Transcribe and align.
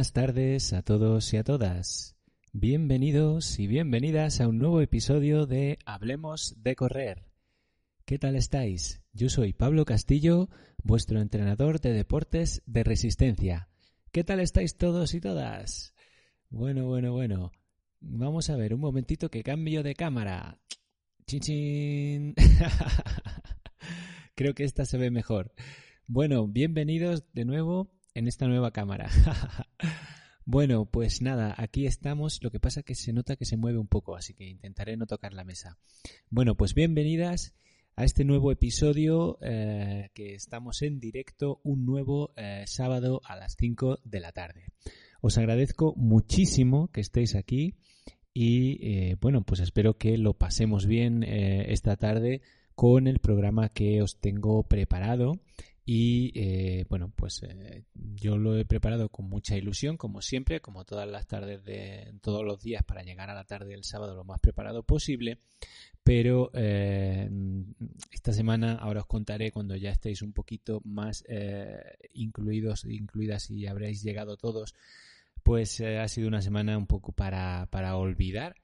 buenas 0.00 0.12
tardes 0.14 0.72
a 0.72 0.80
todos 0.80 1.30
y 1.34 1.36
a 1.36 1.44
todas. 1.44 2.16
Bienvenidos 2.54 3.58
y 3.58 3.66
bienvenidas 3.66 4.40
a 4.40 4.48
un 4.48 4.56
nuevo 4.56 4.80
episodio 4.80 5.44
de 5.44 5.78
Hablemos 5.84 6.54
de 6.56 6.74
Correr. 6.74 7.26
¿Qué 8.06 8.18
tal 8.18 8.34
estáis? 8.34 9.02
Yo 9.12 9.28
soy 9.28 9.52
Pablo 9.52 9.84
Castillo, 9.84 10.48
vuestro 10.82 11.20
entrenador 11.20 11.82
de 11.82 11.92
deportes 11.92 12.62
de 12.64 12.82
resistencia. 12.82 13.68
¿Qué 14.10 14.24
tal 14.24 14.40
estáis 14.40 14.78
todos 14.78 15.12
y 15.12 15.20
todas? 15.20 15.92
Bueno, 16.48 16.86
bueno, 16.86 17.12
bueno. 17.12 17.52
Vamos 18.00 18.48
a 18.48 18.56
ver, 18.56 18.72
un 18.72 18.80
momentito 18.80 19.28
que 19.28 19.42
cambio 19.42 19.82
de 19.82 19.94
cámara. 19.94 20.58
Chin 21.26 21.40
chin. 21.40 22.34
Creo 24.34 24.54
que 24.54 24.64
esta 24.64 24.86
se 24.86 24.96
ve 24.96 25.10
mejor. 25.10 25.52
Bueno, 26.06 26.48
bienvenidos 26.48 27.30
de 27.34 27.44
nuevo 27.44 27.99
en 28.14 28.26
esta 28.26 28.46
nueva 28.46 28.72
cámara. 28.72 29.10
bueno, 30.44 30.86
pues 30.86 31.22
nada, 31.22 31.54
aquí 31.56 31.86
estamos. 31.86 32.42
Lo 32.42 32.50
que 32.50 32.60
pasa 32.60 32.80
es 32.80 32.86
que 32.86 32.94
se 32.94 33.12
nota 33.12 33.36
que 33.36 33.44
se 33.44 33.56
mueve 33.56 33.78
un 33.78 33.88
poco, 33.88 34.16
así 34.16 34.34
que 34.34 34.48
intentaré 34.48 34.96
no 34.96 35.06
tocar 35.06 35.32
la 35.32 35.44
mesa. 35.44 35.78
Bueno, 36.28 36.56
pues 36.56 36.74
bienvenidas 36.74 37.54
a 37.96 38.04
este 38.04 38.24
nuevo 38.24 38.50
episodio 38.50 39.38
eh, 39.42 40.10
que 40.14 40.34
estamos 40.34 40.82
en 40.82 41.00
directo 41.00 41.60
un 41.64 41.84
nuevo 41.84 42.32
eh, 42.36 42.64
sábado 42.66 43.20
a 43.24 43.36
las 43.36 43.56
5 43.56 44.00
de 44.04 44.20
la 44.20 44.32
tarde. 44.32 44.64
Os 45.20 45.36
agradezco 45.36 45.94
muchísimo 45.96 46.90
que 46.92 47.02
estéis 47.02 47.34
aquí 47.34 47.74
y 48.32 48.78
eh, 48.86 49.16
bueno, 49.20 49.44
pues 49.44 49.60
espero 49.60 49.98
que 49.98 50.16
lo 50.16 50.34
pasemos 50.34 50.86
bien 50.86 51.24
esta 51.24 51.96
tarde 51.96 52.40
con 52.74 53.06
el 53.06 53.18
programa 53.18 53.68
que 53.68 54.00
os 54.00 54.18
tengo 54.18 54.62
preparado 54.62 55.40
y 55.92 56.30
eh, 56.36 56.86
bueno, 56.88 57.12
pues 57.16 57.42
eh, 57.42 57.82
yo 58.14 58.38
lo 58.38 58.56
he 58.56 58.64
preparado 58.64 59.08
con 59.08 59.28
mucha 59.28 59.56
ilusión, 59.56 59.96
como 59.96 60.22
siempre, 60.22 60.60
como 60.60 60.84
todas 60.84 61.08
las 61.08 61.26
tardes 61.26 61.64
de 61.64 62.14
todos 62.22 62.44
los 62.44 62.62
días 62.62 62.84
para 62.84 63.02
llegar 63.02 63.28
a 63.28 63.34
la 63.34 63.42
tarde 63.42 63.70
del 63.70 63.82
sábado 63.82 64.14
lo 64.14 64.22
más 64.22 64.38
preparado 64.38 64.84
posible. 64.84 65.40
Pero 66.04 66.52
eh, 66.54 67.28
esta 68.12 68.32
semana 68.32 68.74
ahora 68.76 69.00
os 69.00 69.06
contaré 69.08 69.50
cuando 69.50 69.74
ya 69.74 69.90
estéis 69.90 70.22
un 70.22 70.32
poquito 70.32 70.80
más 70.84 71.24
incluidos, 72.14 72.84
incluidas 72.84 73.50
y 73.50 73.66
habréis 73.66 74.00
llegado 74.04 74.36
todos. 74.36 74.76
Pues 75.42 75.80
ha 75.80 76.06
sido 76.06 76.28
una 76.28 76.40
semana 76.40 76.78
un 76.78 76.86
poco 76.86 77.10
para, 77.10 77.66
para 77.68 77.96
olvidar 77.96 78.54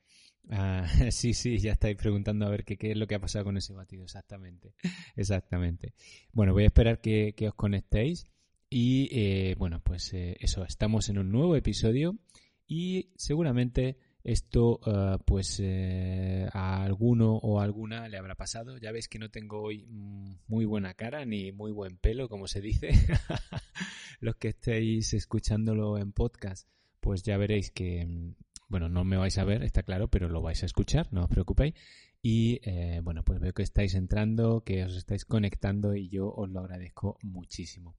Ah, 0.50 0.86
sí, 1.10 1.34
sí, 1.34 1.58
ya 1.58 1.72
estáis 1.72 1.96
preguntando 1.96 2.46
a 2.46 2.50
ver 2.50 2.64
qué, 2.64 2.76
es 2.80 2.96
lo 2.96 3.06
que 3.06 3.16
ha 3.16 3.20
pasado 3.20 3.44
con 3.44 3.56
ese 3.56 3.72
batido, 3.72 4.04
exactamente. 4.04 4.74
Exactamente. 5.16 5.94
Bueno, 6.32 6.52
voy 6.52 6.64
a 6.64 6.66
esperar 6.66 7.00
que, 7.00 7.34
os 7.46 7.54
conectéis 7.54 8.26
y 8.68 9.08
eh, 9.12 9.54
bueno, 9.58 9.80
pues 9.82 10.12
eh, 10.12 10.36
eso, 10.40 10.64
estamos 10.64 11.08
en 11.08 11.18
un 11.18 11.30
nuevo 11.30 11.56
episodio 11.56 12.18
y 12.66 13.12
seguramente 13.16 13.98
esto 14.24 14.80
uh, 14.84 15.22
pues 15.24 15.60
eh, 15.62 16.48
a 16.52 16.82
alguno 16.82 17.36
o 17.36 17.60
alguna 17.60 18.08
le 18.08 18.18
habrá 18.18 18.34
pasado. 18.34 18.76
Ya 18.76 18.90
veis 18.90 19.08
que 19.08 19.20
no 19.20 19.30
tengo 19.30 19.62
hoy 19.62 19.86
muy 19.86 20.64
buena 20.64 20.94
cara 20.94 21.24
ni 21.24 21.52
muy 21.52 21.70
buen 21.70 21.96
pelo, 21.96 22.28
como 22.28 22.48
se 22.48 22.60
dice. 22.60 22.90
Los 24.20 24.34
que 24.34 24.48
estéis 24.48 25.14
escuchándolo 25.14 25.96
en 25.96 26.10
podcast, 26.10 26.68
pues 26.98 27.22
ya 27.22 27.36
veréis 27.36 27.70
que 27.70 28.34
bueno, 28.69 28.88
no 28.88 29.04
me 29.04 29.16
vais 29.16 29.38
a 29.38 29.44
ver, 29.44 29.62
está 29.62 29.82
claro, 29.82 30.09
pero 30.09 30.28
lo 30.28 30.43
vais 30.43 30.62
a 30.62 30.66
escuchar, 30.66 31.12
no 31.12 31.25
os 31.25 31.28
preocupéis. 31.28 31.75
Y 32.22 32.60
eh, 32.65 33.00
bueno, 33.03 33.22
pues 33.22 33.38
veo 33.38 33.53
que 33.53 33.62
estáis 33.62 33.94
entrando, 33.94 34.65
que 34.65 34.84
os 34.84 34.97
estáis 34.97 35.25
conectando 35.25 35.94
y 35.94 36.09
yo 36.09 36.32
os 36.32 36.50
lo 36.50 36.60
agradezco 36.60 37.19
muchísimo. 37.22 37.97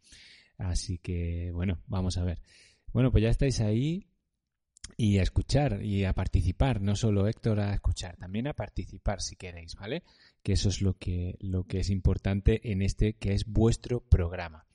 Así 0.57 0.97
que 0.97 1.51
bueno, 1.53 1.79
vamos 1.87 2.17
a 2.17 2.23
ver. 2.23 2.41
Bueno, 2.91 3.11
pues 3.11 3.23
ya 3.23 3.29
estáis 3.29 3.61
ahí 3.61 4.07
y 4.97 5.19
a 5.19 5.23
escuchar 5.23 5.83
y 5.83 6.05
a 6.05 6.13
participar, 6.13 6.81
no 6.81 6.95
solo 6.95 7.27
Héctor 7.27 7.59
a 7.59 7.73
escuchar, 7.73 8.17
también 8.17 8.47
a 8.47 8.53
participar 8.53 9.21
si 9.21 9.35
queréis, 9.35 9.75
¿vale? 9.75 10.03
Que 10.43 10.53
eso 10.53 10.69
es 10.69 10.81
lo 10.81 10.97
que, 10.97 11.37
lo 11.39 11.65
que 11.65 11.79
es 11.79 11.89
importante 11.89 12.71
en 12.71 12.81
este 12.81 13.13
que 13.13 13.33
es 13.33 13.45
vuestro 13.45 14.01
programa. 14.01 14.66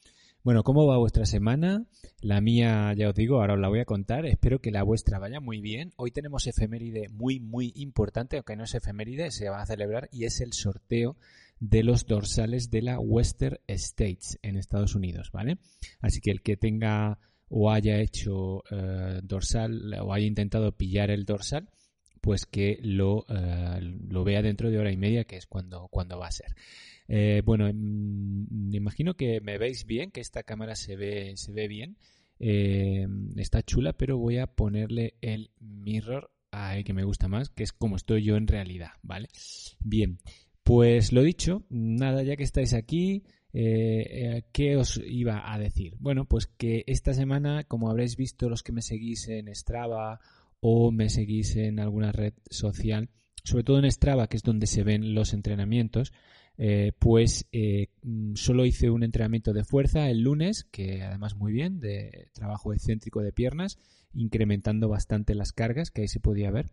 Bueno, 0.44 0.64
¿cómo 0.64 0.88
va 0.88 0.98
vuestra 0.98 1.25
semana? 1.25 1.86
La 2.20 2.41
mía, 2.41 2.92
ya 2.97 3.08
os 3.08 3.14
digo, 3.14 3.41
ahora 3.41 3.54
os 3.54 3.60
la 3.60 3.69
voy 3.69 3.78
a 3.78 3.84
contar. 3.84 4.26
Espero 4.26 4.58
que 4.58 4.72
la 4.72 4.82
vuestra 4.82 5.20
vaya 5.20 5.38
muy 5.38 5.60
bien. 5.60 5.92
Hoy 5.97 6.10
tenemos 6.10 6.48
efeméride 6.48 7.08
muy, 7.10 7.38
muy 7.38 7.72
importante, 7.76 8.38
aunque 8.38 8.56
no 8.56 8.64
es 8.64 8.75
efeméride, 8.75 9.31
se 9.31 9.48
va 9.48 9.62
a 9.62 9.66
celebrar 9.66 10.08
y 10.10 10.25
es 10.25 10.41
el 10.41 10.52
sorteo 10.52 11.16
de 11.60 11.84
los 11.84 12.06
dorsales 12.06 12.70
de 12.70 12.82
la 12.82 12.98
Western 12.98 13.58
States 13.69 14.36
en 14.42 14.56
Estados 14.56 14.97
Unidos, 14.97 15.31
¿vale? 15.32 15.58
Así 16.00 16.20
que 16.20 16.32
el 16.32 16.42
que 16.42 16.56
tenga 16.56 17.20
o 17.48 17.70
haya 17.70 18.00
hecho 18.00 18.64
eh, 18.69 19.20
dorsal 19.22 19.94
o 20.00 20.12
haya 20.12 20.26
intentado 20.26 20.72
pillar 20.72 21.12
el 21.12 21.25
dorsal, 21.25 21.69
pues 22.20 22.47
que 22.47 22.81
lo, 22.82 23.26
eh, 23.28 23.78
lo 24.08 24.25
vea 24.25 24.42
dentro 24.42 24.70
de 24.70 24.78
hora 24.78 24.91
y 24.91 24.97
media, 24.97 25.22
que 25.22 25.36
es 25.36 25.47
cuando, 25.47 25.86
cuando 25.86 26.19
va 26.19 26.26
a 26.26 26.32
ser. 26.32 26.56
Eh, 27.14 27.42
bueno, 27.44 27.70
mm, 27.70 28.70
me 28.70 28.76
imagino 28.78 29.12
que 29.12 29.42
me 29.42 29.58
veis 29.58 29.84
bien, 29.84 30.10
que 30.10 30.22
esta 30.22 30.44
cámara 30.44 30.74
se 30.74 30.96
ve, 30.96 31.36
se 31.36 31.52
ve 31.52 31.68
bien. 31.68 31.98
Eh, 32.40 33.06
está 33.36 33.62
chula, 33.62 33.92
pero 33.92 34.16
voy 34.16 34.38
a 34.38 34.46
ponerle 34.46 35.16
el 35.20 35.50
mirror 35.60 36.30
a 36.52 36.74
el 36.78 36.84
que 36.84 36.94
me 36.94 37.04
gusta 37.04 37.28
más, 37.28 37.50
que 37.50 37.64
es 37.64 37.74
como 37.74 37.96
estoy 37.96 38.24
yo 38.24 38.36
en 38.36 38.46
realidad, 38.46 38.92
¿vale? 39.02 39.28
Bien, 39.80 40.20
pues 40.62 41.12
lo 41.12 41.22
dicho, 41.22 41.66
nada, 41.68 42.22
ya 42.22 42.36
que 42.36 42.44
estáis 42.44 42.72
aquí, 42.72 43.24
eh, 43.52 44.44
¿qué 44.50 44.78
os 44.78 44.98
iba 45.06 45.52
a 45.52 45.58
decir? 45.58 45.96
Bueno, 45.98 46.24
pues 46.24 46.46
que 46.46 46.82
esta 46.86 47.12
semana, 47.12 47.64
como 47.64 47.90
habréis 47.90 48.16
visto 48.16 48.48
los 48.48 48.62
que 48.62 48.72
me 48.72 48.80
seguís 48.80 49.28
en 49.28 49.54
Strava 49.54 50.18
o 50.60 50.90
me 50.92 51.10
seguís 51.10 51.56
en 51.56 51.78
alguna 51.78 52.10
red 52.10 52.32
social, 52.48 53.10
sobre 53.44 53.64
todo 53.64 53.78
en 53.80 53.92
Strava, 53.92 54.28
que 54.28 54.38
es 54.38 54.42
donde 54.42 54.66
se 54.66 54.82
ven 54.82 55.14
los 55.14 55.34
entrenamientos, 55.34 56.14
eh, 56.58 56.92
pues 56.98 57.46
eh, 57.52 57.88
mm, 58.02 58.34
solo 58.34 58.66
hice 58.66 58.90
un 58.90 59.02
entrenamiento 59.02 59.52
de 59.52 59.64
fuerza 59.64 60.10
el 60.10 60.20
lunes, 60.20 60.64
que 60.70 61.02
además 61.02 61.36
muy 61.36 61.52
bien, 61.52 61.80
de 61.80 62.28
trabajo 62.32 62.72
excéntrico 62.72 63.22
de 63.22 63.32
piernas, 63.32 63.78
incrementando 64.14 64.88
bastante 64.88 65.34
las 65.34 65.52
cargas, 65.52 65.90
que 65.90 66.02
ahí 66.02 66.08
se 66.08 66.20
podía 66.20 66.50
ver. 66.50 66.70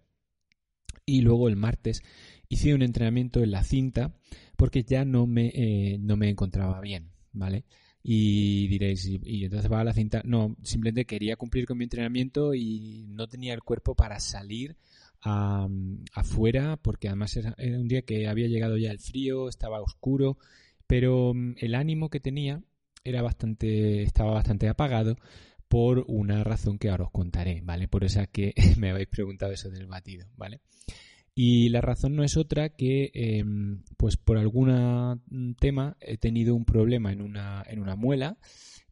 Y 1.05 1.21
luego 1.21 1.47
el 1.47 1.55
martes 1.55 2.03
hice 2.49 2.73
un 2.73 2.81
entrenamiento 2.81 3.41
en 3.41 3.51
la 3.51 3.63
cinta 3.63 4.13
porque 4.57 4.83
ya 4.83 5.05
no 5.05 5.25
me, 5.25 5.51
eh, 5.53 5.97
no 5.99 6.17
me 6.17 6.29
encontraba 6.29 6.81
bien, 6.81 7.11
¿vale? 7.31 7.63
Y 8.03 8.67
diréis, 8.67 9.05
¿y, 9.05 9.43
entonces 9.43 9.71
va 9.71 9.81
a 9.81 9.83
la 9.83 9.93
cinta? 9.93 10.21
No, 10.23 10.55
simplemente 10.63 11.05
quería 11.05 11.35
cumplir 11.35 11.65
con 11.65 11.77
mi 11.77 11.85
entrenamiento 11.85 12.53
y 12.53 13.05
no 13.09 13.27
tenía 13.27 13.53
el 13.53 13.63
cuerpo 13.63 13.95
para 13.95 14.19
salir 14.19 14.77
afuera, 15.21 16.77
porque 16.77 17.07
además 17.07 17.35
era, 17.35 17.55
un 17.59 17.87
día 17.87 18.03
que 18.03 18.27
había 18.27 18.47
llegado 18.47 18.77
ya 18.77 18.91
el 18.91 18.99
frío, 18.99 19.49
estaba 19.49 19.81
oscuro, 19.81 20.37
pero 20.87 21.33
mm, 21.33 21.55
el 21.57 21.75
ánimo 21.75 22.09
que 22.09 22.19
tenía 22.19 22.63
era 23.03 23.21
bastante, 23.21 24.03
estaba 24.03 24.31
bastante 24.31 24.67
apagado 24.67 25.17
por 25.67 26.03
una 26.07 26.43
razón 26.43 26.79
que 26.79 26.89
ahora 26.89 27.05
os 27.05 27.11
contaré, 27.11 27.61
¿vale? 27.63 27.87
Por 27.87 28.03
esa 28.03 28.27
que 28.27 28.53
me 28.77 28.89
habéis 28.89 29.07
preguntado 29.07 29.51
eso 29.51 29.69
del 29.69 29.87
batido, 29.87 30.27
¿vale? 30.35 30.61
Y 31.35 31.69
la 31.69 31.79
razón 31.79 32.15
no 32.15 32.23
es 32.23 32.35
otra 32.35 32.69
que, 32.69 33.11
em, 33.13 33.83
pues 33.97 34.17
por 34.17 34.37
algún 34.37 35.55
tema 35.59 35.95
he 36.01 36.17
tenido 36.17 36.55
un 36.55 36.65
problema 36.65 37.13
en 37.13 37.21
una, 37.21 37.63
en 37.67 37.79
una 37.79 37.95
muela 37.95 38.37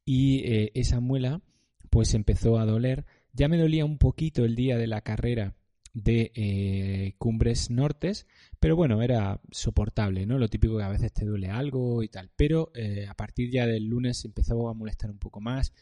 y 0.06 0.39
eh, 0.45 0.71
esa 0.74 1.01
muela 1.01 1.41
pues 1.89 2.13
empezó 2.13 2.57
a 2.57 2.65
doler 2.65 3.06
Ya 3.33 3.50
me 3.50 3.57
dolía 3.57 3.83
un 3.83 3.97
poquito 3.97 4.45
el 4.45 4.56
día 4.56 4.77
de 4.77 4.88
la 4.88 5.01
carrera 5.01 5.56
de 5.98 6.32
eh, 6.36 7.16
Cumbres 7.18 7.72
Nortes, 7.72 8.28
pero 8.60 8.76
bueno, 8.76 9.02
era 9.02 9.42
soportable, 9.50 10.28
¿no? 10.28 10.38
Lo 10.38 10.48
típico 10.48 10.78
que 10.78 10.84
a 10.84 10.90
veces 10.90 11.12
te 11.12 11.26
duele 11.26 11.50
algo 11.50 12.04
y 12.04 12.08
tal. 12.08 12.30
Pero 12.36 12.72
eh, 12.76 13.08
a 13.10 13.16
partir 13.16 13.50
ya 13.50 13.66
del 13.66 13.86
lunes 13.86 14.24
empezó 14.24 14.70
a 14.70 14.76
molestar 14.76 15.10
un 15.10 15.18
poco 15.18 15.42
más 15.42 15.74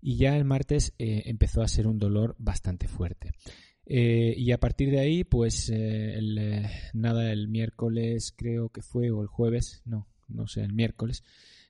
y 0.00 0.16
ya 0.16 0.36
el 0.36 0.44
martes 0.44 0.94
eh, 0.98 1.22
empezó 1.26 1.62
a 1.62 1.68
ser 1.68 1.86
un 1.86 1.98
dolor 1.98 2.34
bastante 2.38 2.88
fuerte. 2.88 3.30
y 3.86 4.50
a 4.50 4.58
partir 4.58 4.90
de 4.90 4.98
ahí, 4.98 5.22
pues 5.22 5.68
el, 5.68 6.66
nada, 6.92 7.32
el 7.32 7.46
miércoles 7.46 8.34
creo 8.36 8.68
que 8.70 8.82
fue, 8.82 9.12
o 9.12 9.22
el 9.22 9.28
jueves, 9.28 9.82
no, 9.84 10.08
no 10.28 10.48
sé, 10.48 10.62
el 10.62 10.72
miércoles, 10.72 11.22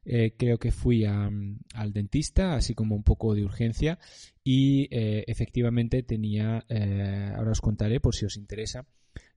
eh, 0.05 0.35
creo 0.37 0.59
que 0.59 0.73
fui 0.73 1.05
al 1.05 1.93
dentista, 1.93 2.55
así 2.55 2.75
como 2.75 2.97
un 2.97 3.05
poco 3.05 3.35
de 3.35 3.45
urgencia, 3.45 3.99
y 4.43 4.89
eh, 4.91 5.25
efectivamente 5.29 6.03
tenía, 6.03 6.65
eh, 6.69 7.33
ahora 7.37 7.53
os 7.53 7.61
contaré 7.61 8.01
por 8.01 8.15
si 8.15 8.25
os 8.25 8.37
interesa, 8.37 8.85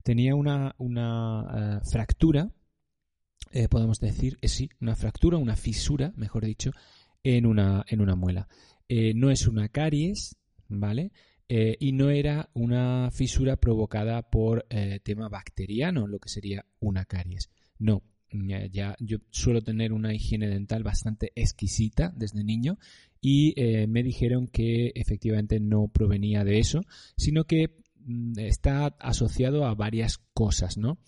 tenía 0.02 0.34
una, 0.34 0.74
una 0.78 1.80
fractura, 1.90 2.50
podemos 3.70 4.00
decir, 4.00 4.38
sí, 4.42 4.68
una 4.80 4.96
fractura, 4.96 5.38
una 5.38 5.56
fisura, 5.56 6.12
mejor 6.16 6.44
dicho, 6.44 6.72
en 7.22 7.46
una, 7.46 7.84
en 7.88 8.00
una 8.00 8.14
muela. 8.14 8.48
no 8.88 9.30
es 9.30 9.46
una 9.46 9.68
caries, 9.68 10.36
¿vale? 10.68 11.12
y 11.48 11.92
no 11.92 12.10
era 12.10 12.50
una 12.54 13.10
fisura 13.10 13.56
provocada 13.56 14.30
por 14.30 14.66
tema 15.02 15.28
bacteriano, 15.28 16.06
lo 16.06 16.18
que 16.18 16.28
sería 16.28 16.66
una 16.80 17.04
caries. 17.04 17.50
No, 17.78 18.02
ya 18.30 18.96
yo 18.98 19.18
suelo 19.30 19.62
tener 19.62 19.92
una 19.92 20.12
higiene 20.14 20.48
dental 20.48 20.82
bastante 20.82 21.32
exquisita 21.34 22.12
desde 22.16 22.44
niño 22.44 22.78
y 23.20 23.54
eh, 23.56 23.86
me 23.86 24.02
dijeron 24.02 24.46
que 24.46 24.92
efectivamente 24.94 25.58
no 25.58 25.88
provenía 25.88 26.44
de 26.44 26.58
eso, 26.58 26.82
sino 27.16 27.44
que 27.44 27.82
mm, 28.04 28.38
está 28.38 28.86
asociado 29.00 29.64
a 29.64 29.74
varias 29.74 30.18
cosas, 30.32 30.76
¿no? 30.76 30.98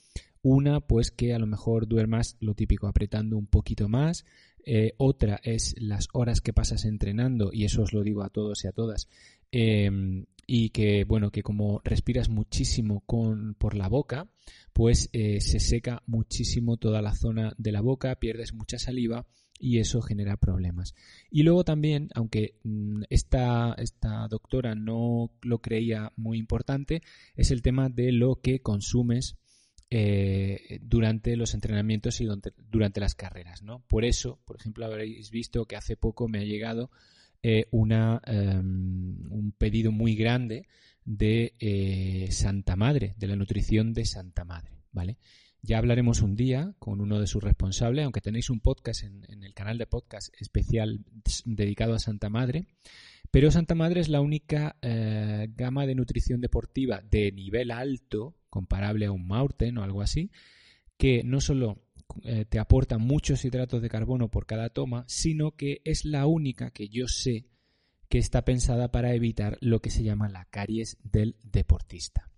Una, 0.43 0.81
pues 0.81 1.11
que 1.11 1.35
a 1.35 1.39
lo 1.39 1.47
mejor 1.47 1.87
duermas 1.89 2.37
lo 2.41 2.55
típico 2.55 2.87
apretando 2.87 3.37
un 3.37 3.47
poquito 3.47 3.89
más. 3.89 4.25
Eh, 4.65 4.93
otra 4.99 5.41
es 5.43 5.75
las 5.79 6.09
horas 6.13 6.41
que 6.41 6.53
pasas 6.53 6.85
entrenando, 6.85 7.51
y 7.53 7.65
eso 7.65 7.83
os 7.83 7.93
lo 7.93 8.03
digo 8.03 8.23
a 8.23 8.31
todos 8.31 8.65
y 8.65 8.69
a 8.69 8.73
todas. 8.73 9.09
Em, 9.51 10.27
y 10.47 10.71
que, 10.71 11.05
bueno, 11.05 11.31
que 11.31 11.43
como 11.43 11.81
respiras 11.85 12.31
muchísimo 12.31 13.01
con, 13.01 13.55
por 13.55 13.75
la 13.75 13.89
boca, 13.89 14.31
pues 14.73 15.11
eh, 15.13 15.41
se 15.43 15.61
seca 15.61 16.03
muchísimo 16.07 16.79
toda 16.79 17.03
la 17.03 17.15
zona 17.15 17.53
de 17.59 17.71
la 17.73 17.83
boca, 17.83 18.15
pierdes 18.17 18.55
mucha 18.55 18.79
saliva 18.79 19.27
y 19.59 19.79
eso 19.79 20.01
genera 20.01 20.37
problemas. 20.37 20.95
Y 21.31 21.43
luego 21.43 21.65
también, 21.65 22.09
aunque 22.15 22.59
mm, 22.65 23.03
esta, 23.11 23.75
esta 23.77 24.27
doctora 24.29 24.75
no 24.75 25.31
lo 25.43 25.59
creía 25.61 26.13
muy 26.17 26.39
importante, 26.39 27.03
es 27.35 27.51
el 27.51 27.61
tema 27.61 27.91
de 27.91 28.13
lo 28.13 28.41
que 28.41 28.61
consumes 28.63 29.37
eh, 29.91 30.81
durante 30.83 31.37
los 31.37 31.55
entrenamientos 31.55 32.21
y 32.21 32.27
durante, 32.27 33.01
las 33.01 33.15
carreras. 33.15 33.63
¿no? 33.63 33.81
Por 33.89 34.05
eso, 34.05 34.39
por 34.45 34.57
ejemplo, 34.57 34.85
habréis 34.85 35.31
visto 35.31 35.67
que 35.67 35.77
hace 35.77 35.97
poco 35.97 36.29
me 36.29 36.39
ha 36.39 36.45
llegado 36.45 36.91
eh, 37.43 37.67
una, 37.71 38.21
em, 38.27 39.31
un 39.31 39.53
pedido 39.57 39.93
muy 39.93 40.15
grande 40.17 40.67
de 41.05 41.55
eh, 41.59 42.29
Santa 42.31 42.77
Madre, 42.77 43.15
de 43.17 43.27
la 43.27 43.37
nutrición 43.37 43.95
de 43.95 44.05
Santa 44.05 44.45
Madre, 44.45 44.83
¿vale? 44.93 45.17
Ya 45.63 45.79
hablaremos 45.79 46.23
un 46.23 46.37
día 46.37 46.75
con 46.79 47.01
uno 47.01 47.19
de 47.19 47.27
sus 47.27 47.43
responsables, 47.43 48.05
aunque 48.05 48.21
tenéis 48.21 48.51
un 48.51 48.61
podcast 48.61 49.05
en, 49.05 49.43
el 49.43 49.55
canal 49.55 49.79
de 49.79 49.87
podcast 49.87 50.33
especial 50.41 51.01
dedicado 51.45 51.95
a 51.95 51.99
Santa 51.99 52.29
Madre, 52.29 52.67
pero 53.31 53.51
Santa 53.51 53.75
Madre 53.75 54.01
es 54.01 54.09
la 54.09 54.21
única 54.21 54.77
eh, 54.83 55.49
gama 55.57 55.87
de 55.87 55.95
nutrición 55.95 56.41
deportiva 56.41 57.03
de 57.03 57.33
nivel 57.33 57.71
alto, 57.71 58.37
comparable 58.51 59.07
a 59.07 59.13
un 59.13 59.27
Maurten 59.27 59.79
o 59.79 59.83
algo 59.83 60.03
así, 60.03 60.31
que 60.97 61.23
no 61.25 61.41
solo 61.41 61.83
eh, 62.25 62.45
te 62.45 62.59
aporta 62.59 62.99
muchos 62.99 63.45
hidratos 63.45 63.83
de 63.83 63.89
carbono 63.89 64.31
por 64.31 64.47
cada 64.47 64.71
toma, 64.71 65.05
sino 65.09 65.53
que 65.53 65.81
es 65.85 66.05
la 66.05 66.27
única 66.27 66.71
que 66.71 66.89
yo 66.89 67.07
sé 67.09 67.47
que 68.09 68.19
está 68.19 68.45
pensada 68.45 68.91
para 68.91 69.15
evitar 69.15 69.59
lo 69.61 69.81
que 69.81 69.91
se 69.91 70.03
llama 70.03 70.29
la 70.29 70.47
caries 70.47 70.97
del 71.03 71.37
deportista. 71.43 72.31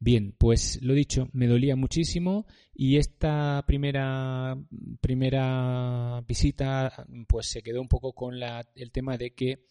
Bien, 0.00 0.34
pues 0.36 0.80
lo 0.82 0.94
dicho, 0.94 1.28
me 1.32 1.46
dolía 1.46 1.76
muchísimo 1.76 2.46
y 2.74 2.96
esta 2.96 3.62
primera, 3.66 4.56
primera 5.00 6.20
visita 6.26 7.06
pues 7.28 7.50
se 7.50 7.62
quedó 7.62 7.80
un 7.80 7.88
poco 7.88 8.12
con 8.12 8.34
el 8.74 8.90
tema 8.90 9.16
de 9.16 9.32
que 9.34 9.64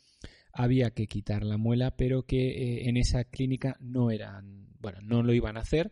había 0.53 0.91
que 0.91 1.07
quitar 1.07 1.43
la 1.43 1.57
muela, 1.57 1.97
pero 1.97 2.23
que 2.23 2.49
eh, 2.49 2.89
en 2.89 2.95
esa 2.95 3.25
clínica 3.25 3.75
no 3.81 4.09
eran, 4.09 4.69
bueno, 4.79 4.99
no 5.01 5.21
lo 5.21 5.33
iban 5.33 5.57
a 5.57 5.61
hacer 5.61 5.91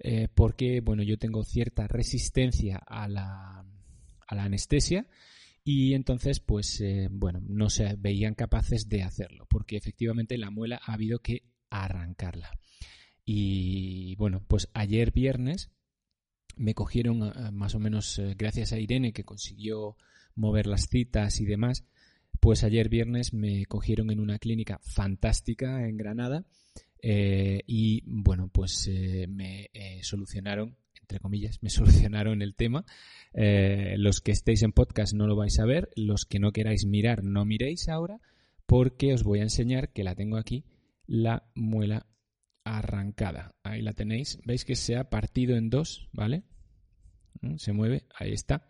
eh, 0.00 0.28
porque, 0.32 0.80
bueno, 0.80 1.02
yo 1.02 1.18
tengo 1.18 1.44
cierta 1.44 1.86
resistencia 1.88 2.76
a 2.86 3.08
la, 3.08 3.64
a 4.26 4.34
la 4.34 4.44
anestesia 4.44 5.06
y 5.64 5.94
entonces 5.94 6.40
pues 6.40 6.80
eh, 6.80 7.08
bueno 7.10 7.40
no 7.46 7.68
se 7.68 7.94
veían 7.96 8.34
capaces 8.34 8.88
de 8.88 9.02
hacerlo 9.02 9.46
porque 9.50 9.76
efectivamente 9.76 10.38
la 10.38 10.50
muela 10.50 10.80
ha 10.82 10.94
habido 10.94 11.18
que 11.18 11.42
arrancarla. 11.68 12.50
Y 13.24 14.14
bueno 14.16 14.42
pues 14.46 14.68
ayer 14.72 15.12
viernes 15.12 15.70
me 16.56 16.74
cogieron 16.74 17.22
eh, 17.22 17.50
más 17.52 17.74
o 17.74 17.80
menos 17.80 18.20
gracias 18.36 18.72
a 18.72 18.78
Irene 18.78 19.12
que 19.12 19.24
consiguió 19.24 19.96
mover 20.34 20.66
las 20.66 20.86
citas 20.88 21.40
y 21.40 21.44
demás 21.44 21.84
pues 22.40 22.62
ayer 22.62 22.88
viernes 22.88 23.34
me 23.34 23.66
cogieron 23.66 24.10
en 24.10 24.20
una 24.20 24.38
clínica 24.38 24.78
fantástica 24.82 25.86
en 25.86 25.96
Granada 25.96 26.46
y 27.02 28.02
bueno 28.06 28.48
pues 28.52 28.90
me 29.28 29.70
solucionaron 30.02 30.76
entre 31.08 31.20
comillas, 31.20 31.62
me 31.62 31.70
solucionaron 31.70 32.42
el 32.42 32.54
tema. 32.54 32.84
Eh, 33.32 33.94
los 33.96 34.20
que 34.20 34.32
estéis 34.32 34.62
en 34.62 34.72
podcast 34.72 35.14
no 35.14 35.26
lo 35.26 35.36
vais 35.36 35.58
a 35.58 35.64
ver, 35.64 35.88
los 35.96 36.26
que 36.26 36.38
no 36.38 36.52
queráis 36.52 36.84
mirar, 36.84 37.24
no 37.24 37.44
miréis 37.44 37.88
ahora, 37.88 38.20
porque 38.66 39.14
os 39.14 39.22
voy 39.22 39.40
a 39.40 39.44
enseñar 39.44 39.92
que 39.92 40.04
la 40.04 40.14
tengo 40.14 40.36
aquí, 40.36 40.66
la 41.06 41.50
muela 41.54 42.06
arrancada. 42.64 43.54
Ahí 43.62 43.80
la 43.80 43.94
tenéis. 43.94 44.38
Veis 44.44 44.66
que 44.66 44.76
se 44.76 44.96
ha 44.96 45.08
partido 45.08 45.56
en 45.56 45.70
dos, 45.70 46.08
¿vale? 46.12 46.44
Mm, 47.40 47.56
se 47.56 47.72
mueve, 47.72 48.04
ahí 48.14 48.32
está. 48.32 48.66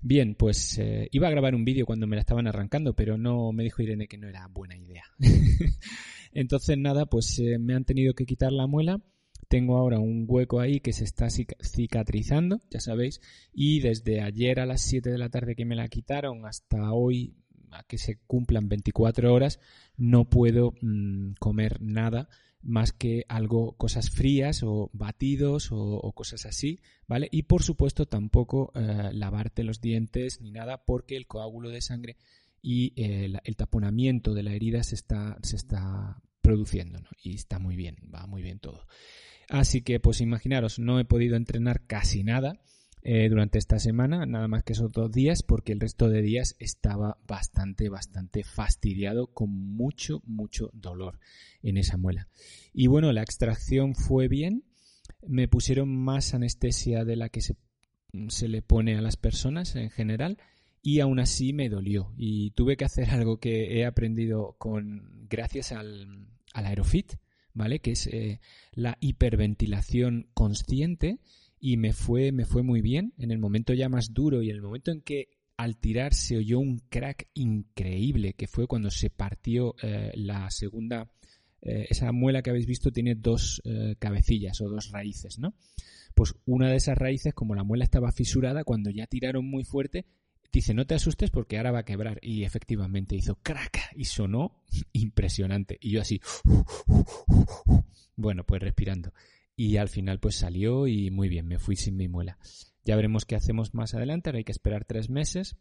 Bien, 0.00 0.36
pues 0.36 0.78
eh, 0.78 1.08
iba 1.12 1.26
a 1.26 1.30
grabar 1.30 1.54
un 1.54 1.64
vídeo 1.64 1.84
cuando 1.84 2.06
me 2.06 2.16
la 2.16 2.20
estaban 2.20 2.46
arrancando, 2.46 2.94
pero 2.94 3.18
no 3.18 3.52
me 3.52 3.64
dijo 3.64 3.82
Irene 3.82 4.06
que 4.06 4.16
no 4.16 4.28
era 4.28 4.46
buena 4.46 4.76
idea. 4.76 5.04
Entonces 6.32 6.78
nada, 6.78 7.06
pues 7.06 7.38
eh, 7.38 7.58
me 7.58 7.74
han 7.74 7.84
tenido 7.84 8.14
que 8.14 8.26
quitar 8.26 8.52
la 8.52 8.66
muela 8.66 9.00
tengo 9.48 9.78
ahora 9.78 9.98
un 9.98 10.26
hueco 10.28 10.60
ahí 10.60 10.80
que 10.80 10.92
se 10.92 11.04
está 11.04 11.28
cicatrizando, 11.30 12.60
ya 12.70 12.80
sabéis, 12.80 13.20
y 13.52 13.80
desde 13.80 14.20
ayer 14.20 14.60
a 14.60 14.66
las 14.66 14.82
7 14.82 15.10
de 15.10 15.18
la 15.18 15.30
tarde 15.30 15.56
que 15.56 15.64
me 15.64 15.74
la 15.74 15.88
quitaron 15.88 16.44
hasta 16.46 16.92
hoy 16.92 17.34
a 17.70 17.82
que 17.82 17.98
se 17.98 18.18
cumplan 18.26 18.68
24 18.68 19.32
horas, 19.32 19.58
no 19.96 20.28
puedo 20.28 20.74
mm, 20.80 21.32
comer 21.38 21.80
nada 21.80 22.28
más 22.60 22.92
que 22.92 23.24
algo, 23.28 23.76
cosas 23.76 24.10
frías 24.10 24.62
o 24.62 24.90
batidos 24.92 25.68
o, 25.70 26.12
cosas 26.12 26.44
así, 26.44 26.80
¿vale? 27.06 27.28
Y 27.30 27.44
por 27.44 27.62
supuesto 27.62 28.06
tampoco 28.06 28.72
eh, 28.74 29.10
lavarte 29.12 29.62
los 29.62 29.80
dientes 29.80 30.40
ni 30.40 30.50
nada 30.50 30.84
porque 30.84 31.16
el 31.16 31.26
coágulo 31.26 31.70
de 31.70 31.80
sangre 31.80 32.16
y 32.62 32.92
eh, 32.96 33.32
el 33.44 33.56
taponamiento 33.56 34.34
de 34.34 34.42
la 34.42 34.52
herida 34.52 34.82
se 34.82 34.94
está, 34.94 35.38
se 35.42 35.56
está 35.56 36.20
produciendo. 36.48 37.00
Y 37.22 37.34
está 37.34 37.58
muy 37.58 37.76
bien, 37.76 37.96
va 38.12 38.26
muy 38.26 38.42
bien 38.42 38.58
todo. 38.58 38.86
Así 39.48 39.82
que, 39.82 40.00
pues 40.00 40.20
imaginaros, 40.20 40.78
no 40.78 40.98
he 40.98 41.04
podido 41.04 41.36
entrenar 41.36 41.86
casi 41.86 42.22
nada 42.22 42.60
eh, 43.02 43.28
durante 43.28 43.58
esta 43.58 43.78
semana, 43.78 44.26
nada 44.26 44.48
más 44.48 44.64
que 44.64 44.72
esos 44.72 44.92
dos 44.92 45.10
días, 45.10 45.42
porque 45.42 45.72
el 45.72 45.80
resto 45.80 46.08
de 46.08 46.20
días 46.20 46.56
estaba 46.58 47.18
bastante, 47.26 47.88
bastante 47.88 48.44
fastidiado, 48.44 49.28
con 49.28 49.50
mucho, 49.50 50.20
mucho 50.24 50.70
dolor 50.72 51.18
en 51.62 51.78
esa 51.78 51.96
muela. 51.96 52.28
Y 52.72 52.86
bueno, 52.86 53.12
la 53.12 53.22
extracción 53.22 53.94
fue 53.94 54.28
bien, 54.28 54.64
me 55.26 55.48
pusieron 55.48 55.88
más 55.88 56.34
anestesia 56.34 57.04
de 57.04 57.16
la 57.16 57.28
que 57.28 57.40
se, 57.40 57.56
se 58.28 58.48
le 58.48 58.62
pone 58.62 58.96
a 58.96 59.02
las 59.02 59.16
personas 59.16 59.76
en 59.76 59.90
general, 59.90 60.38
y 60.82 61.00
aún 61.00 61.18
así 61.18 61.52
me 61.52 61.68
dolió 61.68 62.12
y 62.16 62.50
tuve 62.52 62.76
que 62.76 62.84
hacer 62.84 63.10
algo 63.10 63.38
que 63.38 63.78
he 63.78 63.84
aprendido 63.84 64.56
con 64.58 65.26
gracias 65.28 65.72
al, 65.72 66.28
al 66.52 66.66
Aerofit 66.66 67.14
¿vale? 67.58 67.80
Que 67.80 67.90
es 67.90 68.06
eh, 68.06 68.40
la 68.72 68.96
hiperventilación 69.00 70.28
consciente 70.32 71.18
y 71.60 71.76
me 71.76 71.92
fue, 71.92 72.30
me 72.30 72.46
fue 72.46 72.62
muy 72.62 72.80
bien 72.80 73.12
en 73.18 73.32
el 73.32 73.38
momento 73.38 73.74
ya 73.74 73.88
más 73.88 74.14
duro 74.14 74.42
y 74.42 74.50
en 74.50 74.56
el 74.56 74.62
momento 74.62 74.92
en 74.92 75.02
que 75.02 75.28
al 75.56 75.76
tirar 75.76 76.14
se 76.14 76.36
oyó 76.36 76.60
un 76.60 76.78
crack 76.88 77.28
increíble, 77.34 78.34
que 78.34 78.46
fue 78.46 78.68
cuando 78.68 78.92
se 78.92 79.10
partió 79.10 79.74
eh, 79.82 80.12
la 80.14 80.48
segunda, 80.52 81.10
eh, 81.60 81.86
esa 81.90 82.12
muela 82.12 82.42
que 82.42 82.50
habéis 82.50 82.66
visto 82.66 82.92
tiene 82.92 83.16
dos 83.16 83.60
cabecillas 83.98 84.60
o 84.60 84.68
dos 84.68 84.92
raíces, 84.92 85.40
¿no? 85.40 85.54
Pues 86.14 86.34
una 86.46 86.70
de 86.70 86.76
esas 86.76 86.96
raíces, 86.96 87.34
como 87.34 87.56
la 87.56 87.64
muela 87.64 87.82
estaba 87.82 88.12
fisurada, 88.12 88.62
cuando 88.62 88.90
ya 88.90 89.08
tiraron 89.08 89.44
muy 89.50 89.64
fuerte, 89.64 90.06
dice, 90.52 90.74
no 90.74 90.86
te 90.86 90.94
asustes 90.94 91.30
porque 91.30 91.56
ahora 91.56 91.72
va 91.72 91.80
a 91.80 91.84
quebrar. 91.84 92.18
Y 92.22 92.44
efectivamente 92.44 93.16
hizo 93.16 93.36
crack 93.42 93.92
y 93.96 94.04
sonó 94.04 94.62
impresionante. 94.92 95.78
Y 95.80 95.92
yo 95.92 96.00
así, 96.00 96.20
bueno, 98.16 98.44
pues 98.44 98.62
respirando. 98.62 99.12
Y 99.56 99.76
al 99.76 99.88
final 99.88 100.20
pues 100.20 100.36
salió 100.36 100.86
y 100.86 101.10
muy 101.10 101.28
bien, 101.28 101.46
me 101.46 101.58
fui 101.58 101.76
sin 101.76 101.96
mi 101.96 102.08
muela. 102.08 102.38
Ya 102.84 102.96
veremos 102.96 103.24
qué 103.24 103.34
hacemos 103.34 103.74
más 103.74 103.94
adelante, 103.94 104.30
ahora 104.30 104.38
hay 104.38 104.44
que 104.44 104.52
esperar 104.52 104.84
tres 104.84 105.10
meses. 105.10 105.56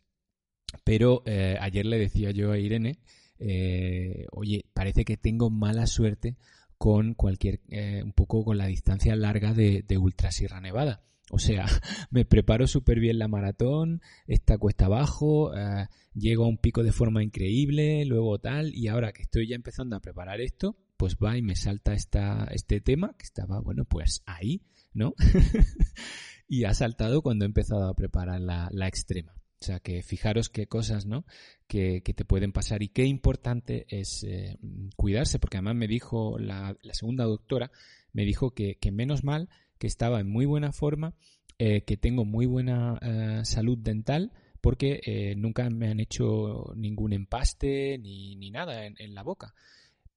Pero 0.83 1.23
eh, 1.25 1.57
ayer 1.59 1.85
le 1.85 1.97
decía 1.97 2.31
yo 2.31 2.51
a 2.51 2.59
Irene, 2.59 2.99
eh, 3.39 4.25
oye, 4.31 4.65
parece 4.73 5.05
que 5.05 5.17
tengo 5.17 5.49
mala 5.49 5.87
suerte 5.87 6.37
con 6.77 7.13
cualquier, 7.15 7.61
eh, 7.69 8.01
un 8.03 8.13
poco 8.13 8.43
con 8.43 8.57
la 8.57 8.67
distancia 8.67 9.15
larga 9.15 9.53
de, 9.53 9.83
de 9.87 9.97
Ultra 9.97 10.31
Sierra 10.31 10.61
Nevada. 10.61 11.01
O 11.29 11.39
sea, 11.39 11.65
me 12.09 12.25
preparo 12.25 12.67
súper 12.67 12.99
bien 12.99 13.19
la 13.19 13.27
maratón, 13.27 14.01
esta 14.27 14.57
cuesta 14.57 14.85
abajo, 14.85 15.55
eh, 15.55 15.87
llego 16.13 16.45
a 16.45 16.47
un 16.47 16.57
pico 16.57 16.83
de 16.83 16.91
forma 16.91 17.23
increíble, 17.23 18.05
luego 18.05 18.39
tal, 18.39 18.73
y 18.73 18.87
ahora 18.87 19.11
que 19.11 19.23
estoy 19.23 19.47
ya 19.47 19.55
empezando 19.55 19.95
a 19.95 20.01
preparar 20.01 20.41
esto, 20.41 20.77
pues 20.97 21.15
va 21.23 21.37
y 21.37 21.41
me 21.41 21.55
salta 21.55 21.93
esta, 21.93 22.47
este 22.51 22.81
tema 22.81 23.15
que 23.17 23.23
estaba, 23.23 23.59
bueno, 23.59 23.85
pues 23.85 24.23
ahí, 24.25 24.61
¿no? 24.93 25.13
y 26.47 26.63
ha 26.63 26.73
saltado 26.73 27.21
cuando 27.21 27.45
he 27.45 27.47
empezado 27.47 27.87
a 27.87 27.95
preparar 27.95 28.41
la, 28.41 28.69
la 28.71 28.87
extrema. 28.87 29.33
O 29.59 29.65
sea 29.65 29.79
que 29.79 30.03
fijaros 30.03 30.49
qué 30.49 30.67
cosas, 30.67 31.07
¿no? 31.07 31.25
Que, 31.67 32.03
que 32.03 32.13
te 32.13 32.25
pueden 32.25 32.51
pasar 32.51 32.83
y 32.83 32.89
qué 32.89 33.05
importante 33.05 33.87
es 33.89 34.23
eh, 34.23 34.57
cuidarse, 34.95 35.39
porque 35.39 35.57
además 35.57 35.75
me 35.75 35.87
dijo 35.87 36.37
la, 36.37 36.77
la 36.81 36.93
segunda 36.93 37.23
doctora, 37.23 37.71
me 38.13 38.23
dijo 38.23 38.51
que, 38.51 38.75
que 38.75 38.91
menos 38.91 39.23
mal 39.23 39.49
que 39.77 39.87
estaba 39.87 40.19
en 40.19 40.29
muy 40.29 40.45
buena 40.45 40.71
forma, 40.71 41.15
eh, 41.59 41.81
que 41.81 41.97
tengo 41.97 42.23
muy 42.23 42.45
buena 42.45 42.99
eh, 43.01 43.41
salud 43.43 43.79
dental, 43.79 44.31
porque 44.61 45.01
eh, 45.03 45.35
nunca 45.35 45.67
me 45.71 45.87
han 45.87 45.99
hecho 45.99 46.71
ningún 46.75 47.13
empaste 47.13 47.97
ni, 47.97 48.35
ni 48.35 48.51
nada 48.51 48.85
en, 48.85 49.15
la 49.15 49.23
boca. 49.23 49.55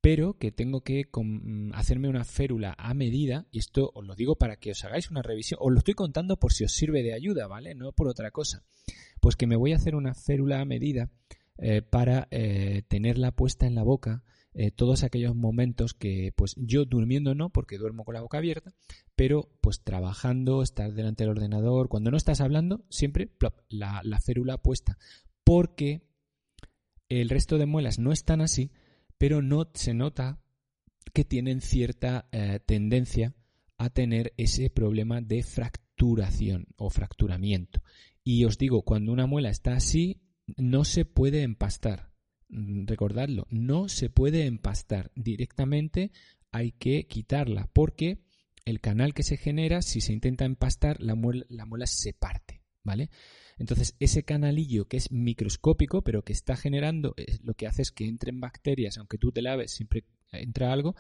Pero 0.03 0.39
que 0.39 0.53
tengo 0.53 0.83
que 0.83 1.05
com, 1.05 1.73
hacerme 1.73 2.09
una 2.09 2.25
férula 2.25 2.75
a 2.77 2.93
medida, 2.93 3.47
y 3.51 3.59
esto 3.59 3.91
os 3.95 4.07
lo 4.07 4.15
digo 4.15 4.37
para 4.37 4.57
que 4.57 4.73
os 4.73 4.85
hagáis 4.85 5.11
una 5.11 5.23
revisión, 5.23 5.61
os 5.63 5.73
lo 5.73 5.79
estoy 5.79 5.95
contando 5.95 6.39
por 6.39 6.53
si 6.53 6.65
os 6.65 6.73
sirve 6.73 7.03
de 7.03 7.15
ayuda, 7.15 7.47
¿vale? 7.47 7.75
No 7.75 7.93
por 7.93 8.09
otra 8.09 8.31
cosa. 8.31 8.63
Pues 9.21 9.35
que 9.35 9.47
me 9.47 9.57
voy 9.57 9.73
a 9.73 9.77
hacer 9.77 9.95
una 9.95 10.15
férula 10.15 10.61
a 10.61 10.65
medida 10.67 11.11
para 11.91 12.27
tenerla 12.89 13.33
puesta 13.33 13.67
en 13.67 13.75
la 13.75 13.83
boca 13.83 14.25
todos 14.77 15.05
aquellos 15.05 15.37
momentos 15.37 15.93
que 15.93 16.33
pues 16.35 16.55
yo 16.57 16.87
durmiendo 16.87 17.35
no 17.35 17.51
porque 17.51 17.77
duermo 17.77 18.05
con 18.05 18.15
la 18.15 18.23
boca 18.23 18.39
abierta 18.39 18.73
pero 19.21 19.51
pues 19.61 19.83
trabajando 19.85 20.63
estar 20.63 20.95
delante 20.95 21.25
del 21.25 21.33
ordenador 21.33 21.91
cuando 21.91 22.11
no 22.11 22.17
estás 22.17 22.41
hablando 22.41 22.87
siempre 22.89 23.31
la, 23.69 24.01
la 24.03 24.19
férula 24.19 24.63
puesta. 24.63 24.97
Porque 25.45 26.09
el 27.11 27.29
resto 27.29 27.59
de 27.59 27.67
muelas 27.67 27.99
no 27.99 28.13
están 28.13 28.41
así 28.41 28.71
pero 29.19 29.43
no 29.43 29.71
se 29.75 29.93
nota 29.93 30.41
que 31.13 31.27
tienen 31.27 31.61
cierta 31.61 32.31
eh, 32.33 32.61
tendencia 32.65 33.35
a 33.77 33.91
tener 33.91 34.33
ese 34.39 34.71
problema 34.71 35.21
de 35.21 35.43
fracturación 35.43 36.69
o 36.79 36.89
fracturamiento. 36.89 37.83
Y 38.25 38.47
os 38.47 38.57
digo 38.57 38.87
cuando 38.87 39.13
una 39.13 39.27
muela 39.27 39.51
está 39.51 39.75
así 39.75 40.23
no 40.57 40.87
se 40.87 41.05
puede 41.05 41.43
empastar. 41.43 42.11
Mm, 42.49 42.87
recordadlo, 42.87 43.47
no 43.51 43.91
se 43.91 44.09
puede 44.09 44.47
empastar 44.47 45.13
directamente, 45.15 46.11
hay 46.53 46.73
que 46.73 47.07
quitarla. 47.07 47.69
Porque 47.75 48.30
el 48.65 48.81
canal 48.81 49.15
que 49.15 49.23
se 49.23 49.37
genera, 49.37 49.83
si 49.83 50.01
se 50.01 50.13
intenta 50.13 50.45
empastar, 50.45 51.01
la 51.01 51.15
muela, 51.15 51.45
la 51.49 51.67
muela 51.67 51.87
se 51.87 52.13
parte, 52.13 52.63
¿vale? 52.85 53.11
Entonces, 53.59 53.95
ese 54.01 54.23
canalillo 54.23 54.87
que 54.89 54.97
es 54.97 55.13
microscópico, 55.13 56.03
pero 56.03 56.23
que 56.23 56.33
está 56.33 56.57
generando, 56.57 57.15
lo 57.43 57.55
que 57.55 57.67
hace 57.67 57.83
es 57.83 57.91
que 57.91 58.07
entren 58.07 58.41
bacterias, 58.41 58.97
aunque 58.99 59.19
tú 59.19 59.33
te 59.33 59.43
laves, 59.43 59.73
siempre 59.73 60.05
entra 60.33 60.73
algo, 60.73 60.95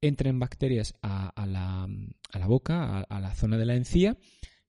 entren 0.00 0.38
bacterias 0.38 0.94
a, 1.02 1.28
a, 1.28 1.46
la, 1.46 1.84
a 1.84 2.38
la, 2.38 2.46
boca, 2.46 2.84
a, 2.84 3.00
a 3.02 3.20
la 3.20 3.34
zona 3.34 3.58
de 3.58 3.66
la 3.66 3.74
encía, 3.74 4.16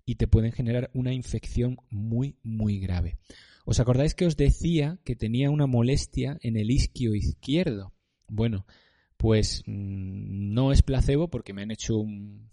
y 0.05 0.15
te 0.15 0.27
pueden 0.27 0.51
generar 0.51 0.89
una 0.93 1.13
infección 1.13 1.77
muy, 1.89 2.37
muy 2.43 2.79
grave. 2.79 3.17
¿Os 3.65 3.81
acordáis 3.81 4.15
que 4.15 4.25
os 4.25 4.37
decía 4.37 4.99
que 5.03 5.17
tenía 5.17 5.49
una 5.49 5.67
molestia 5.67 6.37
en 6.41 6.55
el 6.55 6.71
isquio 6.71 7.13
izquierdo? 7.13 7.93
Bueno, 8.29 8.65
pues 9.17 9.63
mmm, 9.65 10.53
no 10.53 10.71
es 10.71 10.81
placebo 10.81 11.27
porque 11.29 11.53
me 11.53 11.63
han 11.63 11.71
hecho 11.71 11.97
un, 11.97 12.49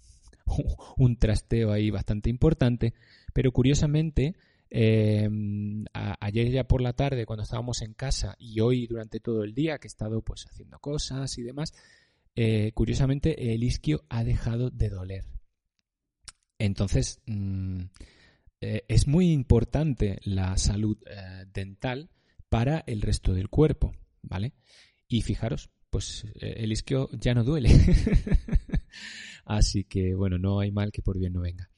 un 0.97 1.16
trasteo 1.18 1.73
ahí 1.73 1.90
bastante 1.90 2.30
importante, 2.30 2.94
pero 3.33 3.52
curiosamente 3.52 4.35
eh, 4.71 5.28
ayer 6.21 6.50
ya 6.50 6.64
por 6.64 6.80
la 6.80 6.94
tarde 6.94 7.26
cuando 7.26 7.44
estábamos 7.44 7.83
en 7.83 7.94
casa 7.94 8.35
y 8.40 8.59
hoy 8.61 8.87
durante 8.87 9.21
todo 9.21 9.44
el 9.44 9.54
día 9.54 9.78
que 9.78 9.87
he 9.87 9.88
estado 9.88 10.23
pues 10.23 10.47
haciendo 10.50 10.78
cosas 10.80 11.38
y 11.38 11.42
demás, 11.42 11.73
eh, 12.35 12.73
curiosamente 12.73 13.54
el 13.54 13.62
isquio 13.62 14.04
ha 14.09 14.25
dejado 14.25 14.71
de 14.71 14.88
doler. 14.88 15.25
Entonces, 16.59 17.21
mmm, 17.26 17.83
eh, 18.61 18.85
es 18.88 19.06
muy 19.06 19.30
importante 19.30 20.18
la 20.25 20.56
salud 20.56 20.97
dental 21.52 22.11
para 22.49 22.83
el 22.87 23.02
resto 23.02 23.35
del 23.35 23.49
cuerpo, 23.50 23.92
¿vale? 24.23 24.54
Y 25.06 25.23
fijaros, 25.23 25.71
pues 25.94 26.24
eh, 26.40 26.54
el 26.56 26.72
isquio 26.72 27.08
ya 27.12 27.34
no 27.34 27.44
duele. 27.44 27.70
Así 29.44 29.84
que, 29.84 30.16
bueno, 30.16 30.38
no 30.38 30.58
hay 30.58 30.72
mal 30.72 30.90
que 30.90 31.02
por 31.02 31.20
bien 31.20 31.34
no 31.34 31.40
venga. 31.40 31.70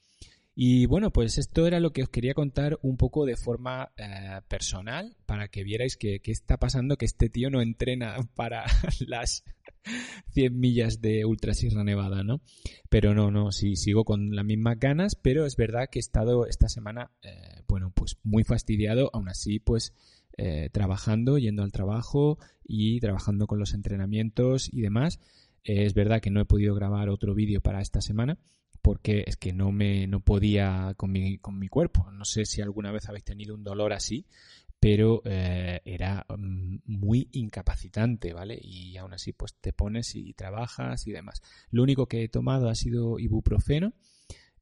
Y 0.55 0.87
bueno, 0.87 1.13
pues 1.13 1.37
esto 1.37 1.67
era 1.67 1.79
lo 1.79 1.93
que 1.93 2.01
os 2.01 2.09
quería 2.09 2.33
contar 2.33 2.79
un 2.81 2.97
poco 2.97 3.27
de 3.27 3.37
forma 3.37 3.91
eh, 3.95 4.41
personal 4.47 5.15
para 5.27 5.49
que 5.49 5.63
vierais 5.63 5.97
que, 5.97 6.19
está 6.25 6.57
pasando, 6.57 6.97
que 6.97 7.05
este 7.05 7.29
tío 7.29 7.51
no 7.51 7.61
entrena 7.61 8.15
para 8.35 8.65
las 9.05 9.43
100 10.33 10.59
millas 10.59 10.99
de 10.99 11.23
Ultra 11.23 11.53
Sierra 11.53 11.83
Nevada, 11.83 12.23
¿no? 12.23 12.41
Pero 12.89 13.13
no, 13.13 13.29
no, 13.29 13.51
sí, 13.51 13.75
sigo 13.75 14.03
con 14.03 14.35
las 14.35 14.45
mismas 14.45 14.79
ganas, 14.79 15.13
pero 15.13 15.45
es 15.45 15.57
verdad 15.57 15.89
que 15.91 15.99
he 15.99 16.01
estado 16.01 16.47
esta 16.47 16.69
semana, 16.69 17.11
eh, 17.21 17.61
bueno, 17.67 17.91
pues 17.93 18.17
muy 18.23 18.43
fastidiado, 18.43 19.11
aún 19.13 19.29
así, 19.29 19.59
pues 19.59 19.93
eh, 20.37 20.69
trabajando, 20.71 21.37
yendo 21.37 21.63
al 21.63 21.71
trabajo 21.71 22.37
y 22.63 22.99
trabajando 22.99 23.47
con 23.47 23.59
los 23.59 23.73
entrenamientos 23.73 24.71
y 24.71 24.81
demás. 24.81 25.19
Eh, 25.63 25.85
es 25.85 25.93
verdad 25.93 26.21
que 26.21 26.29
no 26.29 26.41
he 26.41 26.45
podido 26.45 26.75
grabar 26.75 27.09
otro 27.09 27.33
vídeo 27.33 27.61
para 27.61 27.81
esta 27.81 28.01
semana 28.01 28.37
porque 28.81 29.23
es 29.27 29.35
que 29.35 29.51
no 29.51 29.71
me 29.71 30.07
no 30.07 30.21
podía 30.21 30.93
con 30.95 31.11
mi, 31.11 31.39
con 31.39 31.59
mi 31.59 31.67
cuerpo. 31.67 32.09
No 32.11 32.23
sé 32.23 32.45
si 32.45 32.61
alguna 32.61 32.91
vez 32.91 33.09
habéis 33.09 33.25
tenido 33.25 33.53
un 33.53 33.63
dolor 33.63 33.91
así, 33.91 34.25
pero 34.79 35.21
eh, 35.25 35.81
era 35.83 36.25
mm, 36.29 36.77
muy 36.85 37.27
incapacitante, 37.33 38.33
¿vale? 38.33 38.57
Y 38.61 38.95
aún 38.97 39.13
así, 39.13 39.33
pues 39.33 39.55
te 39.55 39.73
pones 39.73 40.15
y 40.15 40.33
trabajas 40.33 41.07
y 41.07 41.11
demás. 41.11 41.41
Lo 41.71 41.83
único 41.83 42.05
que 42.05 42.23
he 42.23 42.29
tomado 42.29 42.69
ha 42.69 42.75
sido 42.75 43.19
ibuprofeno 43.19 43.93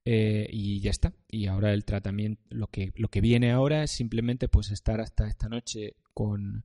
eh, 0.05 0.47
y 0.51 0.79
ya 0.79 0.91
está. 0.91 1.13
Y 1.29 1.47
ahora 1.47 1.73
el 1.73 1.83
tratamiento, 1.83 2.41
lo 2.49 2.67
que, 2.67 2.93
lo 2.95 3.09
que 3.09 3.21
viene 3.21 3.51
ahora 3.51 3.83
es 3.83 3.91
simplemente 3.91 4.47
pues 4.47 4.71
estar 4.71 5.01
hasta 5.01 5.27
esta 5.27 5.49
noche 5.49 5.95
con, 6.13 6.63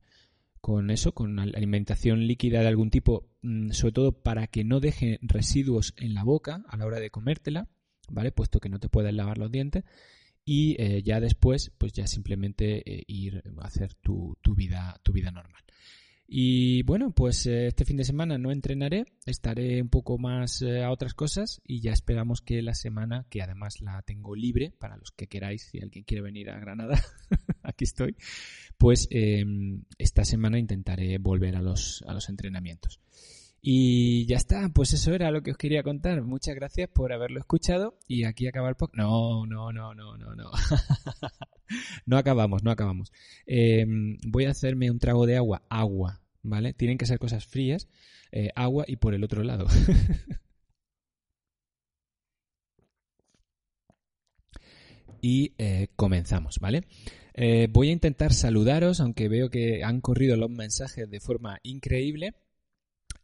con 0.61 0.91
eso, 0.91 1.13
con 1.13 1.39
alimentación 1.39 2.27
líquida 2.27 2.61
de 2.61 2.67
algún 2.67 2.91
tipo, 2.91 3.27
mm, 3.41 3.71
sobre 3.71 3.93
todo 3.93 4.11
para 4.11 4.47
que 4.47 4.63
no 4.63 4.79
deje 4.79 5.19
residuos 5.23 5.93
en 5.97 6.13
la 6.13 6.23
boca 6.23 6.63
a 6.67 6.77
la 6.77 6.85
hora 6.85 6.99
de 6.99 7.09
comértela, 7.09 7.67
¿vale? 8.09 8.31
Puesto 8.31 8.59
que 8.59 8.69
no 8.69 8.79
te 8.79 8.89
puedes 8.89 9.13
lavar 9.13 9.39
los 9.39 9.51
dientes 9.51 9.83
y 10.45 10.75
eh, 10.81 11.03
ya 11.03 11.19
después 11.19 11.71
pues 11.77 11.93
ya 11.93 12.07
simplemente 12.07 12.83
eh, 12.91 13.03
ir 13.07 13.43
a 13.59 13.65
hacer 13.65 13.93
tu, 13.95 14.37
tu, 14.41 14.55
vida 14.55 14.99
tu 15.03 15.13
vida 15.13 15.31
normal 15.31 15.61
y 16.33 16.81
bueno 16.83 17.11
pues 17.11 17.45
eh, 17.45 17.67
este 17.67 17.83
fin 17.83 17.97
de 17.97 18.05
semana 18.05 18.37
no 18.37 18.53
entrenaré 18.53 19.03
estaré 19.25 19.81
un 19.81 19.89
poco 19.89 20.17
más 20.17 20.61
eh, 20.61 20.81
a 20.81 20.89
otras 20.89 21.13
cosas 21.13 21.61
y 21.65 21.81
ya 21.81 21.91
esperamos 21.91 22.39
que 22.39 22.61
la 22.61 22.73
semana 22.73 23.25
que 23.29 23.41
además 23.41 23.81
la 23.81 24.01
tengo 24.03 24.33
libre 24.33 24.71
para 24.79 24.95
los 24.95 25.11
que 25.11 25.27
queráis 25.27 25.63
si 25.69 25.81
alguien 25.81 26.05
quiere 26.05 26.21
venir 26.21 26.49
a 26.49 26.57
Granada 26.57 27.03
aquí 27.63 27.83
estoy 27.83 28.15
pues 28.77 29.09
em, 29.11 29.83
esta 29.97 30.23
semana 30.23 30.57
intentaré 30.57 31.17
volver 31.17 31.57
a 31.57 31.61
los 31.61 32.01
a 32.07 32.13
los 32.13 32.29
entrenamientos 32.29 33.01
y 33.63 34.25
ya 34.25 34.37
está, 34.37 34.69
pues 34.69 34.91
eso 34.93 35.13
era 35.13 35.29
lo 35.29 35.43
que 35.43 35.51
os 35.51 35.57
quería 35.57 35.83
contar. 35.83 36.23
Muchas 36.23 36.55
gracias 36.55 36.89
por 36.89 37.13
haberlo 37.13 37.39
escuchado 37.39 37.95
y 38.07 38.23
aquí 38.23 38.47
acaba 38.47 38.69
el. 38.69 38.75
No, 38.93 39.45
no, 39.45 39.71
no, 39.71 39.93
no, 39.93 40.17
no, 40.17 40.33
no. 40.33 40.49
no 42.07 42.17
acabamos, 42.17 42.63
no 42.63 42.71
acabamos. 42.71 43.11
Eh, 43.45 43.85
voy 44.27 44.45
a 44.45 44.49
hacerme 44.49 44.89
un 44.89 44.97
trago 44.97 45.27
de 45.27 45.37
agua. 45.37 45.61
Agua, 45.69 46.20
¿vale? 46.43 46.73
Tienen 46.73 46.97
que 46.97 47.05
ser 47.05 47.19
cosas 47.19 47.45
frías. 47.45 47.87
Eh, 48.31 48.49
agua 48.55 48.85
y 48.87 48.95
por 48.97 49.13
el 49.13 49.23
otro 49.23 49.43
lado. 49.43 49.67
y 55.21 55.53
eh, 55.57 55.89
comenzamos, 55.95 56.59
¿vale? 56.59 56.83
Eh, 57.33 57.67
voy 57.71 57.89
a 57.89 57.93
intentar 57.93 58.33
saludaros, 58.33 58.99
aunque 58.99 59.27
veo 59.29 59.49
que 59.49 59.83
han 59.83 60.01
corrido 60.01 60.35
los 60.37 60.49
mensajes 60.49 61.09
de 61.09 61.19
forma 61.19 61.59
increíble. 61.63 62.33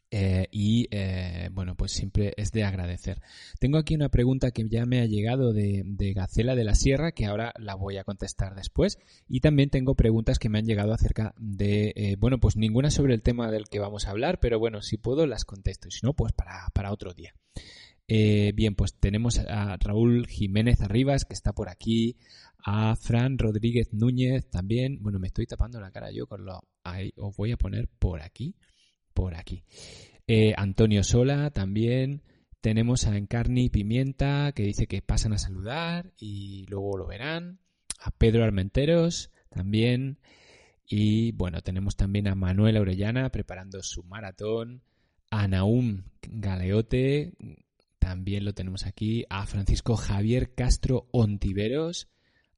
Eh, 0.09 0.47
y 0.51 0.87
eh, 0.91 1.49
bueno, 1.51 1.75
pues 1.75 1.91
siempre 1.91 2.33
es 2.37 2.51
de 2.51 2.63
agradecer. 2.63 3.21
Tengo 3.59 3.77
aquí 3.77 3.95
una 3.95 4.09
pregunta 4.09 4.51
que 4.51 4.67
ya 4.69 4.85
me 4.85 5.01
ha 5.01 5.05
llegado 5.05 5.51
de, 5.51 5.83
Gacela 6.15 6.55
de 6.55 6.63
la 6.63 6.75
Sierra, 6.75 7.11
que 7.11 7.25
ahora 7.25 7.53
la 7.57 7.75
voy 7.75 7.97
a 7.97 8.03
contestar 8.03 8.55
después. 8.55 8.97
Y 9.27 9.41
también 9.41 9.69
tengo 9.69 9.95
preguntas 9.95 10.39
que 10.39 10.49
me 10.49 10.59
han 10.59 10.65
llegado 10.65 10.93
acerca 10.93 11.33
de, 11.37 11.93
eh, 11.95 12.15
bueno, 12.17 12.39
pues 12.39 12.55
ninguna 12.55 12.89
sobre 12.89 13.13
el 13.13 13.21
tema 13.21 13.51
del 13.51 13.67
que 13.67 13.79
vamos 13.79 14.07
a 14.07 14.11
hablar, 14.11 14.39
pero 14.39 14.59
bueno, 14.59 14.81
si 14.81 14.97
puedo 14.97 15.27
las 15.27 15.45
contesto, 15.45 15.87
y 15.89 15.91
si 15.91 16.05
no, 16.05 16.13
pues 16.13 16.31
para, 16.33 16.67
para 16.73 16.91
otro 16.91 17.13
día. 17.13 17.33
bien, 18.07 18.75
pues 18.75 18.93
tenemos 18.93 19.39
a 19.39 19.77
Raúl 19.77 20.27
Jiménez 20.27 20.81
Arribas, 20.81 21.25
que 21.25 21.33
está 21.33 21.53
por 21.53 21.69
aquí, 21.69 22.17
a 22.65 22.95
Fran 22.95 23.37
Rodríguez 23.37 23.93
Núñez 23.93 24.49
también. 24.49 24.99
Bueno, 25.01 25.19
me 25.19 25.27
estoy 25.27 25.45
tapando 25.45 25.79
la 25.81 25.91
cara 25.91 26.11
yo 26.11 26.27
con 26.27 26.45
lo... 26.45 26.61
Ahí 26.83 27.11
os 27.17 27.35
voy 27.35 27.51
a 27.51 27.57
poner 27.57 27.89
por 27.99 28.21
aquí 28.21 28.55
por 29.17 29.33
aquí. 29.33 29.63
Eh, 30.27 30.53
Antonio 30.57 31.03
Sola 31.03 31.49
también. 31.49 32.21
Tenemos 32.61 33.07
a 33.07 33.17
Encarni 33.17 33.69
Pimienta 33.69 34.51
que 34.53 34.61
dice 34.61 34.85
que 34.85 35.01
pasan 35.01 35.33
a 35.33 35.39
saludar 35.39 36.13
y 36.19 36.67
luego 36.67 36.99
lo 36.99 37.07
verán. 37.07 37.57
A 37.99 38.11
Pedro 38.11 38.43
Armenteros 38.43 39.31
también. 39.49 40.19
Y 40.85 41.31
bueno, 41.31 41.61
tenemos 41.61 41.95
también 41.95 42.27
a 42.27 42.35
Manuel 42.35 42.77
Orellana 42.77 43.31
preparando 43.31 43.81
su 43.81 44.03
maratón. 44.03 44.83
A 45.31 45.47
Naum 45.47 46.03
Galeote, 46.21 47.33
también 47.97 48.45
lo 48.45 48.53
tenemos 48.53 48.85
aquí. 48.85 49.25
A 49.31 49.47
Francisco 49.47 49.95
Javier 49.95 50.53
Castro 50.53 51.07
Ontiveros. 51.11 52.07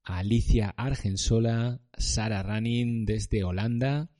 A 0.04 0.18
Alicia 0.18 0.74
Argensola. 0.76 1.80
Sara 1.96 2.42
Running 2.42 3.06
desde 3.06 3.44
Holanda. 3.44 4.10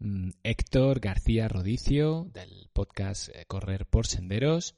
Mm, 0.00 0.30
Héctor 0.44 1.00
García 1.00 1.48
Rodicio 1.48 2.30
del 2.32 2.68
podcast 2.72 3.30
eh, 3.30 3.44
Correr 3.46 3.86
por 3.86 4.06
Senderos. 4.06 4.76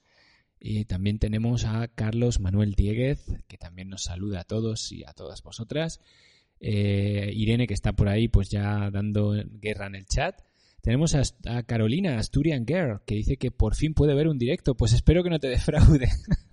Y 0.58 0.84
también 0.84 1.18
tenemos 1.18 1.64
a 1.64 1.88
Carlos 1.88 2.40
Manuel 2.40 2.74
Dieguez, 2.74 3.24
que 3.48 3.56
también 3.56 3.88
nos 3.88 4.04
saluda 4.04 4.40
a 4.40 4.44
todos 4.44 4.92
y 4.92 5.04
a 5.04 5.12
todas 5.12 5.42
vosotras. 5.42 6.00
Eh, 6.60 7.30
Irene, 7.34 7.66
que 7.66 7.74
está 7.74 7.94
por 7.94 8.08
ahí, 8.08 8.28
pues 8.28 8.50
ya 8.50 8.90
dando 8.90 9.34
guerra 9.46 9.86
en 9.86 9.94
el 9.94 10.06
chat. 10.06 10.42
Tenemos 10.82 11.14
a, 11.14 11.22
a, 11.46 11.62
Carolina, 11.62 12.18
Asturian 12.18 12.66
Girl, 12.66 13.00
que 13.06 13.14
dice 13.14 13.36
que 13.36 13.50
por 13.50 13.74
fin 13.74 13.94
puede 13.94 14.14
ver 14.14 14.28
un 14.28 14.38
directo. 14.38 14.76
Pues 14.76 14.92
espero 14.92 15.22
que 15.22 15.30
no 15.30 15.38
te 15.38 15.48
defraude. 15.48 16.08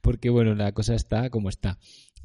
Porque 0.00 0.30
bueno, 0.30 0.54
la 0.54 0.72
cosa 0.72 0.94
está 0.94 1.30
como 1.30 1.48
está. 1.48 1.78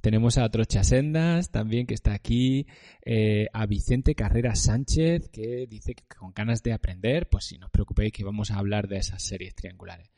Tenemos 0.03 0.37
a 0.37 0.49
Trocha 0.49 0.83
Sendas 0.83 1.49
también 1.49 1.87
que 1.87 1.93
está 1.93 2.13
aquí, 2.13 2.67
eh, 3.05 3.47
a 3.53 3.65
Vicente 3.65 4.15
Carrera 4.15 4.53
Sánchez 4.53 5.29
que 5.29 5.65
dice 5.65 5.95
que 5.95 6.03
con 6.03 6.33
ganas 6.33 6.61
de 6.61 6.73
aprender, 6.73 7.29
pues 7.29 7.45
si 7.45 7.57
no 7.57 7.67
os 7.67 7.71
preocupéis 7.71 8.11
que 8.11 8.25
vamos 8.25 8.51
a 8.51 8.57
hablar 8.57 8.89
de 8.89 8.97
esas 8.97 9.23
series 9.23 9.55
triangulares. 9.55 10.11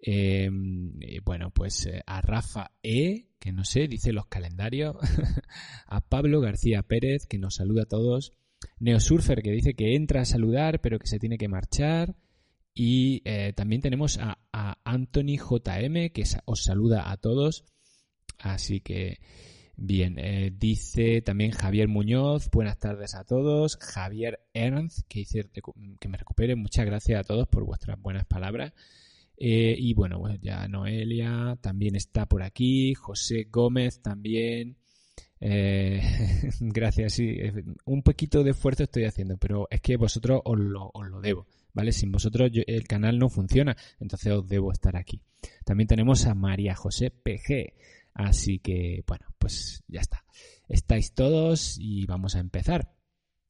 Em, 0.00 0.94
bueno, 1.24 1.52
pues 1.52 1.86
eh, 1.86 2.02
a 2.06 2.20
Rafa 2.22 2.72
E, 2.82 3.28
que 3.38 3.52
no 3.52 3.62
sé, 3.64 3.86
dice 3.86 4.12
los 4.12 4.26
calendarios, 4.26 4.96
a 5.86 6.00
Pablo 6.00 6.40
García 6.40 6.82
Pérez, 6.82 7.26
que 7.28 7.38
nos 7.38 7.54
saluda 7.54 7.82
a 7.82 7.88
todos, 7.88 8.32
Neosurfer, 8.80 9.42
que 9.42 9.52
dice 9.52 9.74
que 9.74 9.94
entra 9.94 10.22
a 10.22 10.24
saludar, 10.24 10.80
pero 10.80 10.98
que 10.98 11.06
se 11.06 11.20
tiene 11.20 11.38
que 11.38 11.46
marchar, 11.46 12.16
y 12.74 13.22
eh, 13.24 13.52
también 13.54 13.80
tenemos 13.80 14.18
a, 14.18 14.40
a 14.52 14.80
Anthony 14.82 15.36
JM, 15.38 16.10
que 16.10 16.24
os 16.46 16.64
saluda 16.64 17.12
a 17.12 17.16
todos, 17.16 17.64
Así 18.40 18.80
que, 18.80 19.20
bien, 19.76 20.18
eh, 20.18 20.52
dice 20.56 21.22
también 21.22 21.50
Javier 21.50 21.88
Muñoz, 21.88 22.50
buenas 22.50 22.78
tardes 22.78 23.14
a 23.14 23.24
todos. 23.24 23.76
Javier 23.76 24.40
Ernst, 24.54 25.06
que 25.08 25.20
dice 25.20 25.50
que 26.00 26.08
me 26.08 26.18
recupere, 26.18 26.56
muchas 26.56 26.86
gracias 26.86 27.20
a 27.20 27.24
todos 27.24 27.48
por 27.48 27.64
vuestras 27.64 28.00
buenas 28.00 28.24
palabras. 28.24 28.72
Eh, 29.36 29.74
y 29.78 29.94
bueno, 29.94 30.20
pues 30.20 30.38
ya 30.42 30.68
Noelia 30.68 31.56
también 31.62 31.96
está 31.96 32.26
por 32.26 32.42
aquí, 32.42 32.94
José 32.94 33.48
Gómez 33.50 34.02
también. 34.02 34.76
Eh, 35.40 36.02
gracias, 36.60 37.14
sí, 37.14 37.38
un 37.86 38.02
poquito 38.02 38.44
de 38.44 38.50
esfuerzo 38.50 38.82
estoy 38.82 39.04
haciendo, 39.04 39.38
pero 39.38 39.66
es 39.70 39.80
que 39.80 39.96
vosotros 39.96 40.42
os 40.44 40.58
lo, 40.58 40.92
debo, 41.22 41.46
¿vale? 41.72 41.92
Sin 41.92 42.12
vosotros 42.12 42.50
el 42.54 42.86
canal 42.86 43.18
no 43.18 43.30
funciona, 43.30 43.76
entonces 43.98 44.30
os 44.32 44.46
debo 44.46 44.72
estar 44.72 44.96
aquí. 44.96 45.22
También 45.64 45.88
tenemos 45.88 46.26
a 46.26 46.34
María 46.34 46.74
José 46.74 47.10
PG. 47.10 47.72
Así 48.14 48.58
que, 48.58 49.02
bueno, 49.06 49.26
pues 49.38 49.82
ya 49.88 50.00
está. 50.00 50.24
Estáis 50.68 51.14
todos 51.14 51.76
y 51.78 52.06
vamos 52.06 52.36
a 52.36 52.40
empezar. 52.40 52.94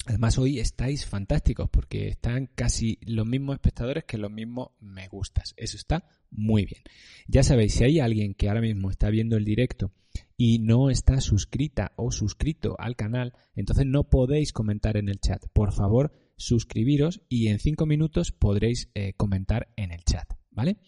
Además, 0.06 0.38
hoy 0.38 0.60
estáis 0.60 1.04
fantásticos 1.04 1.68
porque 1.70 2.08
están 2.08 2.46
casi 2.54 2.98
los 3.02 3.26
mismos 3.26 3.54
espectadores 3.54 4.04
que 4.04 4.16
los 4.16 4.30
mismos 4.30 4.70
me 4.80 5.08
gustas. 5.08 5.52
Eso 5.56 5.76
está 5.76 6.04
muy 6.30 6.64
bien. 6.64 6.82
Ya 7.26 7.42
sabéis, 7.42 7.74
si 7.74 7.84
hay 7.84 8.00
alguien 8.00 8.34
que 8.34 8.48
ahora 8.48 8.62
mismo 8.62 8.90
está 8.90 9.10
viendo 9.10 9.36
el 9.36 9.44
directo 9.44 9.92
y 10.36 10.58
no 10.58 10.88
está 10.88 11.20
suscrita 11.20 11.92
o 11.96 12.12
suscrito 12.12 12.76
al 12.78 12.96
canal, 12.96 13.34
entonces 13.54 13.84
no 13.86 14.04
podéis 14.08 14.52
comentar 14.52 14.96
en 14.96 15.10
el 15.10 15.20
chat. 15.20 15.44
Por 15.52 15.72
favor, 15.72 16.12
suscribiros 16.36 17.20
y 17.28 17.48
en 17.48 17.58
cinco 17.58 17.84
minutos 17.84 18.32
podréis 18.32 18.90
eh, 18.94 19.12
comentar 19.12 19.68
en 19.76 19.92
el 19.92 20.02
chat, 20.02 20.32
¿vale? 20.50 20.78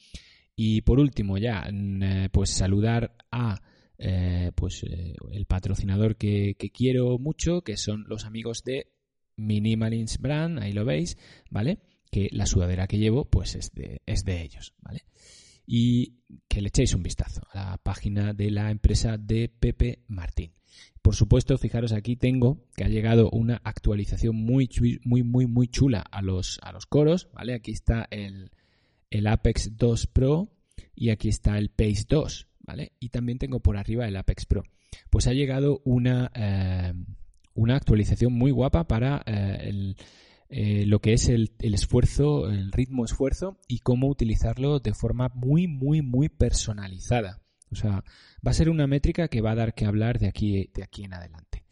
Y 0.54 0.82
por 0.82 1.00
último, 1.00 1.38
ya, 1.38 1.64
eh, 1.70 2.28
pues 2.30 2.50
saludar 2.50 3.16
a 3.30 3.60
eh, 4.04 4.50
pues 4.56 4.82
eh, 4.82 5.14
el 5.30 5.46
patrocinador 5.46 6.16
que, 6.16 6.56
quiero 6.74 7.18
mucho, 7.18 7.62
que 7.62 7.76
son 7.76 8.04
los 8.08 8.24
amigos 8.24 8.64
de 8.64 8.92
Minimalins 9.36 10.18
Brand, 10.18 10.58
ahí 10.58 10.72
lo 10.72 10.84
veis, 10.84 11.16
¿vale? 11.50 11.78
Que 12.10 12.28
la 12.32 12.46
sudadera 12.46 12.88
que 12.88 12.98
llevo, 12.98 13.30
pues 13.30 13.54
es 13.54 13.72
de, 13.72 14.02
es 14.04 14.24
de 14.24 14.42
ellos, 14.42 14.74
¿vale? 14.80 15.04
Y 15.66 16.16
que 16.48 16.60
le 16.60 16.68
echéis 16.68 16.94
un 16.94 17.04
vistazo 17.04 17.42
a 17.52 17.70
la 17.70 17.78
página 17.78 18.32
de 18.32 18.50
la 18.50 18.72
empresa 18.72 19.16
de 19.16 19.48
Pepe 19.48 20.02
Martín. 20.08 20.52
Por 21.00 21.14
supuesto, 21.14 21.56
fijaros 21.56 21.92
aquí 21.92 22.16
tengo 22.16 22.66
que 22.74 22.82
ha 22.82 22.88
llegado 22.88 23.30
una 23.30 23.60
actualización 23.62 24.34
muy, 24.34 24.68
muy, 25.04 25.22
muy, 25.22 25.46
muy 25.46 25.68
chula 25.68 26.00
a 26.00 26.22
los, 26.22 26.58
a 26.62 26.72
los 26.72 26.86
coros, 26.86 27.28
¿vale? 27.32 27.54
Aquí 27.54 27.70
está 27.70 28.08
el, 28.10 28.50
el 29.12 29.26
Apex 29.26 29.76
2 29.76 30.06
Pro 30.08 30.48
y 30.94 31.10
aquí 31.10 31.28
está 31.28 31.58
el 31.58 31.70
Pace 31.70 32.04
2, 32.08 32.48
¿vale? 32.60 32.92
Y 32.98 33.10
también 33.10 33.38
tengo 33.38 33.60
por 33.60 33.76
arriba 33.76 34.06
el 34.06 34.16
Apex 34.16 34.46
Pro. 34.46 34.62
Pues 35.10 35.26
ha 35.26 35.32
llegado 35.32 35.80
una, 35.84 36.30
eh, 36.34 36.92
una 37.54 37.76
actualización 37.76 38.32
muy 38.32 38.50
guapa 38.50 38.88
para 38.88 39.22
eh, 39.26 39.94
eh, 40.48 40.86
lo 40.86 41.00
que 41.00 41.12
es 41.12 41.28
el, 41.28 41.52
el, 41.60 41.74
esfuerzo, 41.74 42.50
el 42.50 42.72
ritmo 42.72 43.04
esfuerzo 43.04 43.58
y 43.68 43.78
cómo 43.80 44.08
utilizarlo 44.08 44.80
de 44.80 44.94
forma 44.94 45.30
muy, 45.34 45.66
muy, 45.66 46.02
muy 46.02 46.28
personalizada. 46.28 47.42
O 47.70 47.74
sea, 47.74 48.04
va 48.46 48.50
a 48.50 48.54
ser 48.54 48.68
una 48.68 48.86
métrica 48.86 49.28
que 49.28 49.40
va 49.40 49.52
a 49.52 49.56
dar 49.56 49.74
que 49.74 49.86
hablar 49.86 50.18
de 50.18 50.28
aquí, 50.28 50.70
de 50.74 50.82
aquí 50.82 51.04
en 51.04 51.14
adelante. 51.14 51.64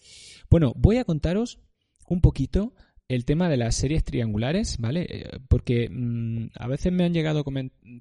Bueno, 0.50 0.72
voy 0.76 0.96
a 0.96 1.04
contaros 1.04 1.58
un 2.08 2.20
poquito 2.20 2.74
el 3.10 3.24
tema 3.24 3.48
de 3.48 3.56
las 3.56 3.74
series 3.74 4.04
triangulares, 4.04 4.78
¿vale? 4.78 5.04
Eh, 5.08 5.40
porque 5.48 5.88
mm, 5.90 6.50
a 6.54 6.68
veces 6.68 6.92
me 6.92 7.04
han 7.04 7.12
llegado 7.12 7.42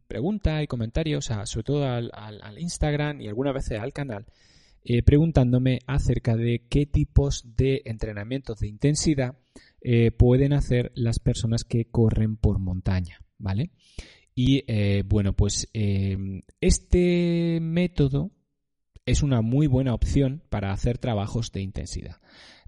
preguntas 0.08 0.64
y 0.64 0.68
comentarios, 0.68 1.32
sobre 1.46 1.64
todo 1.64 1.84
al, 1.84 2.12
Instagram 2.60 3.20
y 3.20 3.28
algunas 3.28 3.56
veces 3.56 3.80
al 3.80 3.92
canal, 3.92 4.28
eh, 4.84 5.02
preguntándome 5.02 5.80
acerca 5.88 6.36
de 6.36 6.68
qué 6.70 6.86
tipos 6.86 7.44
de 7.58 7.82
entrenamientos 7.86 8.60
de 8.60 8.68
intensidad 8.68 9.36
eh, 9.82 10.12
pueden 10.12 10.54
hacer 10.54 10.92
las 10.94 11.18
personas 11.18 11.64
que 11.64 11.86
corren 11.86 12.38
por 12.38 12.60
montaña, 12.60 13.20
¿vale? 13.40 13.72
Y 14.36 14.64
bueno, 15.04 15.34
pues 15.34 15.68
este 15.74 17.60
método 17.62 18.32
es 19.06 19.22
una 19.22 19.42
muy 19.42 19.68
buena 19.68 19.94
opción 19.94 20.44
para 20.50 20.72
hacer 20.72 20.98
trabajos 20.98 21.52
de 21.52 21.62
intensidad. 21.62 22.22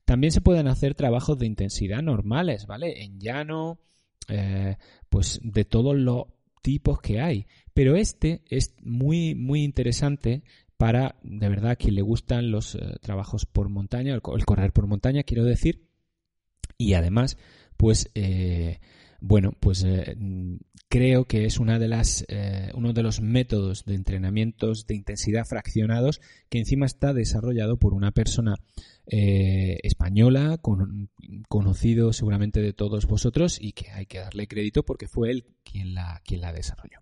También 0.06 0.32
se 0.32 0.42
pueden 0.42 0.68
hacer 0.68 0.96
trabajos 0.96 1.38
de 1.38 1.46
intensidad 1.46 2.02
normales, 2.02 2.66
¿vale? 2.66 3.04
En 3.04 3.20
llano, 3.20 3.80
eh, 4.28 4.78
pues 5.10 5.40
de 5.44 5.66
todos 5.66 5.96
los 5.96 6.26
tipos 6.62 7.02
que 7.02 7.22
hay. 7.22 7.48
Pero 7.74 7.96
este 7.96 8.44
es 8.50 8.76
muy, 8.82 9.36
muy 9.36 9.64
interesante 9.64 10.44
para, 10.78 11.16
de 11.24 11.48
verdad, 11.48 11.78
quien 11.80 11.96
le 11.96 12.02
gustan 12.02 12.52
los 12.52 12.76
eh, 12.76 12.80
trabajos 13.02 13.46
por 13.46 13.70
montaña, 13.70 14.14
el, 14.14 14.22
correr 14.22 14.74
por 14.74 14.88
montaña, 14.88 15.24
quiero 15.24 15.44
decir. 15.44 15.88
Y 16.78 16.94
además, 16.94 17.38
pues 17.78 18.10
eh, 18.16 18.80
bueno, 19.22 19.54
pues 19.60 19.84
eh, 19.84 20.18
creo 20.90 21.26
que 21.26 21.46
es 21.46 21.60
eh, 22.28 22.72
uno 22.74 22.94
de 22.94 23.04
los 23.04 23.22
métodos 23.22 23.86
de 23.86 23.94
entrenamientos 23.94 24.88
de 24.88 24.96
intensidad 24.96 25.46
fraccionados 25.46 26.20
que 26.50 26.58
encima 26.58 26.88
está 26.88 27.14
desarrollado 27.14 27.78
por 27.78 27.94
una 27.94 28.12
persona 28.12 28.56
eh, 29.06 29.78
española, 29.84 30.60
conocido 31.48 32.14
seguramente 32.14 32.62
de 32.62 32.74
todos 32.74 33.06
vosotros 33.06 33.60
y 33.62 33.74
que 33.74 33.92
hay 33.92 34.08
que 34.08 34.18
darle 34.18 34.48
crédito 34.48 34.84
porque 34.84 35.08
fue 35.08 35.30
él 35.30 35.46
quien 35.64 35.94
la, 35.94 36.20
quien 36.26 36.42
la 36.42 36.52
desarrolló. 36.52 36.98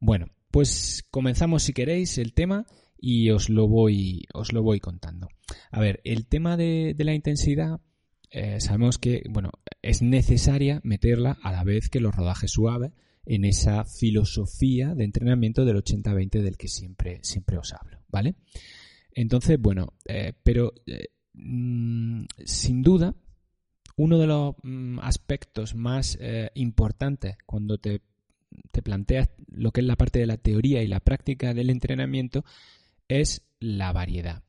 Bueno, 0.00 0.26
pues 0.50 1.04
comenzamos 1.12 1.62
si 1.62 1.72
queréis 1.72 2.18
el 2.18 2.34
tema 2.34 2.66
y 2.98 3.30
os 3.30 3.48
lo 3.48 3.68
voy, 3.68 4.24
os 4.34 4.52
lo 4.52 4.64
voy 4.64 4.80
contando. 4.80 5.28
A 5.70 5.80
ver, 5.80 6.00
el 6.02 6.26
tema 6.26 6.56
de, 6.56 6.94
de 6.96 7.04
la 7.04 7.14
intensidad 7.14 7.80
eh, 8.30 8.60
sabemos 8.60 8.98
que 8.98 9.22
bueno, 9.28 9.50
es 9.82 10.02
necesaria 10.02 10.80
meterla 10.84 11.38
a 11.42 11.52
la 11.52 11.64
vez 11.64 11.88
que 11.88 12.00
los 12.00 12.14
rodajes 12.14 12.52
suaves 12.52 12.92
en 13.26 13.44
esa 13.44 13.84
filosofía 13.84 14.94
de 14.94 15.04
entrenamiento 15.04 15.64
del 15.64 15.76
80-20 15.76 16.42
del 16.42 16.56
que 16.56 16.68
siempre, 16.68 17.18
siempre 17.22 17.58
os 17.58 17.72
hablo, 17.72 17.98
¿vale? 18.08 18.36
Entonces, 19.12 19.58
bueno, 19.60 19.94
eh, 20.06 20.32
pero 20.42 20.72
eh, 20.86 21.08
mm, 21.34 22.24
sin 22.44 22.82
duda, 22.82 23.14
uno 23.96 24.18
de 24.18 24.26
los 24.26 24.54
mm, 24.62 25.00
aspectos 25.00 25.74
más 25.74 26.18
importantes 26.54 27.36
cuando 27.46 27.78
te, 27.78 28.02
te 28.70 28.82
planteas 28.82 29.30
lo 29.48 29.72
que 29.72 29.80
es 29.80 29.86
la 29.86 29.96
parte 29.96 30.20
de 30.20 30.26
la 30.26 30.36
teoría 30.36 30.82
y 30.82 30.86
la 30.86 31.00
práctica 31.00 31.52
del 31.52 31.70
entrenamiento 31.70 32.44
es 33.08 33.42
la 33.58 33.92
variedad. 33.92 34.44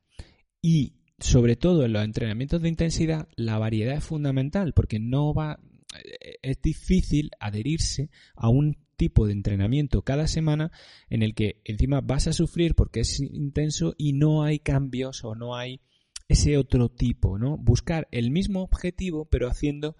Y 0.60 1.01
sobre 1.22 1.56
todo 1.56 1.84
en 1.84 1.92
los 1.92 2.04
entrenamientos 2.04 2.60
de 2.60 2.68
intensidad, 2.68 3.28
la 3.36 3.58
variedad 3.58 3.96
es 3.96 4.04
fundamental 4.04 4.72
porque 4.72 4.98
no 4.98 5.32
va, 5.32 5.60
eh, 5.94 6.36
es 6.42 6.60
difícil 6.60 7.30
adherirse 7.40 8.10
a 8.34 8.48
un 8.48 8.76
tipo 8.96 9.26
de 9.26 9.32
entrenamiento 9.32 10.02
cada 10.02 10.26
semana 10.26 10.70
en 11.08 11.22
el 11.22 11.34
que 11.34 11.60
encima 11.64 12.00
vas 12.00 12.26
a 12.26 12.32
sufrir 12.32 12.74
porque 12.74 13.00
es 13.00 13.20
intenso 13.20 13.94
y 13.96 14.12
no 14.12 14.42
hay 14.42 14.58
cambios 14.58 15.24
o 15.24 15.34
no 15.34 15.56
hay 15.56 15.80
ese 16.28 16.56
otro 16.56 16.88
tipo, 16.88 17.38
¿no? 17.38 17.56
Buscar 17.56 18.08
el 18.10 18.30
mismo 18.30 18.62
objetivo 18.62 19.26
pero 19.26 19.48
haciendo 19.48 19.96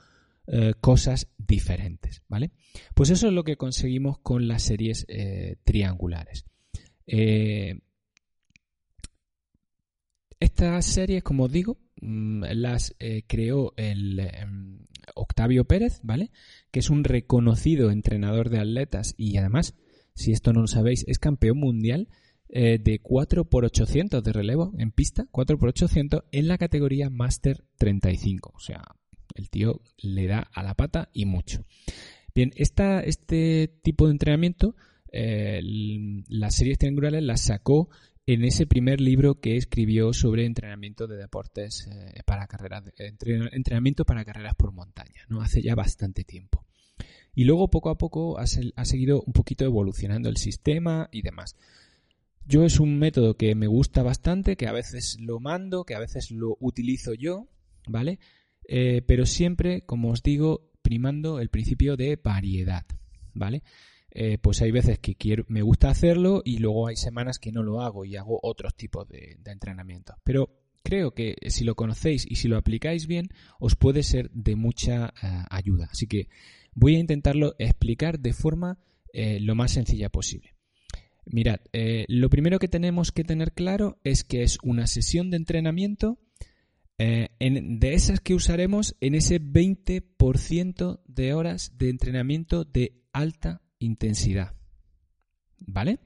eh, 0.47 0.75
cosas 0.81 1.29
diferentes, 1.39 2.23
¿vale? 2.29 2.51
Pues 2.95 3.11
eso 3.11 3.29
es 3.29 3.33
lo 3.33 3.45
que 3.45 3.57
conseguimos 3.57 4.19
con 4.19 4.49
las 4.49 4.63
series 4.63 5.05
eh, 5.09 5.57
triangulares. 5.65 6.45
Estas 10.43 10.87
series, 10.87 11.23
como 11.23 11.45
os 11.45 11.53
digo, 11.53 11.79
mm, 12.01 12.43
las 12.55 12.97
eh, 12.99 13.23
creó 13.29 13.75
el 13.77 14.19
em, 14.19 14.87
Octavio 15.15 15.67
Pérez, 15.67 16.01
¿vale? 16.03 16.33
Que 16.73 16.81
es 16.81 16.91
un 16.91 17.05
reconocido 17.05 17.93
entrenador 17.93 18.51
de 18.51 18.59
atletas 18.59 19.15
y 19.17 19.37
además, 19.37 19.77
si 20.17 20.33
esto 20.33 20.53
no 20.53 20.63
lo 20.63 20.67
sabéis, 20.67 21.05
es 21.07 21.21
campeón 21.21 21.59
mundial 21.59 22.09
eh, 22.49 22.81
de 22.83 23.01
4x800 23.01 24.21
de 24.21 24.33
relevo 24.33 24.73
en 24.79 24.91
pista, 24.91 25.29
4x800 25.31 26.25
en 26.33 26.49
la 26.49 26.59
categoría 26.59 27.09
Master 27.09 27.65
35. 27.79 28.53
O 28.53 28.59
sea, 28.59 28.83
el 29.37 29.49
tío 29.49 29.81
le 29.97 30.27
da 30.27 30.51
a 30.53 30.65
la 30.65 30.75
pata 30.75 31.09
y 31.13 31.25
mucho. 31.25 31.65
Bien, 32.35 32.51
este 32.57 33.69
tipo 33.85 34.07
de 34.07 34.13
entrenamiento, 34.13 34.75
eh, 35.13 35.61
las 36.27 36.57
series 36.57 36.79
triangulares 36.79 37.23
las 37.23 37.43
sacó 37.43 37.91
en 38.27 38.45
ese 38.45 38.67
primer 38.67 39.01
libro 39.01 39.41
que 39.41 39.57
escribió 39.57 40.13
sobre 40.13 40.47
entrenamiento 40.47 41.07
de 41.07 41.17
deportes 41.17 41.89
eh, 41.91 42.23
para 42.25 42.47
carreras, 42.47 42.85
entrenamiento 42.97 44.05
para 44.05 44.25
carreras 44.25 44.55
por 44.55 44.73
montaña, 44.73 45.23
¿no? 45.29 45.43
Hace 45.43 45.63
ya 45.63 45.75
bastante 45.75 46.25
tiempo. 46.25 46.65
Y 47.35 47.45
luego 47.45 47.71
poco 47.71 47.91
a 47.91 47.99
poco 47.99 48.39
ha, 48.39 48.47
seguido 48.47 49.23
un 49.23 49.33
poquito 49.33 49.65
evolucionando 49.65 50.29
el 50.29 50.37
sistema 50.37 51.09
y 51.11 51.23
demás. 51.23 51.57
Yo 52.45 52.65
es 52.65 52.79
un 52.79 52.99
método 52.99 53.37
que 53.37 53.55
me 53.55 53.67
gusta 53.67 54.03
bastante, 54.03 54.57
que 54.57 54.67
a 54.67 54.73
veces 54.73 55.17
lo 55.21 55.41
mando, 55.41 55.85
que 55.85 55.95
a 55.95 56.01
veces 56.01 56.31
lo 56.31 56.57
utilizo 56.61 57.15
yo, 57.15 57.49
¿vale? 57.89 58.19
Eh, 58.69 59.03
pero 59.07 59.27
siempre, 59.27 59.83
como 59.83 60.11
os 60.11 60.23
digo, 60.23 60.71
primando 60.83 61.41
el 61.41 61.49
principio 61.49 61.97
de 61.97 62.17
variedad, 62.23 62.85
¿vale? 63.33 63.63
Eh, 64.15 64.37
pues 64.37 64.61
hay 64.61 64.71
veces 64.71 64.99
que 64.99 65.15
quiero, 65.15 65.45
me 65.49 65.63
gusta 65.63 65.89
hacerlo 65.89 66.43
y 66.45 66.59
luego 66.59 66.87
hay 66.87 66.97
semanas 66.97 67.39
que 67.39 67.51
no 67.51 67.63
lo 67.63 67.81
hago 67.81 68.05
y 68.05 68.17
hago 68.17 68.39
otros 68.43 68.75
tipos 68.75 69.09
de, 69.09 69.39
entrenamiento. 69.47 70.15
Pero 70.23 70.51
creo 70.83 71.15
que 71.15 71.37
si 71.49 71.65
lo 71.65 71.75
conocéis 71.75 72.27
y 72.29 72.37
si 72.37 72.47
lo 72.47 72.59
aplicáis 72.59 73.07
bien, 73.07 73.31
os 73.59 73.75
puede 73.75 74.03
ser 74.03 74.31
de 74.33 74.55
mucha 74.55 75.15
eh, 75.23 75.45
ayuda. 75.49 75.89
Así 75.91 76.07
que 76.07 76.29
voy 76.75 76.97
a 76.97 76.99
intentarlo 76.99 77.55
explicar 77.59 78.21
de 78.21 78.35
forma 78.35 78.79
eh, 79.15 79.41
lo 79.41 79.55
más 79.55 79.73
sencilla 79.73 80.11
posible. 80.11 80.57
Mirad, 81.25 81.61
lo 82.09 82.29
primero 82.31 82.59
que 82.59 82.67
tenemos 82.67 83.13
que 83.13 83.23
tener 83.23 83.53
claro 83.53 84.01
es 84.03 84.25
que 84.25 84.43
es 84.43 84.59
una 84.65 84.89
sesión 84.89 85.31
de 85.31 85.37
entrenamiento 85.37 86.19
de 86.99 87.95
esas 87.95 88.19
que 88.19 88.35
usaremos 88.35 88.97
en 89.01 89.15
ese 89.15 89.41
20% 89.41 91.01
de 91.07 91.35
horas 91.35 91.79
de 91.79 91.91
entrenamiento 91.91 92.65
de 92.65 93.05
alta 93.13 93.63
intensidad. 93.83 94.55
¿Vale? 95.67 96.01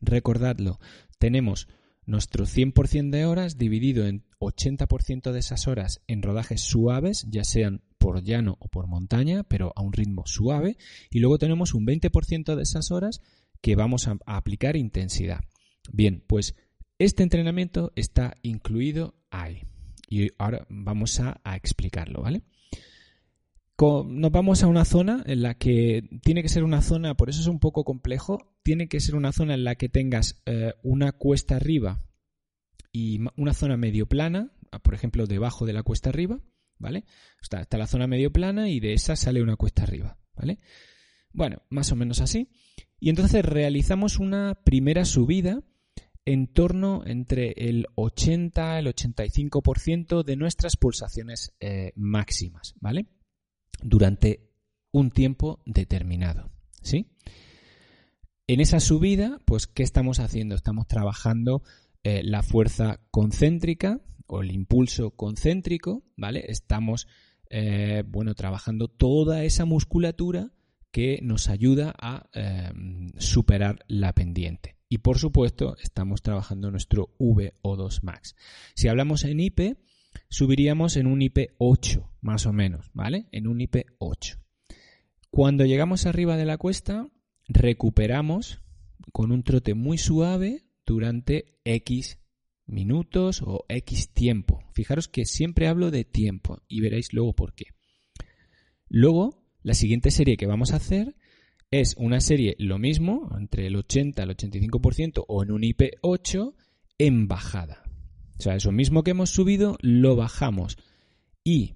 Recordadlo, 0.00 0.78
tenemos 1.18 1.68
nuestro 2.06 2.46
100% 2.46 3.10
de 3.10 3.26
horas 3.26 3.58
dividido 3.58 4.06
en 4.06 4.24
80% 4.40 5.32
de 5.32 5.38
esas 5.38 5.68
horas 5.68 6.02
en 6.06 6.22
rodajes 6.22 6.62
suaves, 6.62 7.26
ya 7.28 7.44
sean 7.44 7.82
por 7.98 8.22
llano 8.22 8.56
o 8.60 8.68
por 8.68 8.86
montaña, 8.86 9.44
pero 9.44 9.72
a 9.76 9.82
un 9.82 9.92
ritmo 9.92 10.26
suave, 10.26 10.76
y 11.10 11.20
luego 11.20 11.38
tenemos 11.38 11.74
un 11.74 11.86
20% 11.86 12.56
de 12.56 12.62
esas 12.62 12.90
horas 12.90 13.20
que 13.60 13.76
vamos 13.76 14.08
a, 14.08 14.18
aplicar 14.26 14.76
intensidad. 14.76 15.40
Bien, 15.92 16.24
pues 16.26 16.54
este 16.98 17.22
entrenamiento 17.22 17.92
está 17.96 18.36
incluido 18.42 19.14
ahí. 19.30 19.64
Y 20.08 20.30
ahora 20.38 20.66
vamos 20.68 21.20
a, 21.20 21.40
a 21.44 21.56
explicarlo, 21.56 22.22
¿vale? 22.22 22.42
Nos 23.80 24.30
vamos 24.30 24.62
a 24.62 24.66
una 24.66 24.84
zona 24.84 25.22
en 25.26 25.42
la 25.42 25.54
que 25.54 26.02
tiene 26.22 26.42
que 26.42 26.48
ser 26.48 26.64
una 26.64 26.82
zona, 26.82 27.14
por 27.14 27.30
eso 27.30 27.40
es 27.40 27.46
un 27.46 27.60
poco 27.60 27.84
complejo, 27.84 28.54
tiene 28.62 28.88
que 28.88 29.00
ser 29.00 29.14
una 29.14 29.32
zona 29.32 29.54
en 29.54 29.64
la 29.64 29.74
que 29.76 29.88
tengas 29.88 30.42
eh, 30.44 30.74
una 30.82 31.12
cuesta 31.12 31.56
arriba 31.56 32.04
y 32.92 33.20
una 33.36 33.54
zona 33.54 33.76
medio 33.76 34.06
plana, 34.06 34.52
por 34.82 34.94
ejemplo, 34.94 35.26
debajo 35.26 35.64
de 35.64 35.72
la 35.72 35.82
cuesta 35.82 36.10
arriba, 36.10 36.40
¿vale? 36.78 37.04
Está, 37.40 37.66
la 37.78 37.86
zona 37.86 38.06
medio 38.06 38.32
plana 38.32 38.68
y 38.68 38.80
de 38.80 38.92
esa 38.92 39.16
sale 39.16 39.42
una 39.42 39.56
cuesta 39.56 39.84
arriba, 39.84 40.18
¿vale? 40.34 40.58
Bueno, 41.32 41.62
más 41.70 41.90
o 41.92 41.96
menos 41.96 42.20
así. 42.20 42.50
Y 42.98 43.08
entonces 43.08 43.44
realizamos 43.44 44.18
una 44.18 44.60
primera 44.62 45.06
subida 45.06 45.62
en 46.26 46.52
torno 46.52 47.02
entre 47.06 47.52
el 47.56 47.86
80 47.94 48.76
y 48.76 48.78
el 48.80 48.94
85% 48.94 50.22
de 50.22 50.36
nuestras 50.36 50.76
pulsaciones 50.76 51.56
eh, 51.60 51.92
máximas, 51.96 52.74
¿vale? 52.80 53.06
Durante 53.82 54.50
un 54.92 55.10
tiempo 55.10 55.62
determinado. 55.66 56.50
¿Sí? 56.82 57.06
En 58.46 58.60
esa 58.60 58.80
subida, 58.80 59.38
pues, 59.44 59.66
¿qué 59.66 59.82
estamos 59.82 60.18
haciendo? 60.18 60.56
Estamos 60.56 60.88
trabajando 60.88 61.62
eh, 62.02 62.22
la 62.24 62.42
fuerza 62.42 63.00
concéntrica 63.10 64.00
o 64.26 64.42
el 64.42 64.50
impulso 64.50 65.10
concéntrico, 65.12 66.02
¿vale? 66.16 66.44
Estamos, 66.48 67.06
eh, 67.50 68.02
bueno, 68.06 68.34
trabajando 68.34 68.88
toda 68.88 69.44
esa 69.44 69.64
musculatura 69.66 70.52
que 70.90 71.20
nos 71.22 71.48
ayuda 71.48 71.94
a 72.00 72.28
eh, 72.32 72.72
superar 73.18 73.84
la 73.86 74.12
pendiente. 74.14 74.76
Y 74.88 74.98
por 74.98 75.18
supuesto, 75.18 75.76
estamos 75.80 76.20
trabajando 76.22 76.70
nuestro 76.70 77.14
VO2 77.18 78.02
max. 78.02 78.34
Si 78.74 78.88
hablamos 78.88 79.24
en 79.24 79.38
IP, 79.38 79.78
subiríamos 80.28 80.96
en 80.96 81.06
un 81.06 81.20
IP8, 81.20 82.10
más 82.20 82.46
o 82.46 82.52
menos, 82.52 82.90
¿vale? 82.94 83.26
En 83.32 83.46
un 83.46 83.58
IP8. 83.58 84.38
Cuando 85.30 85.64
llegamos 85.64 86.06
arriba 86.06 86.36
de 86.36 86.44
la 86.44 86.58
cuesta, 86.58 87.08
recuperamos 87.48 88.60
con 89.12 89.32
un 89.32 89.42
trote 89.42 89.74
muy 89.74 89.98
suave 89.98 90.64
durante 90.84 91.60
X 91.64 92.18
minutos 92.66 93.42
o 93.44 93.64
X 93.68 94.12
tiempo. 94.12 94.62
Fijaros 94.72 95.08
que 95.08 95.24
siempre 95.24 95.68
hablo 95.68 95.90
de 95.90 96.04
tiempo 96.04 96.62
y 96.68 96.80
veréis 96.80 97.12
luego 97.12 97.34
por 97.34 97.54
qué. 97.54 97.66
Luego, 98.88 99.44
la 99.62 99.74
siguiente 99.74 100.10
serie 100.10 100.36
que 100.36 100.46
vamos 100.46 100.72
a 100.72 100.76
hacer 100.76 101.16
es 101.70 101.94
una 101.96 102.20
serie 102.20 102.56
lo 102.58 102.78
mismo, 102.78 103.30
entre 103.38 103.66
el 103.66 103.76
80 103.76 104.22
y 104.22 104.24
el 104.24 104.36
85% 104.36 105.24
o 105.28 105.42
en 105.42 105.52
un 105.52 105.62
IP8 105.62 106.54
en 106.98 107.28
bajada. 107.28 107.84
O 108.40 108.42
sea, 108.42 108.56
eso 108.56 108.72
mismo 108.72 109.02
que 109.02 109.10
hemos 109.10 109.28
subido, 109.28 109.76
lo 109.82 110.16
bajamos. 110.16 110.78
¿Y 111.44 111.74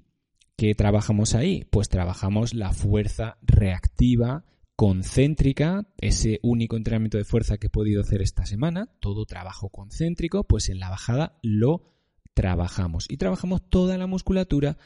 qué 0.57 0.75
trabajamos 0.75 1.35
ahí? 1.35 1.67
Pues 1.71 1.91
trabajamos 1.91 2.55
la 2.55 2.73
fuerza 2.73 3.37
reactiva 3.43 4.47
concéntrica, 4.75 5.87
ese 5.99 6.41
único 6.43 6.79
entrenamiento 6.79 7.19
de 7.19 7.25
fuerza 7.25 7.59
que 7.59 7.67
he 7.67 7.71
podido 7.71 8.01
hacer 8.01 8.23
esta 8.23 8.47
semana, 8.47 8.87
todo 8.99 9.27
trabajo 9.27 9.69
concéntrico, 9.69 10.45
pues 10.45 10.71
en 10.71 10.79
la 10.79 10.89
bajada 10.89 11.39
lo 11.43 11.83
trabajamos. 12.33 13.05
Y 13.11 13.19
trabajamos 13.19 13.69
toda 13.69 13.99
la 13.99 14.07
musculatura 14.07 14.79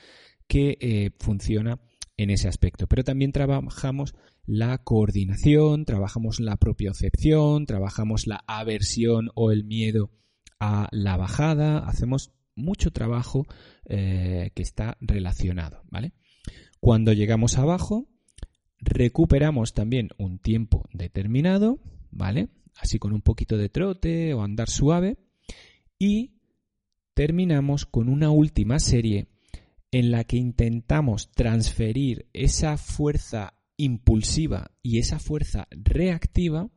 que 0.48 0.78
eh, 0.80 1.12
funciona 1.20 1.78
en 2.16 2.30
ese 2.30 2.48
aspecto. 2.48 2.88
Pero 2.88 3.04
también 3.04 3.30
trabajamos 3.30 4.16
la 4.46 4.78
coordinación, 4.78 5.84
trabajamos 5.84 6.40
la 6.40 6.56
propiocepción, 6.56 7.66
trabajamos 7.66 8.26
la 8.26 8.42
aversión 8.48 9.30
o 9.36 9.52
el 9.52 9.62
miedo 9.62 10.10
a 10.60 10.88
la 10.90 11.16
bajada, 11.16 11.78
hacemos 11.78 12.32
mucho 12.54 12.90
trabajo 12.90 13.46
eh, 13.84 14.50
que 14.54 14.62
está 14.62 14.96
relacionado, 15.00 15.82
¿vale? 15.90 16.12
Cuando 16.80 17.12
llegamos 17.12 17.58
abajo, 17.58 18.08
recuperamos 18.80 19.74
también 19.74 20.10
un 20.18 20.38
tiempo 20.38 20.88
determinado, 20.92 21.78
¿vale? 22.10 22.48
Así 22.76 22.98
con 22.98 23.12
un 23.12 23.22
poquito 23.22 23.56
de 23.56 23.68
trote 23.68 24.34
o 24.34 24.42
andar 24.42 24.68
suave 24.68 25.18
y 25.98 26.34
terminamos 27.14 27.86
con 27.86 28.08
una 28.08 28.30
última 28.30 28.78
serie 28.78 29.28
en 29.90 30.10
la 30.10 30.24
que 30.24 30.36
intentamos 30.36 31.32
transferir 31.32 32.28
esa 32.32 32.76
fuerza 32.76 33.54
impulsiva 33.76 34.70
y 34.82 34.98
esa 34.98 35.18
fuerza 35.18 35.66
reactiva 35.70 36.68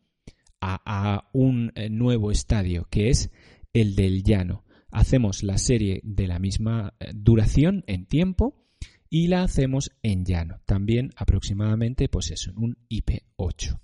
a, 0.61 1.29
un 1.33 1.71
eh, 1.75 1.89
nuevo 1.89 2.31
estadio, 2.31 2.87
que 2.89 3.09
es 3.09 3.31
el 3.73 3.95
del 3.95 4.23
llano. 4.23 4.65
Hacemos 4.89 5.43
la 5.43 5.57
serie 5.57 6.01
de 6.03 6.27
la 6.27 6.39
misma 6.39 6.93
eh, 6.99 7.11
duración 7.13 7.83
en 7.87 8.05
tiempo 8.05 8.65
y 9.09 9.27
la 9.27 9.43
hacemos 9.43 9.91
en 10.03 10.25
llano. 10.25 10.61
También 10.65 11.11
aproximadamente, 11.15 12.09
pues 12.09 12.31
eso, 12.31 12.51
un 12.55 12.77
IP8. 12.89 13.79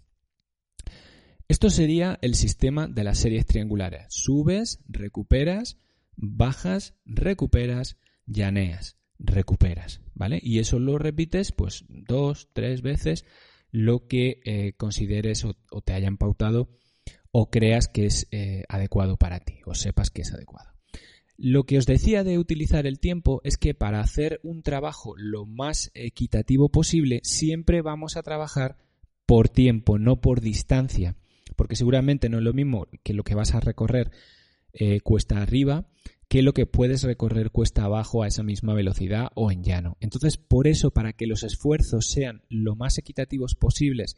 Esto 1.49 1.69
sería 1.69 2.19
el 2.21 2.35
sistema 2.35 2.87
de 2.87 3.03
las 3.05 3.19
series 3.19 3.45
triangulares. 3.45 4.05
Subes, 4.09 4.79
recuperas, 4.87 5.77
bajas, 6.17 6.95
recuperas, 7.05 7.97
llaneas, 8.25 8.97
recuperas, 9.17 10.01
¿vale? 10.13 10.39
Y 10.41 10.59
eso 10.59 10.79
lo 10.79 10.97
repites 10.97 11.53
pues 11.53 11.85
dos, 11.87 12.49
tres 12.53 12.81
veces 12.81 13.25
lo 13.71 14.07
que 14.07 14.41
eh, 14.45 14.73
consideres 14.73 15.45
o, 15.45 15.55
te 15.81 15.93
hayan 15.93 16.17
pautado 16.17 16.69
o 17.39 17.51
creas 17.51 17.87
que 17.87 18.07
es 18.07 18.27
eh, 18.31 18.63
adecuado 18.67 19.15
para 19.15 19.39
ti 19.39 19.59
o 19.67 19.75
sepas 19.75 20.09
que 20.09 20.23
es 20.23 20.33
adecuado. 20.33 20.71
Lo 21.37 21.65
que 21.65 21.77
os 21.77 21.85
decía 21.85 22.23
de 22.23 22.39
utilizar 22.39 22.87
el 22.87 22.99
tiempo 22.99 23.41
es 23.43 23.57
que 23.57 23.75
para 23.75 23.99
hacer 23.99 24.39
un 24.41 24.63
trabajo 24.63 25.13
lo 25.17 25.45
más 25.45 25.91
equitativo 25.93 26.69
posible 26.69 27.19
siempre 27.21 27.83
vamos 27.83 28.17
a 28.17 28.23
trabajar 28.23 28.77
por 29.27 29.49
tiempo, 29.49 29.99
no 29.99 30.19
por 30.19 30.41
distancia, 30.41 31.15
porque 31.55 31.75
seguramente 31.75 32.27
no 32.27 32.39
es 32.39 32.43
lo 32.43 32.53
mismo 32.53 32.87
que 33.03 33.13
lo 33.13 33.23
que 33.23 33.35
vas 33.35 33.53
a 33.53 33.59
recorrer 33.59 34.09
eh, 34.73 35.01
cuesta 35.01 35.39
arriba 35.39 35.85
que 36.27 36.41
lo 36.41 36.55
que 36.55 36.65
puedes 36.65 37.03
recorrer 37.03 37.51
cuesta 37.51 37.83
abajo 37.83 38.23
a 38.23 38.27
esa 38.27 38.41
misma 38.41 38.73
velocidad 38.73 39.29
o 39.35 39.51
en 39.51 39.63
llano. 39.63 39.95
Entonces, 40.01 40.37
por 40.37 40.67
eso, 40.67 40.89
para 40.89 41.13
que 41.13 41.27
los 41.27 41.43
esfuerzos 41.43 42.09
sean 42.09 42.41
lo 42.49 42.75
más 42.75 42.97
equitativos 42.97 43.53
posibles 43.53 44.15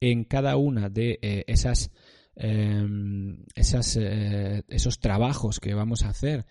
en 0.00 0.24
cada 0.24 0.56
una 0.56 0.88
de 0.88 1.18
eh, 1.22 1.44
esas, 1.46 1.90
em, 2.38 3.44
eh, 3.54 4.62
esos 4.68 5.00
trabajos 5.00 5.60
que 5.60 5.74
vamos 5.74 6.04
a 6.04 6.08
hacer, 6.08 6.46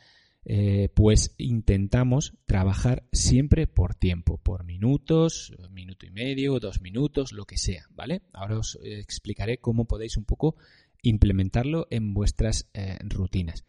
eh, 0.46 0.90
pues 0.94 1.34
intentamos 1.38 2.34
trabajar 2.46 3.08
siempre 3.12 3.68
por 3.68 3.96
tiempo, 3.96 4.38
por 4.38 4.64
minutos, 4.64 5.54
minuto 5.72 6.06
y 6.06 6.12
medio, 6.12 6.60
dos 6.60 6.82
minutos, 6.82 7.34
lo 7.34 7.46
que 7.46 7.58
sea, 7.58 7.88
¿vale? 7.90 8.22
Ahora 8.34 8.60
os 8.60 8.80
explicaré 8.84 9.58
cómo 9.58 9.86
podéis 9.86 10.18
un 10.18 10.26
poco 10.26 10.56
implementarlo 11.02 11.88
en 11.90 12.14
vuestras 12.14 12.70
rutinas. 13.10 13.66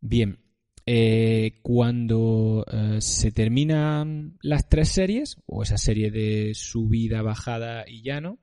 Bien, 0.00 0.40
eh, 0.84 1.60
cuando 1.62 2.66
eh, 2.70 3.00
se 3.00 3.30
terminan 3.30 4.36
las 4.42 4.68
tres 4.68 4.88
series, 4.88 5.36
o 5.46 5.62
esa 5.62 5.78
serie 5.78 6.10
de 6.10 6.54
subida, 6.54 7.22
bajada 7.22 7.84
y 7.88 8.02
llano, 8.02 8.38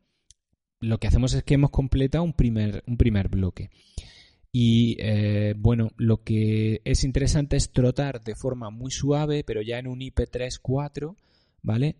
lo 0.80 0.98
que 1.00 1.08
hacemos 1.08 1.34
es 1.34 1.44
que 1.44 1.56
hemos 1.56 1.72
completado 1.72 2.24
un 2.24 2.34
primer, 2.34 2.84
un 2.88 2.98
primer 2.98 3.30
bloque. 3.30 3.70
Y 4.52 4.98
eh, 5.00 5.54
bueno, 5.58 5.92
lo 5.98 6.24
que 6.24 6.82
es 6.84 7.04
interesante 7.04 7.58
es 7.58 7.72
trotar 7.72 8.22
de 8.24 8.36
forma 8.36 8.70
muy 8.72 8.92
suave, 8.92 9.44
pero 9.44 9.62
ya 9.62 9.78
en 9.78 9.88
un 9.88 10.00
IP3-4, 10.00 11.16
¿vale? 11.62 11.98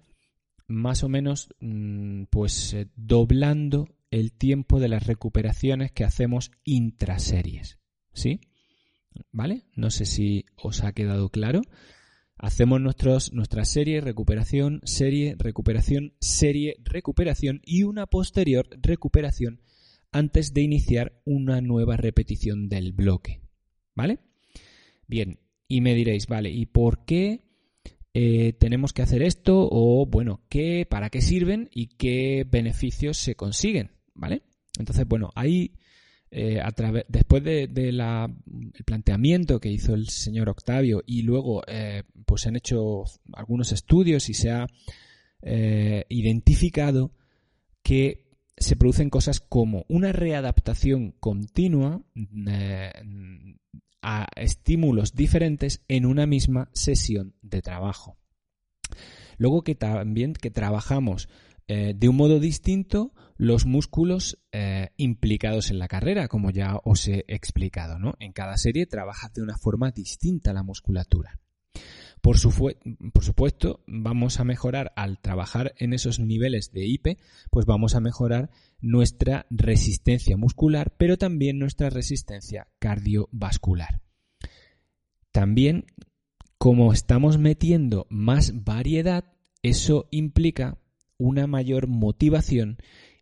Más 0.68 1.04
o 1.04 1.10
menos, 1.10 1.50
mm, 1.60 2.24
pues 2.32 2.76
doblando 2.96 3.88
el 4.12 4.32
tiempo 4.32 4.80
de 4.80 4.90
las 4.90 5.06
recuperaciones 5.06 5.92
que 5.92 6.04
hacemos 6.04 6.52
intraseries, 6.64 7.80
¿sí? 8.14 8.42
¿Vale? 9.32 9.66
No 9.76 9.92
sé 9.92 10.06
si 10.06 10.46
os 10.56 10.84
ha 10.84 10.94
quedado 10.94 11.30
claro. 11.30 11.62
Hacemos 12.42 12.80
nuestra 12.80 13.66
serie, 13.66 14.00
recuperación, 14.00 14.80
serie, 14.86 15.36
recuperación, 15.38 16.14
serie, 16.22 16.78
recuperación 16.86 17.62
y 17.66 17.84
una 17.84 18.06
posterior 18.06 18.70
recuperación 18.82 19.62
antes 20.14 20.54
de 20.54 20.62
iniciar 20.62 21.22
una 21.26 21.60
nueva 21.60 21.98
repetición 21.98 22.70
del 22.70 22.94
bloque. 22.94 23.42
¿Vale? 23.94 24.20
Bien, 25.06 25.42
y 25.68 25.82
me 25.82 25.94
diréis, 25.94 26.28
vale, 26.28 26.50
¿y 26.50 26.66
por 26.66 27.04
qué 27.04 27.42
eh, 28.14 28.54
tenemos 28.54 28.94
que 28.94 29.02
hacer 29.02 29.22
esto? 29.22 29.68
O 29.70 30.06
bueno, 30.06 30.46
¿qué, 30.48 30.88
¿para 30.90 31.10
qué 31.10 31.22
sirven 31.22 31.70
y 31.74 31.88
qué 31.88 32.48
beneficios 32.50 33.18
se 33.18 33.36
consiguen? 33.36 33.92
¿Vale? 34.14 34.44
Entonces, 34.80 35.06
bueno, 35.06 35.32
hay 35.36 35.74
eh, 36.32 36.62
después 37.08 37.44
del 37.44 37.74
de, 37.74 38.34
planteamiento 38.86 39.60
que 39.60 39.72
hizo 39.72 39.96
el 39.96 40.10
señor 40.10 40.50
Octavio 40.50 41.02
y 41.06 41.24
luego 41.24 41.64
eh, 41.68 42.04
pues 42.26 42.46
han 42.46 42.56
hecho 42.56 43.04
algunos 43.34 43.72
estudios 43.72 44.30
y 44.30 44.36
se 44.36 44.52
ha 44.52 44.68
eh, 45.42 46.06
identificado 46.10 47.12
que 47.82 48.28
se 48.58 48.76
producen 48.76 49.10
cosas 49.10 49.40
como 49.40 49.86
una 49.88 50.12
readaptación 50.12 51.16
continua 51.20 52.04
a 54.02 54.28
estímulos 54.36 55.16
diferentes 55.16 55.82
en 55.88 56.06
una 56.06 56.28
misma 56.28 56.70
sesión 56.74 57.34
de 57.42 57.62
trabajo. 57.62 58.18
Luego 59.38 59.64
que 59.64 59.76
también 59.76 60.34
que 60.34 60.52
trabajamos 60.52 61.30
de 61.68 62.10
un 62.10 62.16
modo 62.16 62.40
distinto 62.40 63.14
los 63.40 63.66
músculos 63.66 64.38
eh, 64.52 64.90
implicados 64.98 65.72
en 65.72 65.80
la 65.80 65.88
carrera, 65.88 66.28
como 66.28 66.52
ya 66.52 66.76
os 66.84 67.08
he 67.08 67.24
explicado. 67.30 67.98
¿no? 67.98 68.16
En 68.20 68.34
cada 68.34 68.58
serie 68.58 68.86
trabaja 68.86 69.30
de 69.34 69.42
una 69.42 69.58
forma 69.58 69.92
distinta 69.92 70.52
la 70.52 70.62
musculatura. 70.62 71.40
Por, 72.22 72.36
por, 73.14 73.24
supuesto, 73.24 73.82
vamos 73.88 74.42
a 74.42 74.44
mejorar 74.44 74.92
al 74.98 75.22
trabajar 75.22 75.74
en 75.78 75.94
esos 75.94 76.20
niveles 76.20 76.74
de 76.74 76.86
IP, 76.86 77.18
pues 77.50 77.66
vamos 77.66 77.96
a 77.96 78.02
mejorar 78.02 78.50
nuestra 78.82 79.46
resistencia 79.50 80.36
muscular, 80.36 80.94
pero 80.98 81.18
también 81.18 81.60
nuestra 81.60 81.90
resistencia 81.90 82.68
cardiovascular. 82.78 84.02
También, 85.32 85.86
como 86.58 86.92
estamos 86.92 87.38
metiendo 87.38 88.06
más 88.10 88.66
variedad, 88.66 89.32
eso 89.64 90.10
implica 90.12 90.78
una 91.18 91.48
mayor 91.48 91.88
motivación 91.88 92.80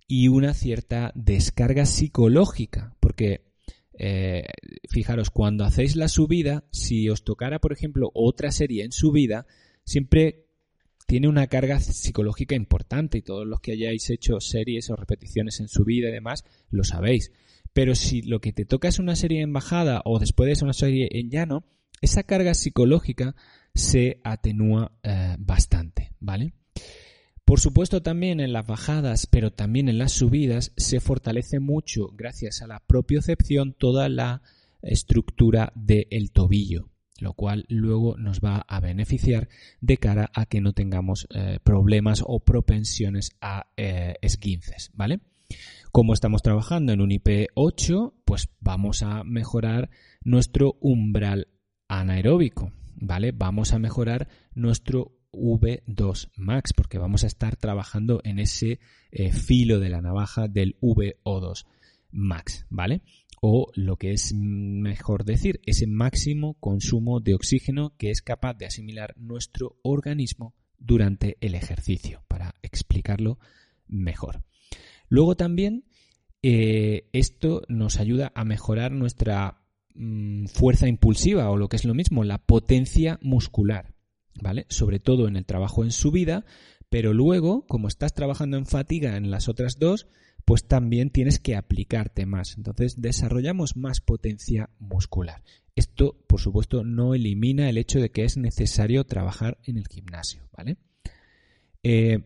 y 0.07 0.29
una 0.29 0.53
cierta 0.53 1.11
descarga 1.15 1.85
psicológica, 1.85 2.95
porque 2.99 3.47
eh, 3.99 4.43
fijaros, 4.89 5.29
cuando 5.31 5.65
hacéis 5.65 5.95
la 5.95 6.07
subida, 6.07 6.63
si 6.71 7.09
os 7.09 7.23
tocara, 7.23 7.59
por 7.59 7.73
ejemplo, 7.73 8.11
otra 8.13 8.51
serie 8.51 8.83
en 8.83 8.91
subida, 8.91 9.47
siempre 9.83 10.45
tiene 11.07 11.27
una 11.27 11.47
carga 11.47 11.79
psicológica 11.79 12.55
importante 12.55 13.17
y 13.17 13.21
todos 13.21 13.47
los 13.47 13.61
que 13.61 13.71
hayáis 13.71 14.09
hecho 14.09 14.39
series 14.39 14.89
o 14.89 14.95
repeticiones 14.95 15.59
en 15.59 15.67
subida 15.67 16.09
y 16.09 16.11
demás 16.11 16.43
lo 16.69 16.83
sabéis. 16.83 17.31
Pero 17.73 17.95
si 17.95 18.21
lo 18.21 18.39
que 18.39 18.53
te 18.53 18.65
toca 18.65 18.87
es 18.87 18.99
una 18.99 19.15
serie 19.15 19.41
en 19.41 19.53
bajada 19.53 20.01
o 20.05 20.19
después 20.19 20.51
es 20.51 20.61
una 20.61 20.73
serie 20.73 21.07
en 21.11 21.29
llano, 21.29 21.65
esa 22.01 22.23
carga 22.23 22.53
psicológica 22.53 23.35
se 23.73 24.19
atenúa 24.23 24.91
eh, 25.03 25.35
bastante, 25.39 26.11
¿vale? 26.19 26.53
Por 27.47 27.61
supuesto 27.61 28.01
también 28.01 28.41
en 28.41 28.51
las 28.51 28.67
bajadas, 28.67 29.25
pero 29.25 29.53
también 29.53 29.87
en 29.87 29.97
las 29.97 30.11
subidas, 30.11 30.73
se 30.75 30.99
fortalece 30.99 31.61
mucho, 31.61 32.09
gracias 32.13 32.61
a 32.61 32.67
la 32.67 32.81
propiocepción, 32.85 33.71
toda 33.71 34.09
la 34.09 34.41
estructura 34.81 35.71
del 35.73 36.33
tobillo, 36.33 36.89
lo 37.21 37.31
cual 37.31 37.63
luego 37.69 38.17
nos 38.17 38.41
va 38.41 38.65
a 38.67 38.81
beneficiar 38.81 39.47
de 39.79 39.95
cara 39.95 40.29
a 40.33 40.45
que 40.45 40.59
no 40.59 40.73
tengamos 40.73 41.25
eh, 41.33 41.59
problemas 41.63 42.21
o 42.27 42.41
propensiones 42.41 43.31
a 43.39 43.67
eh, 43.77 44.15
esguinces, 44.21 44.91
¿vale? 44.93 45.21
Como 45.93 46.13
estamos 46.13 46.41
trabajando 46.41 46.91
en 46.91 46.99
un 46.99 47.11
IP8, 47.11 48.13
pues 48.25 48.49
vamos 48.59 49.03
a 49.03 49.23
mejorar 49.23 49.89
nuestro 50.21 50.75
umbral 50.81 51.47
anaeróbico, 51.87 52.73
¿vale? 52.95 53.31
Vamos 53.31 53.71
a 53.71 53.79
mejorar 53.79 54.27
nuestro 54.53 55.16
V2 55.37 56.29
Max, 56.35 56.73
porque 56.73 56.97
vamos 56.97 57.23
a 57.23 57.27
estar 57.27 57.55
trabajando 57.55 58.21
en 58.23 58.39
ese 58.39 58.79
eh, 59.11 59.31
filo 59.31 59.79
de 59.79 59.89
la 59.89 60.01
navaja 60.01 60.47
del 60.47 60.77
VO2 60.81 61.65
Max, 62.11 62.65
¿vale? 62.69 63.01
O 63.41 63.71
lo 63.75 63.97
que 63.97 64.11
es 64.11 64.33
mejor 64.33 65.23
decir, 65.23 65.61
ese 65.65 65.87
máximo 65.87 66.55
consumo 66.59 67.19
de 67.19 67.35
oxígeno 67.35 67.95
que 67.97 68.09
es 68.09 68.21
capaz 68.21 68.55
de 68.55 68.65
asimilar 68.65 69.13
nuestro 69.17 69.77
organismo 69.83 70.55
durante 70.79 71.37
el 71.41 71.55
ejercicio, 71.55 72.23
para 72.27 72.55
explicarlo 72.61 73.39
mejor. 73.87 74.43
Luego 75.09 75.35
también 75.35 75.85
eh, 76.43 77.09
esto 77.13 77.63
nos 77.67 77.99
ayuda 77.99 78.31
a 78.35 78.43
mejorar 78.43 78.91
nuestra 78.91 79.61
mm, 79.95 80.45
fuerza 80.45 80.87
impulsiva 80.87 81.49
o 81.49 81.57
lo 81.57 81.69
que 81.69 81.77
es 81.77 81.85
lo 81.85 81.93
mismo, 81.93 82.23
la 82.23 82.37
potencia 82.37 83.19
muscular. 83.21 83.93
¿Vale? 84.41 84.65
Sobre 84.69 84.99
todo 84.99 85.27
en 85.27 85.35
el 85.35 85.45
trabajo 85.45 85.83
en 85.83 85.91
subida, 85.91 86.45
pero 86.89 87.13
luego, 87.13 87.65
como 87.67 87.87
estás 87.87 88.13
trabajando 88.13 88.57
en 88.57 88.65
fatiga 88.65 89.17
en 89.17 89.29
las 89.31 89.49
otras 89.49 89.77
dos, 89.79 90.07
pues 90.45 90.65
también 90.65 91.09
tienes 91.09 91.39
que 91.39 91.55
aplicarte 91.55 92.25
más. 92.25 92.55
Entonces 92.57 93.01
desarrollamos 93.01 93.75
más 93.75 93.99
potencia 93.99 94.69
muscular. 94.79 95.43
Esto, 95.75 96.17
por 96.27 96.39
supuesto, 96.39 96.83
no 96.83 97.13
elimina 97.13 97.69
el 97.69 97.77
hecho 97.77 97.99
de 97.99 98.11
que 98.11 98.23
es 98.23 98.37
necesario 98.37 99.03
trabajar 99.03 99.59
en 99.65 99.77
el 99.77 99.87
gimnasio, 99.87 100.47
¿vale? 100.55 100.77
Eh, 101.83 102.23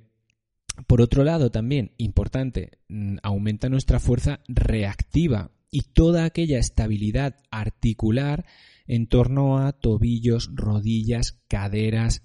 por 0.87 1.01
otro 1.01 1.23
lado, 1.23 1.49
también 1.51 1.93
importante, 1.97 2.77
mm, 2.87 3.17
aumenta 3.23 3.69
nuestra 3.69 3.99
fuerza 3.99 4.39
reactiva 4.47 5.51
y 5.69 5.81
toda 5.81 6.25
aquella 6.25 6.59
estabilidad 6.59 7.37
articular 7.49 8.45
en 8.87 9.07
torno 9.07 9.59
a 9.59 9.71
tobillos, 9.73 10.49
rodillas, 10.53 11.39
caderas 11.47 12.23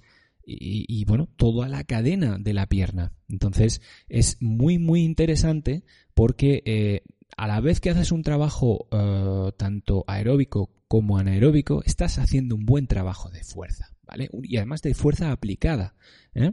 y, 0.48 1.04
bueno, 1.06 1.28
toda 1.36 1.68
la 1.68 1.82
cadena 1.82 2.38
de 2.38 2.54
la 2.54 2.68
pierna. 2.68 3.12
Entonces 3.28 3.82
es 4.08 4.36
muy 4.40 4.78
muy 4.78 5.02
interesante 5.02 5.82
porque 6.14 6.62
eh, 6.64 7.02
a 7.36 7.48
la 7.48 7.60
vez 7.60 7.80
que 7.80 7.90
haces 7.90 8.12
un 8.12 8.22
trabajo 8.22 8.86
eh, 8.92 9.50
tanto 9.56 10.04
aeróbico 10.06 10.70
como 10.88 11.18
anaeróbico, 11.18 11.82
estás 11.84 12.18
haciendo 12.18 12.54
un 12.54 12.64
buen 12.64 12.86
trabajo 12.86 13.30
de 13.30 13.42
fuerza, 13.42 13.94
¿vale? 14.06 14.30
Y 14.44 14.56
además 14.56 14.82
de 14.82 14.94
fuerza 14.94 15.32
aplicada. 15.32 15.96
¿eh? 16.34 16.52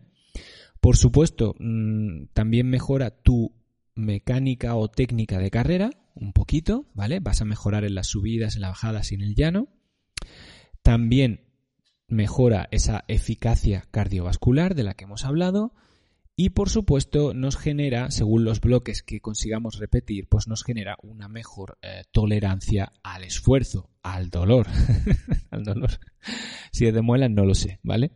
Por 0.81 0.97
supuesto, 0.97 1.55
mm, 1.59 2.25
también 2.33 2.67
mejora 2.67 3.11
tu 3.11 3.53
mecánica 3.95 4.75
o 4.75 4.89
técnica 4.89 5.37
de 5.37 5.51
carrera, 5.51 5.91
un 6.15 6.33
poquito, 6.33 6.87
¿vale? 6.93 7.19
Vas 7.19 7.41
a 7.41 7.45
mejorar 7.45 7.85
en 7.85 7.95
las 7.95 8.07
subidas, 8.07 8.55
en 8.55 8.61
las 8.61 8.71
bajadas 8.71 9.11
y 9.11 9.15
en 9.15 9.21
el 9.21 9.35
llano. 9.35 9.69
También 10.83 11.47
mejora 12.07 12.67
esa 12.71 13.03
eficacia 13.07 13.85
cardiovascular 13.91 14.75
de 14.75 14.83
la 14.83 14.93
que 14.93 15.05
hemos 15.05 15.25
hablado. 15.25 15.73
Y 16.35 16.49
por 16.49 16.69
supuesto 16.69 17.33
nos 17.35 17.57
genera, 17.57 18.09
según 18.09 18.43
los 18.43 18.59
bloques 18.59 19.03
que 19.03 19.21
consigamos 19.21 19.77
repetir, 19.77 20.27
pues 20.27 20.47
nos 20.47 20.63
genera 20.63 20.97
una 21.03 21.27
mejor 21.27 21.77
eh, 21.83 22.03
tolerancia 22.11 22.91
al 23.03 23.23
esfuerzo, 23.23 23.91
al 24.01 24.29
dolor. 24.29 24.67
al 25.51 25.63
dolor. 25.63 25.91
Si 26.71 26.87
es 26.87 26.93
de 26.93 27.01
no 27.03 27.45
lo 27.45 27.53
sé, 27.53 27.79
¿vale? 27.83 28.13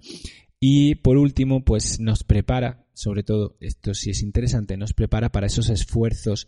Y 0.59 0.95
por 0.95 1.17
último, 1.17 1.63
pues 1.63 1.99
nos 1.99 2.23
prepara, 2.23 2.87
sobre 2.93 3.21
todo, 3.21 3.55
esto 3.59 3.93
sí 3.93 4.09
es 4.09 4.23
interesante, 4.23 4.77
nos 4.77 4.93
prepara 4.93 5.31
para 5.31 5.45
esos 5.45 5.69
esfuerzos 5.69 6.47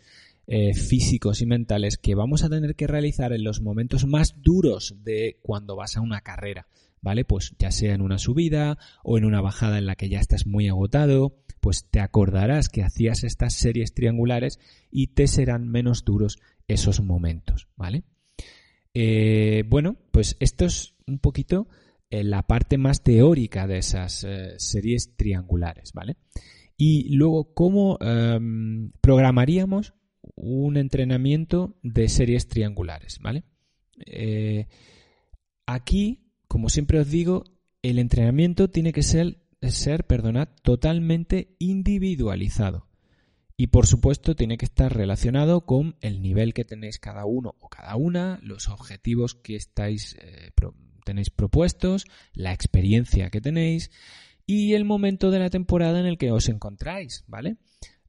eh, 0.51 0.73
físicos 0.73 1.43
y 1.43 1.45
mentales 1.45 1.99
que 1.99 2.15
vamos 2.15 2.43
a 2.43 2.49
tener 2.49 2.75
que 2.75 2.88
realizar 2.88 3.33
en 3.33 3.43
los 3.43 3.62
momentos 3.62 4.07
más 4.07 4.33
duros 4.41 4.95
de 5.03 5.38
cuando 5.43 5.75
vas 5.75 5.95
a 5.95 6.01
una 6.01 6.21
carrera, 6.21 6.67
¿vale? 7.01 7.23
Pues 7.23 7.53
ya 7.59 7.69
sea 7.69 7.93
en 7.93 8.01
una 8.01 8.17
subida 8.17 8.79
o 9.03 9.19
en 9.19 9.25
una 9.25 9.41
bajada 9.41 9.77
en 9.77 9.85
la 9.85 9.95
que 9.95 10.09
ya 10.09 10.19
estás 10.19 10.47
muy 10.47 10.67
agotado, 10.67 11.38
pues 11.62 11.85
te 11.91 11.99
acordarás 11.99 12.67
que 12.67 12.81
hacías 12.81 13.23
estas 13.23 13.53
series 13.53 13.93
triangulares 13.93 14.57
y 14.89 15.13
te 15.13 15.27
serán 15.27 15.69
menos 15.69 16.03
duros 16.03 16.39
esos 16.67 16.99
momentos, 16.99 17.67
¿vale? 17.75 18.05
Eh, 18.95 19.65
bueno, 19.67 19.97
pues 20.12 20.35
esto 20.39 20.65
es 20.65 20.95
un 21.05 21.19
poquito 21.19 21.67
la 22.09 22.41
parte 22.47 22.79
más 22.79 23.03
teórica 23.03 23.67
de 23.67 23.77
esas 23.77 24.23
eh, 24.23 24.55
series 24.57 25.15
triangulares, 25.15 25.93
¿vale? 25.93 26.17
Y 26.75 27.13
luego, 27.13 27.53
¿cómo 27.53 27.99
em, 28.01 28.93
programaríamos 29.01 29.93
un 30.36 30.77
entrenamiento 30.77 31.77
de 31.82 32.10
series 32.10 32.47
triangulares, 32.47 33.19
¿vale? 33.19 33.43
Eh, 34.05 34.67
aquí, 35.65 36.32
como 36.47 36.69
siempre 36.69 36.99
os 36.99 37.10
digo, 37.10 37.43
el 37.82 37.99
entrenamiento 37.99 38.69
tiene 38.69 38.93
que 38.93 39.03
ser, 39.03 39.41
ser 39.62 40.05
perdonad, 40.05 40.49
totalmente 40.62 41.55
individualizado. 41.60 42.88
Y 43.55 43.67
por 43.67 43.88
supuesto 43.88 44.36
tiene 44.36 44.58
que 44.58 44.65
estar 44.65 44.95
relacionado 44.95 45.65
con 45.65 45.97
el 45.99 46.21
nivel 46.21 46.53
que 46.53 46.63
tenéis 46.63 46.97
cada 46.97 47.25
uno 47.25 47.55
o 47.60 47.67
cada 47.67 47.97
una, 47.97 48.39
los 48.41 48.69
objetivos 48.69 49.36
que 49.36 49.58
estáis 49.58 50.15
eh, 50.21 50.51
tenéis 51.03 51.29
propuestos, 51.29 52.05
la 52.34 52.53
experiencia 52.53 53.29
que 53.29 53.41
tenéis 53.41 53.91
y 54.45 54.73
el 54.73 54.86
momento 54.86 55.29
de 55.29 55.39
la 55.39 55.49
temporada 55.49 55.99
en 55.99 56.05
el 56.05 56.17
que 56.17 56.32
os 56.32 56.49
encontráis, 56.49 57.23
¿vale? 57.27 57.58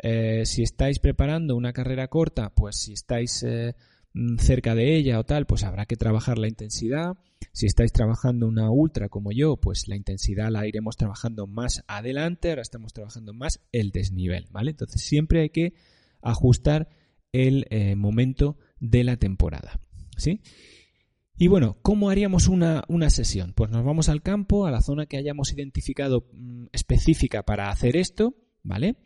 Eh, 0.03 0.43
si 0.47 0.63
estáis 0.63 0.99
preparando 0.99 1.57
una 1.57 1.73
carrera 1.73 2.09
corta, 2.09 2.51
pues 2.55 2.77
si 2.77 2.93
estáis 2.93 3.43
eh, 3.43 3.75
mm, 4.15 4.39
cerca 4.39 4.75
de 4.75 4.97
ella 4.97 5.19
o 5.19 5.25
tal, 5.25 5.47
pues 5.47 5.63
habrá 5.63 5.87
que 5.87 5.97
trabajar 5.97 6.39
la 6.39 6.49
intensidad. 6.49 7.15
Si 7.53 7.67
estáis 7.67 7.93
trabajando 7.93 8.47
una 8.47 8.71
ultra 8.71 9.09
como 9.09 9.33
yo, 9.33 9.57
pues 9.57 9.89
la 9.89 9.97
intensidad 9.97 10.51
la 10.51 10.67
iremos 10.67 10.97
trabajando 10.97 11.47
más 11.47 11.85
adelante, 11.87 12.51
ahora 12.51 12.63
estamos 12.63 12.93
trabajando 12.93 13.33
más 13.33 13.61
el 13.73 13.91
desnivel, 13.91 14.47
¿vale? 14.51 14.71
Entonces 14.71 15.03
siempre 15.03 15.41
hay 15.41 15.51
que 15.51 15.75
ajustar 16.23 16.89
el 17.33 17.67
eh, 17.71 17.95
momento 17.97 18.59
de 18.79 19.05
la 19.05 19.17
temporada, 19.17 19.81
¿sí? 20.17 20.41
Y 21.37 21.49
bueno, 21.49 21.79
¿cómo 21.81 22.11
haríamos 22.11 22.49
una, 22.49 22.85
sesión? 23.09 23.55
Pues 23.55 23.71
nos 23.71 23.83
vamos 23.83 24.11
al 24.11 24.21
campo, 24.21 24.67
a 24.67 24.71
la 24.71 24.83
zona 24.83 25.07
que 25.07 25.17
hayamos 25.17 25.53
identificado 25.53 26.29
mm, 26.35 26.67
específica 26.73 27.45
para 27.45 27.71
hacer 27.71 27.97
esto, 27.97 28.35
¿vale? 28.63 28.97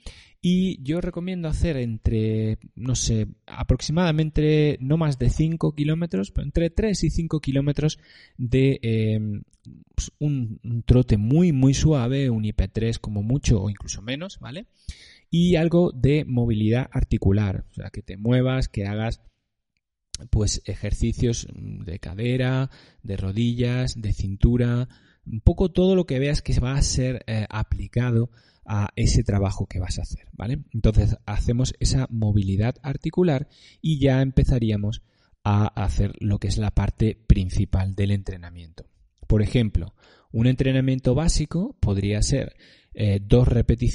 Y 0.47 0.79
yo 0.83 1.01
recomiendo 1.01 1.49
hacer 1.49 1.79
entre, 1.79 2.59
no 2.75 2.95
sé, 2.97 3.29
aproximadamente 3.47 4.77
no 4.79 4.99
más 4.99 5.19
de 5.19 5.31
5 5.31 5.75
kilómetros, 5.75 6.35
entre 6.37 6.69
3 6.69 7.05
y 7.05 7.09
5 7.09 7.41
kilómetros 7.41 7.99
de 8.37 8.79
em, 8.83 9.45
pues 9.95 10.13
un, 10.19 10.61
trote 10.85 11.17
muy, 11.17 11.53
muy 11.53 11.73
suave, 11.73 12.29
un 12.29 12.45
IP3 12.45 12.99
como 12.99 13.23
mucho 13.23 13.63
o 13.63 13.71
incluso 13.71 14.03
menos, 14.03 14.39
¿vale? 14.39 14.67
Y 15.31 15.57
algo 15.57 15.93
de 15.93 16.27
movilidad 16.27 16.91
articular, 16.93 17.65
o 17.71 17.75
sea, 17.77 17.89
que 17.89 18.03
te 18.03 18.19
muevas, 18.19 18.69
que 18.69 18.85
hagas 18.85 19.23
pues 20.29 20.61
ejercicios 20.67 21.49
de 21.55 21.99
cadera, 22.01 22.69
de 23.03 23.17
rodillas, 23.17 23.99
de 23.99 24.13
cintura, 24.13 24.91
un 25.25 25.41
poco 25.41 25.71
todo 25.71 25.95
lo 25.97 26.05
que 26.05 26.19
veas 26.19 26.43
que 26.43 26.61
va 26.61 26.75
a 26.75 26.83
ser 26.83 27.25
eh, 27.29 27.47
aplicado 27.49 28.29
a 28.67 28.89
ese 28.97 29.23
trabajo 29.23 29.67
que 29.67 29.81
vas 29.81 29.99
a 29.99 30.03
hacer, 30.03 30.29
¿vale? 30.33 30.61
Entonces 30.73 31.17
hacemos 31.27 31.75
esa 31.81 32.07
movilidad 32.11 32.77
articular 32.83 33.49
y 33.81 33.99
ya 33.99 34.23
empezaríamos 34.23 35.03
a 35.45 35.67
hacer 35.67 36.13
lo 36.21 36.39
que 36.39 36.49
es 36.49 36.59
la 36.59 36.71
parte 36.71 37.19
principal 37.27 37.95
del 37.95 38.11
entrenamiento. 38.11 38.87
Por 39.27 39.43
ejemplo, 39.43 39.95
un 40.33 40.47
entrenamiento 40.47 41.15
básico 41.15 41.77
podría 41.81 42.23
ser 42.23 42.57
eh, 42.95 43.21
dos, 43.23 43.49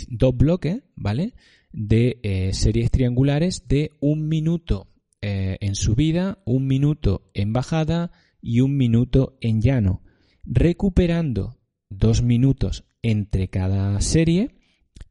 dos 0.10 0.38
bloques, 0.38 0.84
¿vale? 0.96 1.34
De 1.72 2.20
eh, 2.24 2.54
series 2.54 2.92
triangulares 2.92 3.68
de 3.68 3.92
un 4.00 4.28
minuto 4.28 4.88
eh, 5.22 5.58
en 5.60 5.76
subida, 5.76 6.40
un 6.46 6.68
minuto 6.68 7.30
en 7.34 7.52
bajada 7.52 8.12
y 8.42 8.62
un 8.62 8.78
minuto 8.78 9.38
en 9.42 9.62
llano, 9.62 10.02
recuperando 10.44 11.58
dos 11.90 12.22
minutos 12.22 12.86
entre 13.02 13.50
cada 13.50 14.00
serie 14.02 14.59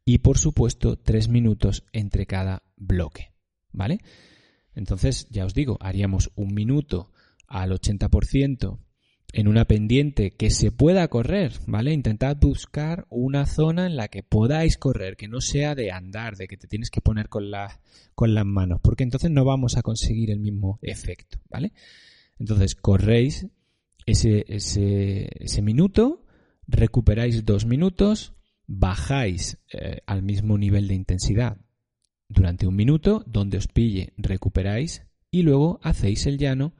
y 0.09 0.17
por 0.17 0.39
supuesto 0.39 0.97
tres 0.97 1.29
minutos 1.29 1.85
entre 1.93 2.25
cada 2.25 2.63
bloque. 2.75 3.31
¿Vale? 3.71 3.99
Entonces, 4.73 5.27
ya 5.29 5.45
os 5.45 5.53
digo, 5.53 5.77
haríamos 5.81 6.31
un 6.33 6.55
minuto 6.55 7.11
al 7.47 7.69
80% 7.69 8.79
en 9.33 9.47
una 9.47 9.65
pendiente 9.65 10.31
que 10.31 10.49
se 10.49 10.71
pueda 10.71 11.07
correr, 11.09 11.53
¿vale? 11.67 11.93
Intentad 11.93 12.35
buscar 12.37 13.05
una 13.11 13.45
zona 13.45 13.85
en 13.85 13.97
la 13.97 14.07
que 14.07 14.23
podáis 14.23 14.79
correr, 14.79 15.15
que 15.15 15.27
no 15.27 15.41
sea 15.41 15.75
de 15.75 15.91
andar, 15.91 16.37
de 16.37 16.47
que 16.47 16.57
te 16.57 16.67
tienes 16.67 16.89
que 16.89 17.01
poner 17.01 17.29
con, 17.29 17.43
con 18.15 18.33
las 18.33 18.45
manos, 18.47 18.79
porque 18.81 19.03
entonces 19.03 19.29
no 19.29 19.45
vamos 19.45 19.77
a 19.77 19.83
conseguir 19.83 20.31
el 20.31 20.39
mismo 20.39 20.79
efecto, 20.81 21.37
¿vale? 21.51 21.71
Entonces 22.39 22.73
corréis 22.73 23.45
ese, 24.07 24.43
ese, 24.47 25.29
ese 25.39 25.61
minuto, 25.61 26.25
recuperáis 26.67 27.45
dos 27.45 27.67
minutos, 27.67 28.33
bajáis 28.71 29.57
eh, 29.73 30.01
al 30.05 30.21
mismo 30.21 30.55
nivel 30.57 30.87
de 30.87 30.93
intensidad 30.93 31.57
durante 32.27 32.67
un 32.67 32.75
minuto, 32.75 33.23
donde 33.25 33.57
os 33.57 33.67
pille, 33.67 34.13
recuperáis 34.15 35.07
y 35.31 35.41
luego 35.41 35.79
hacéis 35.81 36.27
el 36.27 36.37
llano 36.37 36.75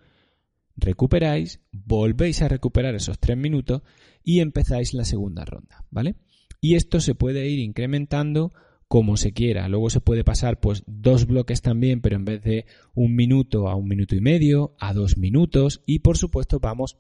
recuperáis, 0.76 1.62
volvéis 1.72 2.42
a 2.44 2.48
recuperar 2.48 2.94
esos 2.94 3.20
tres 3.20 3.38
minutos 3.38 3.82
y 4.24 4.40
empezáis 4.40 4.94
la 4.94 5.04
segunda 5.04 5.44
ronda, 5.46 5.84
¿vale? 5.90 6.16
Y 6.62 6.76
esto 6.76 7.00
se 7.00 7.16
puede 7.16 7.50
ir 7.50 7.60
incrementando 7.60 8.54
como 8.88 9.18
se 9.18 9.34
quiera. 9.34 9.68
Luego 9.68 9.90
se 9.90 10.00
puede 10.00 10.24
pasar 10.24 10.60
pues 10.60 10.84
dos 10.86 11.26
bloques 11.26 11.62
también, 11.62 12.02
pero 12.02 12.18
en 12.18 12.26
vez 12.26 12.44
de 12.44 12.66
un 12.94 13.16
minuto 13.16 13.68
a 13.68 13.76
un 13.76 13.88
minuto 13.88 14.16
y 14.16 14.22
medio, 14.22 14.76
a 14.80 14.94
dos 14.94 15.18
minutos 15.18 15.82
y 15.88 16.00
por 16.00 16.18
supuesto 16.18 16.60
vamos 16.60 17.00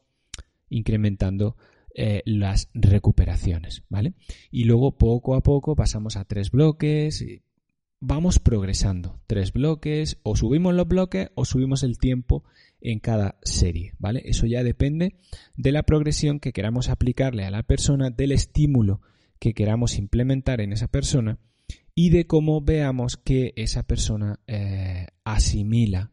incrementando 0.68 1.56
eh, 1.96 2.22
las 2.26 2.70
recuperaciones, 2.74 3.84
¿vale? 3.90 4.14
Y 4.52 4.66
luego 4.66 4.98
poco 4.98 5.36
a 5.36 5.42
poco 5.42 5.76
pasamos 5.76 6.16
a 6.16 6.26
tres 6.26 6.52
bloques 6.52 7.24
vamos 8.00 8.40
progresando. 8.40 9.20
Tres 9.28 9.54
bloques, 9.54 10.20
o 10.24 10.36
subimos 10.36 10.74
los 10.74 10.88
bloques 10.88 11.30
o 11.36 11.46
subimos 11.46 11.84
el 11.84 11.98
tiempo 11.98 12.44
en 12.82 13.00
cada 13.00 13.38
serie, 13.44 13.94
¿vale? 14.00 14.22
Eso 14.26 14.46
ya 14.46 14.64
depende 14.64 15.16
de 15.56 15.72
la 15.72 15.84
progresión 15.84 16.40
que 16.40 16.54
queramos 16.54 16.90
aplicarle 16.90 17.46
a 17.46 17.52
la 17.52 17.64
persona, 17.64 18.10
del 18.10 18.32
estímulo 18.32 19.02
que 19.40 19.54
queramos 19.54 19.98
implementar 19.98 20.62
en 20.62 20.74
esa 20.74 20.88
persona 20.88 21.40
y 21.94 22.10
de 22.10 22.26
cómo 22.26 22.62
veamos 22.62 23.18
que 23.18 23.54
esa 23.56 23.84
persona 23.84 24.40
eh, 24.48 25.08
asimila 25.24 26.12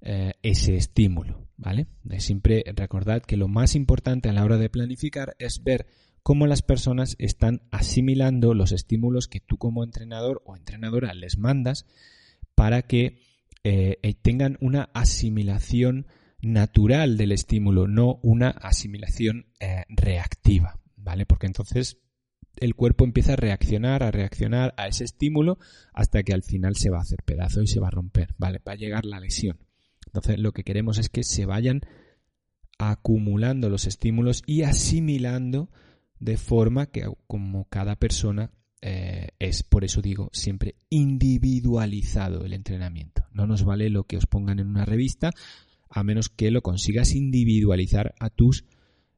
eh, 0.00 0.32
ese 0.42 0.76
estímulo, 0.76 1.43
¿vale? 1.56 1.86
Siempre 2.18 2.64
recordad 2.74 3.22
que 3.22 3.36
lo 3.36 3.48
más 3.48 3.74
importante 3.74 4.28
a 4.28 4.32
la 4.32 4.44
hora 4.44 4.58
de 4.58 4.70
planificar 4.70 5.34
es 5.38 5.62
ver 5.62 5.86
cómo 6.22 6.46
las 6.46 6.62
personas 6.62 7.16
están 7.18 7.62
asimilando 7.70 8.54
los 8.54 8.72
estímulos 8.72 9.28
que 9.28 9.40
tú 9.40 9.58
como 9.58 9.84
entrenador 9.84 10.42
o 10.46 10.56
entrenadora 10.56 11.12
les 11.14 11.38
mandas 11.38 11.86
para 12.54 12.82
que 12.82 13.18
eh, 13.62 14.14
tengan 14.22 14.58
una 14.60 14.90
asimilación 14.94 16.06
natural 16.40 17.16
del 17.16 17.32
estímulo, 17.32 17.88
no 17.88 18.20
una 18.22 18.50
asimilación 18.50 19.46
reactiva, 19.88 20.78
¿vale? 20.96 21.24
Porque 21.24 21.46
entonces 21.46 21.98
el 22.56 22.74
cuerpo 22.74 23.04
empieza 23.04 23.32
a 23.34 23.36
reaccionar, 23.36 24.02
a 24.02 24.10
reaccionar 24.10 24.74
a 24.76 24.88
ese 24.88 25.04
estímulo 25.04 25.58
hasta 25.92 26.22
que 26.22 26.32
al 26.32 26.42
final 26.42 26.76
se 26.76 26.90
va 26.90 26.98
a 26.98 27.02
hacer 27.02 27.22
pedazo 27.24 27.62
y 27.62 27.66
se 27.66 27.80
va 27.80 27.88
a 27.88 27.92
romper, 27.92 28.34
¿vale? 28.38 28.60
Va 28.66 28.72
a 28.72 28.76
llegar 28.76 29.04
la 29.04 29.20
lesión. 29.20 29.58
Entonces 30.14 30.38
lo 30.38 30.52
que 30.52 30.62
queremos 30.62 30.98
es 30.98 31.08
que 31.08 31.24
se 31.24 31.44
vayan 31.44 31.80
acumulando 32.78 33.68
los 33.68 33.86
estímulos 33.86 34.44
y 34.46 34.62
asimilando 34.62 35.70
de 36.20 36.36
forma 36.36 36.86
que 36.86 37.04
como 37.26 37.64
cada 37.68 37.96
persona 37.96 38.52
eh, 38.80 39.28
es, 39.40 39.64
por 39.64 39.84
eso 39.84 40.00
digo, 40.02 40.30
siempre 40.32 40.76
individualizado 40.88 42.44
el 42.44 42.52
entrenamiento. 42.52 43.24
No 43.32 43.48
nos 43.48 43.64
vale 43.64 43.90
lo 43.90 44.04
que 44.04 44.16
os 44.16 44.26
pongan 44.26 44.60
en 44.60 44.68
una 44.68 44.84
revista 44.84 45.30
a 45.90 46.04
menos 46.04 46.28
que 46.28 46.52
lo 46.52 46.62
consigas 46.62 47.14
individualizar 47.14 48.14
a 48.20 48.30
tus 48.30 48.64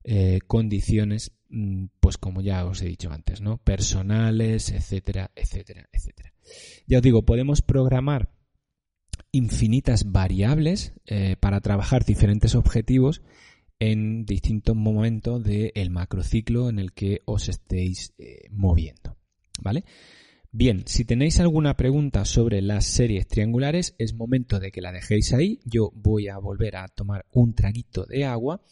eh, 0.04 0.38
condiciones, 0.46 1.32
mm, 1.50 1.86
pues 2.00 2.16
como 2.16 2.40
ya 2.40 2.64
os 2.64 2.80
he 2.80 2.86
dicho 2.86 3.12
antes, 3.12 3.42
¿no? 3.42 3.58
Personales, 3.58 4.70
etcétera, 4.70 5.30
etcétera, 5.34 5.88
etcétera. 5.92 6.32
Ya 6.86 6.98
os 6.98 7.02
digo, 7.02 7.26
podemos 7.26 7.60
programar 7.60 8.30
infinitas 9.36 10.10
variables 10.10 10.94
eh, 11.06 11.36
para 11.38 11.60
trabajar 11.60 12.04
diferentes 12.04 12.54
objetivos 12.54 13.22
en 13.78 14.24
distintos 14.24 14.74
momentos 14.74 15.44
del 15.44 15.90
macrociclo 15.90 16.70
en 16.70 16.78
el 16.78 16.92
que 16.92 17.20
os 17.26 17.48
estéis 17.48 18.14
eh, 18.18 18.48
moviendo. 18.50 19.16
¿Vale? 19.60 19.84
Bien, 20.52 20.84
si 20.86 21.04
tenéis 21.04 21.38
alguna 21.38 21.76
pregunta 21.76 22.24
sobre 22.24 22.62
las 22.62 22.86
series 22.86 23.26
triangulares, 23.26 23.94
es 23.98 24.14
momento 24.14 24.58
de 24.58 24.72
que 24.72 24.80
la 24.80 24.92
dejéis 24.92 25.34
ahí. 25.34 25.60
Yo 25.64 25.90
voy 25.94 26.28
a 26.28 26.38
volver 26.38 26.76
a 26.76 26.88
tomar 26.88 27.26
un 27.30 27.54
traguito 27.54 28.06
de 28.06 28.24
agua 28.24 28.62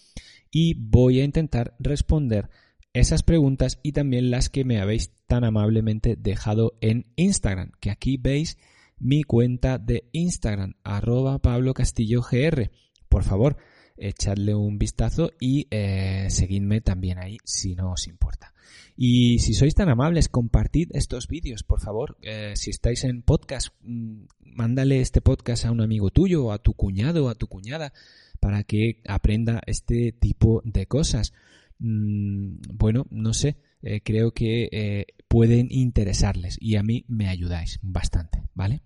y 0.51 0.75
voy 0.75 1.21
a 1.21 1.25
intentar 1.25 1.75
responder 1.79 2.49
esas 2.95 3.23
preguntas 3.23 3.81
y 3.83 3.93
también 3.93 4.31
las 4.31 4.49
que 4.49 4.65
me 4.65 4.81
habéis 4.81 5.13
tan 5.27 5.45
amablemente 5.45 6.17
dejado 6.17 6.79
en 6.81 7.07
Instagram, 7.17 7.73
que 7.81 7.91
aquí 7.91 8.17
veis 8.17 8.57
mi 9.05 9.23
cuenta 9.23 9.77
de 9.79 10.09
Instagram, 10.13 10.77
arroba 10.83 11.39
Pablo 11.39 11.75
Castillo 11.75 12.23
GR. 12.23 12.71
Por 13.11 13.23
favor, 13.23 13.59
echadle 13.99 14.55
un 14.55 14.79
vistazo 14.79 15.31
y 15.39 15.69
eh, 15.71 16.29
seguidme 16.31 16.81
también 16.81 17.19
ahí 17.19 17.37
si 17.45 17.75
no 17.75 17.93
os 17.93 18.09
importa. 18.09 18.55
Y 18.97 19.41
si 19.41 19.53
sois 19.53 19.75
tan 19.75 19.91
amables, 19.91 20.31
compartid 20.31 20.89
estos 20.95 21.29
vídeos, 21.29 21.65
por 21.65 21.81
favor. 21.81 22.17
Eh, 22.23 22.55
si 22.57 22.71
estáis 22.71 23.05
en 23.05 23.21
podcast, 23.21 23.75
mm, 23.83 24.23
mándale 24.41 25.03
este 25.03 25.21
podcast 25.21 25.67
a 25.67 25.71
un 25.71 25.83
amigo 25.83 26.09
tuyo, 26.09 26.51
a 26.51 26.59
tu 26.59 26.73
cuñado, 26.73 27.29
a 27.29 27.35
tu 27.35 27.47
cuñada, 27.47 27.93
para 28.41 28.65
que 28.65 29.03
aprenda 29.07 29.61
este 29.67 30.13
tipo 30.13 30.63
de 30.65 30.87
cosas. 30.87 31.35
Mm, 31.79 32.57
bueno, 32.73 33.07
no 33.11 33.35
sé, 33.35 33.59
eh, 33.83 34.01
creo 34.03 34.31
que 34.31 35.07
pueden 35.29 35.67
interesarles 35.71 36.57
y 36.59 36.77
a 36.77 36.83
mí 36.83 37.05
me 37.07 37.29
ayudáis 37.29 37.81
bastante, 37.83 38.43
¿vale? 38.55 38.81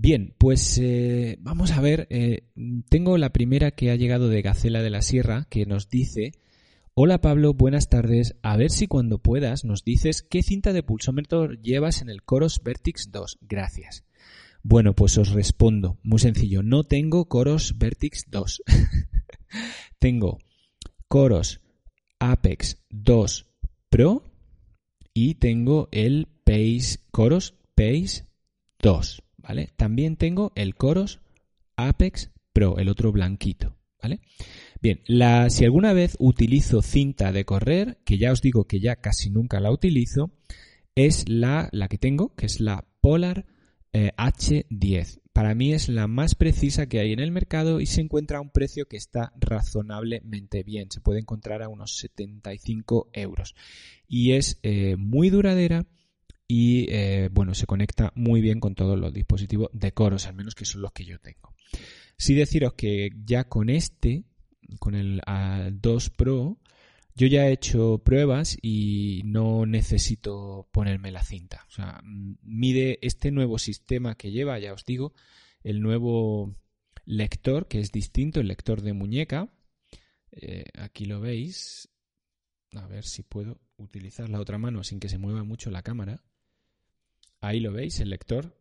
Bien, 0.00 0.34
pues 0.38 0.78
eh, 0.78 1.38
vamos 1.40 1.72
a 1.72 1.80
ver, 1.80 2.08
tengo 2.88 3.18
la 3.18 3.32
primera 3.32 3.72
que 3.72 3.90
ha 3.90 3.96
llegado 3.96 4.28
de 4.28 4.42
Gacela 4.42 4.80
de 4.80 4.90
la 4.90 5.02
Sierra 5.02 5.48
que 5.50 5.66
nos 5.66 5.90
dice, 5.90 6.32
hola 6.94 7.20
Pablo, 7.20 7.52
buenas 7.52 7.88
tardes, 7.88 8.36
a 8.42 8.56
ver 8.56 8.70
si 8.70 8.86
cuando 8.86 9.18
puedas 9.18 9.64
nos 9.64 9.82
dices 9.84 10.22
qué 10.22 10.44
cinta 10.44 10.72
de 10.72 10.84
pulsómetro 10.84 11.52
llevas 11.52 12.00
en 12.00 12.10
el 12.10 12.22
Coros 12.22 12.62
Vertix 12.62 13.10
2, 13.10 13.38
gracias. 13.42 14.04
Bueno, 14.62 14.94
pues 14.94 15.16
os 15.18 15.30
respondo. 15.30 15.98
Muy 16.02 16.18
sencillo. 16.18 16.62
No 16.62 16.84
tengo 16.84 17.28
Coros 17.28 17.78
Vertix 17.78 18.24
2. 18.30 18.62
tengo 19.98 20.38
Coros 21.08 21.60
Apex 22.18 22.84
2 22.90 23.46
Pro 23.88 24.24
y 25.14 25.36
tengo 25.36 25.88
el 25.90 26.28
Pace 26.44 26.98
Coros 27.10 27.54
Pace 27.74 28.26
2, 28.80 29.22
También 29.76 30.16
tengo 30.16 30.52
el 30.54 30.74
Coros 30.74 31.20
Apex 31.76 32.30
Pro, 32.52 32.78
el 32.78 32.88
otro 32.88 33.12
blanquito, 33.12 33.76
¿vale? 34.02 34.20
Bien, 34.80 35.00
la, 35.06 35.50
si 35.50 35.64
alguna 35.64 35.92
vez 35.92 36.16
utilizo 36.18 36.82
cinta 36.82 37.32
de 37.32 37.44
correr, 37.44 37.98
que 38.04 38.18
ya 38.18 38.32
os 38.32 38.42
digo 38.42 38.64
que 38.64 38.80
ya 38.80 38.96
casi 38.96 39.30
nunca 39.30 39.60
la 39.60 39.72
utilizo, 39.72 40.30
es 40.94 41.28
la, 41.28 41.68
la 41.72 41.88
que 41.88 41.98
tengo, 41.98 42.34
que 42.34 42.46
es 42.46 42.60
la 42.60 42.84
Polar 43.00 43.46
H10. 43.92 45.16
Eh, 45.16 45.20
Para 45.32 45.54
mí 45.54 45.72
es 45.72 45.88
la 45.88 46.08
más 46.08 46.34
precisa 46.34 46.86
que 46.86 46.98
hay 47.00 47.12
en 47.12 47.20
el 47.20 47.30
mercado 47.30 47.80
y 47.80 47.86
se 47.86 48.00
encuentra 48.00 48.38
a 48.38 48.40
un 48.40 48.50
precio 48.50 48.86
que 48.86 48.96
está 48.96 49.32
razonablemente 49.40 50.62
bien. 50.62 50.90
Se 50.90 51.00
puede 51.00 51.20
encontrar 51.20 51.62
a 51.62 51.68
unos 51.68 51.96
75 51.98 53.10
euros. 53.12 53.54
Y 54.08 54.32
es 54.32 54.58
eh, 54.62 54.96
muy 54.96 55.30
duradera 55.30 55.86
y 56.48 56.86
eh, 56.88 57.28
bueno, 57.30 57.54
se 57.54 57.66
conecta 57.66 58.10
muy 58.14 58.40
bien 58.40 58.58
con 58.58 58.74
todos 58.74 58.98
los 58.98 59.12
dispositivos 59.12 59.68
de 59.74 59.92
coros, 59.92 60.26
al 60.26 60.34
menos 60.34 60.54
que 60.54 60.64
son 60.64 60.80
los 60.80 60.92
que 60.92 61.04
yo 61.04 61.20
tengo. 61.20 61.54
Sí 62.16 62.34
deciros 62.34 62.72
que 62.72 63.10
ya 63.26 63.44
con 63.44 63.68
este, 63.68 64.24
con 64.80 64.94
el 64.94 65.20
A2 65.20 66.10
Pro, 66.16 66.58
yo 67.14 67.26
ya 67.26 67.46
he 67.46 67.52
hecho 67.52 67.98
pruebas 67.98 68.56
y 68.62 69.22
no 69.24 69.66
necesito 69.66 70.68
ponerme 70.72 71.12
la 71.12 71.22
cinta. 71.22 71.66
O 71.68 71.70
sea, 71.70 72.00
mide 72.04 72.98
este 73.02 73.30
nuevo 73.30 73.58
sistema 73.58 74.14
que 74.14 74.30
lleva, 74.30 74.58
ya 74.58 74.72
os 74.72 74.84
digo, 74.84 75.12
el 75.62 75.82
nuevo 75.82 76.56
lector, 77.04 77.68
que 77.68 77.80
es 77.80 77.92
distinto, 77.92 78.40
el 78.40 78.48
lector 78.48 78.82
de 78.82 78.94
muñeca. 78.94 79.52
Eh, 80.30 80.64
aquí 80.78 81.04
lo 81.04 81.20
veis. 81.20 81.88
A 82.74 82.86
ver 82.86 83.04
si 83.04 83.22
puedo 83.22 83.60
utilizar 83.78 84.28
la 84.28 84.40
otra 84.40 84.58
mano 84.58 84.84
sin 84.84 85.00
que 85.00 85.08
se 85.08 85.18
mueva 85.18 85.42
mucho 85.42 85.70
la 85.70 85.82
cámara. 85.82 86.22
Ahí 87.40 87.60
lo 87.60 87.72
veis, 87.72 88.00
el 88.00 88.10
lector. 88.10 88.56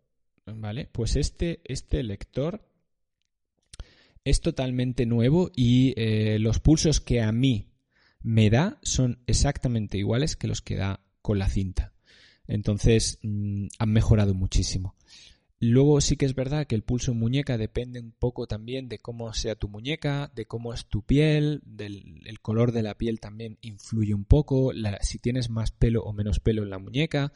¿Vale? 0.46 0.88
Pues 0.92 1.18
este, 1.18 1.60
este 1.66 2.02
lector 2.04 2.66
es 4.24 4.42
totalmente 4.42 5.06
nuevo 5.06 5.52
y 5.56 5.94
eh, 5.98 6.40
los 6.40 6.60
pulsos 6.60 7.02
que 7.02 7.22
a 7.22 7.32
mí 7.32 7.74
me 8.22 8.50
da 8.50 8.80
son 8.82 9.20
exactamente 9.28 9.98
iguales 9.98 10.36
que 10.36 10.48
los 10.48 10.62
que 10.62 10.76
da 10.76 11.02
con 11.22 11.40
la 11.40 11.50
cinta. 11.50 11.94
Entonces 12.48 13.20
mm, 13.24 13.68
han 13.78 13.92
mejorado 13.92 14.34
muchísimo. 14.34 14.96
Luego 15.60 16.02
sí 16.02 16.18
que 16.18 16.26
es 16.26 16.36
verdad 16.36 16.68
que 16.68 16.76
el 16.76 16.84
pulso 16.84 17.12
en 17.12 17.20
muñeca 17.20 17.58
depende 17.58 18.00
un 18.00 18.12
poco 18.12 18.46
también 18.46 18.90
de 18.90 19.00
cómo 19.00 19.34
sea 19.34 19.56
tu 19.56 19.70
muñeca, 19.70 20.32
de 20.36 20.46
cómo 20.46 20.74
es 20.74 20.86
tu 20.86 21.02
piel, 21.02 21.62
del 21.66 22.22
el 22.26 22.40
color 22.42 22.72
de 22.72 22.84
la 22.84 22.96
piel 22.96 23.20
también 23.20 23.58
influye 23.62 24.14
un 24.14 24.24
poco, 24.24 24.72
si 25.02 25.18
tienes 25.18 25.50
más 25.50 25.72
pelo 25.72 26.04
o 26.04 26.14
menos 26.14 26.40
pelo 26.40 26.62
en 26.62 26.70
la 26.70 26.78
muñeca. 26.78 27.34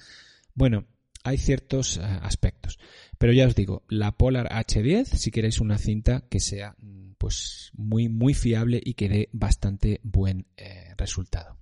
Bueno, 0.54 0.86
hay 1.24 1.38
ciertos 1.38 1.98
eh, 1.98 2.02
aspectos. 2.02 2.80
Pero 3.18 3.34
ya 3.34 3.48
os 3.48 3.56
digo, 3.56 3.84
la 3.90 4.12
Polar 4.14 4.50
H10, 4.50 5.06
si 5.06 5.32
queréis 5.32 5.60
una 5.60 5.78
cinta 5.78 6.26
que 6.30 6.40
sea 6.40 6.76
mm, 6.80 7.14
pues 7.18 7.72
muy 7.74 8.10
muy 8.10 8.34
fiable 8.34 8.82
y 8.84 8.96
que 8.96 9.10
dé 9.10 9.30
bastante 9.32 10.00
buen 10.04 10.48
eh, 10.58 10.94
resultado. 10.98 11.58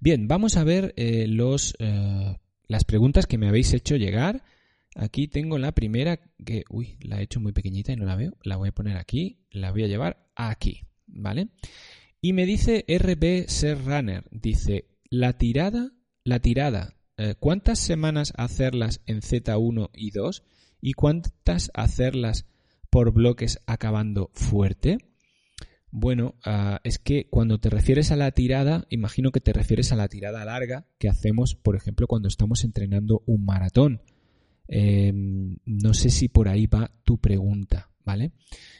Bien, 0.00 0.28
vamos 0.28 0.56
a 0.56 0.64
ver 0.64 0.94
eh, 0.96 1.26
los, 1.28 1.76
las 2.66 2.84
preguntas 2.84 3.26
que 3.26 3.38
me 3.38 3.48
habéis 3.48 3.72
hecho 3.72 3.96
llegar. 3.96 4.42
Aquí 4.96 5.28
tengo 5.28 5.58
la 5.58 5.72
primera 5.72 6.18
que, 6.44 6.64
uy, 6.68 6.98
la 7.00 7.20
he 7.20 7.22
hecho 7.22 7.40
muy 7.40 7.52
pequeñita 7.52 7.92
y 7.92 7.96
no 7.96 8.04
la 8.04 8.16
veo. 8.16 8.36
La 8.42 8.56
voy 8.56 8.70
a 8.70 8.72
poner 8.72 8.96
aquí, 8.96 9.46
la 9.50 9.70
voy 9.70 9.84
a 9.84 9.86
llevar 9.86 10.28
aquí, 10.34 10.82
¿vale? 11.06 11.48
Y 12.20 12.32
me 12.32 12.46
dice 12.46 12.84
RB 12.88 13.46
Runner, 13.84 14.24
dice, 14.32 14.86
la 15.08 15.38
tirada, 15.38 15.92
la 16.24 16.40
tirada 16.40 16.96
eh, 17.16 17.34
¿cuántas 17.38 17.78
semanas 17.78 18.32
hacerlas 18.36 19.00
en 19.06 19.20
Z1 19.20 19.90
y 19.94 20.10
2 20.10 20.42
y 20.80 20.92
cuántas 20.94 21.70
hacerlas 21.74 22.46
por 22.90 23.12
bloques 23.12 23.60
acabando 23.66 24.30
fuerte? 24.34 24.98
Bueno, 25.90 26.36
ah, 26.44 26.80
es 26.84 26.98
que 26.98 27.28
cuando 27.28 27.60
te 27.60 27.68
refieres 27.68 28.12
a 28.12 28.16
la 28.16 28.30
tirada, 28.30 28.86
imagino 28.88 29.30
que 29.30 29.40
te 29.40 29.52
refieres 29.52 29.92
a 29.92 29.96
la 29.96 30.08
tirada 30.08 30.42
larga 30.44 30.86
que 30.98 31.10
hacemos, 31.10 31.54
por 31.54 31.76
ejemplo, 31.76 32.06
cuando 32.06 32.28
estamos 32.28 32.64
entrenando 32.64 33.22
un 33.26 33.44
maratón. 33.44 34.00
Em, 34.68 35.58
no 35.66 35.92
sé 35.92 36.08
si 36.08 36.28
por 36.28 36.48
ahí 36.48 36.66
va 36.66 36.90
tu 37.04 37.18
pregunta, 37.18 37.90
¿vale? 38.06 38.32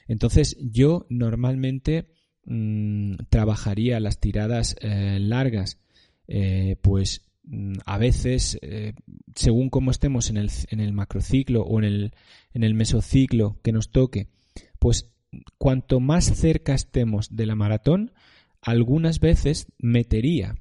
Entonces 0.09 0.57
yo 0.59 1.07
normalmente 1.11 2.07
mm, 2.47 3.16
trabajaría 3.28 4.01
las 4.01 4.18
tiradas 4.18 4.74
eh, 4.80 5.18
largas, 5.20 5.80
eh, 6.28 6.76
pues 6.80 7.32
a 7.86 7.99
veces, 7.99 8.59
eh, 8.62 8.95
según 9.34 9.68
cómo 9.68 9.90
estemos 9.90 10.30
en 10.30 10.36
el, 10.36 10.51
en 10.70 10.80
el 10.80 10.93
macrociclo 10.93 11.62
o 11.62 11.78
en 11.78 11.84
el, 11.84 12.14
en 12.55 12.64
el 12.64 12.74
mesociclo 12.74 13.59
que 13.62 13.72
nos 13.72 13.90
toque, 13.90 14.28
pues 14.78 15.11
cuanto 15.59 15.99
más 16.01 16.24
cerca 16.24 16.74
estemos 16.74 17.34
de 17.34 17.47
la 17.47 17.55
maratón, 17.55 18.12
algunas 18.61 19.18
veces 19.18 19.66
metería 19.78 20.57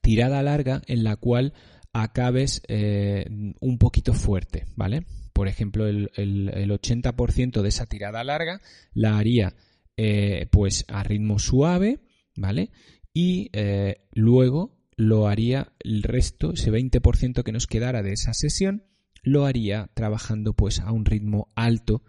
tirada 0.00 0.42
larga 0.42 0.82
en 0.86 1.04
la 1.04 1.16
cual 1.16 1.52
acabes 1.92 2.62
eh, 2.68 3.26
un 3.60 3.78
poquito 3.78 4.14
fuerte, 4.14 4.66
¿vale? 4.74 5.04
Por 5.32 5.48
ejemplo, 5.48 5.86
el, 5.86 6.10
el, 6.14 6.70
80% 6.70 7.60
de 7.60 7.68
esa 7.68 7.86
tirada 7.86 8.24
larga 8.24 8.60
la 8.94 9.18
haría 9.18 9.54
eh, 9.96 10.46
pues 10.50 10.84
a 10.88 11.02
ritmo 11.02 11.38
suave, 11.38 12.00
¿vale? 12.36 12.70
Y 13.12 13.50
luego 14.14 14.74
lo 14.96 15.28
haría 15.28 15.72
el 15.80 16.02
resto, 16.02 16.52
ese 16.52 16.70
20% 16.70 17.42
que 17.42 17.52
nos 17.52 17.66
quedara 17.66 18.02
de 18.02 18.12
esa 18.12 18.34
sesión, 18.34 18.84
lo 19.22 19.46
haría 19.46 19.90
trabajando 19.94 20.52
pues 20.54 20.80
a 20.80 20.92
un 20.92 21.04
ritmo 21.04 21.50
alto, 21.54 22.02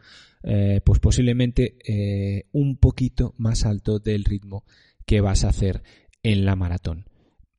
pues 0.84 1.00
posiblemente 1.00 2.46
un 2.52 2.78
poquito 2.78 3.34
más 3.38 3.66
alto 3.66 4.00
del 4.00 4.26
ritmo 4.26 4.66
que 5.06 5.22
vas 5.22 5.44
a 5.44 5.50
hacer 5.50 5.82
en 6.24 6.46
la 6.46 6.56
maratón. 6.56 7.06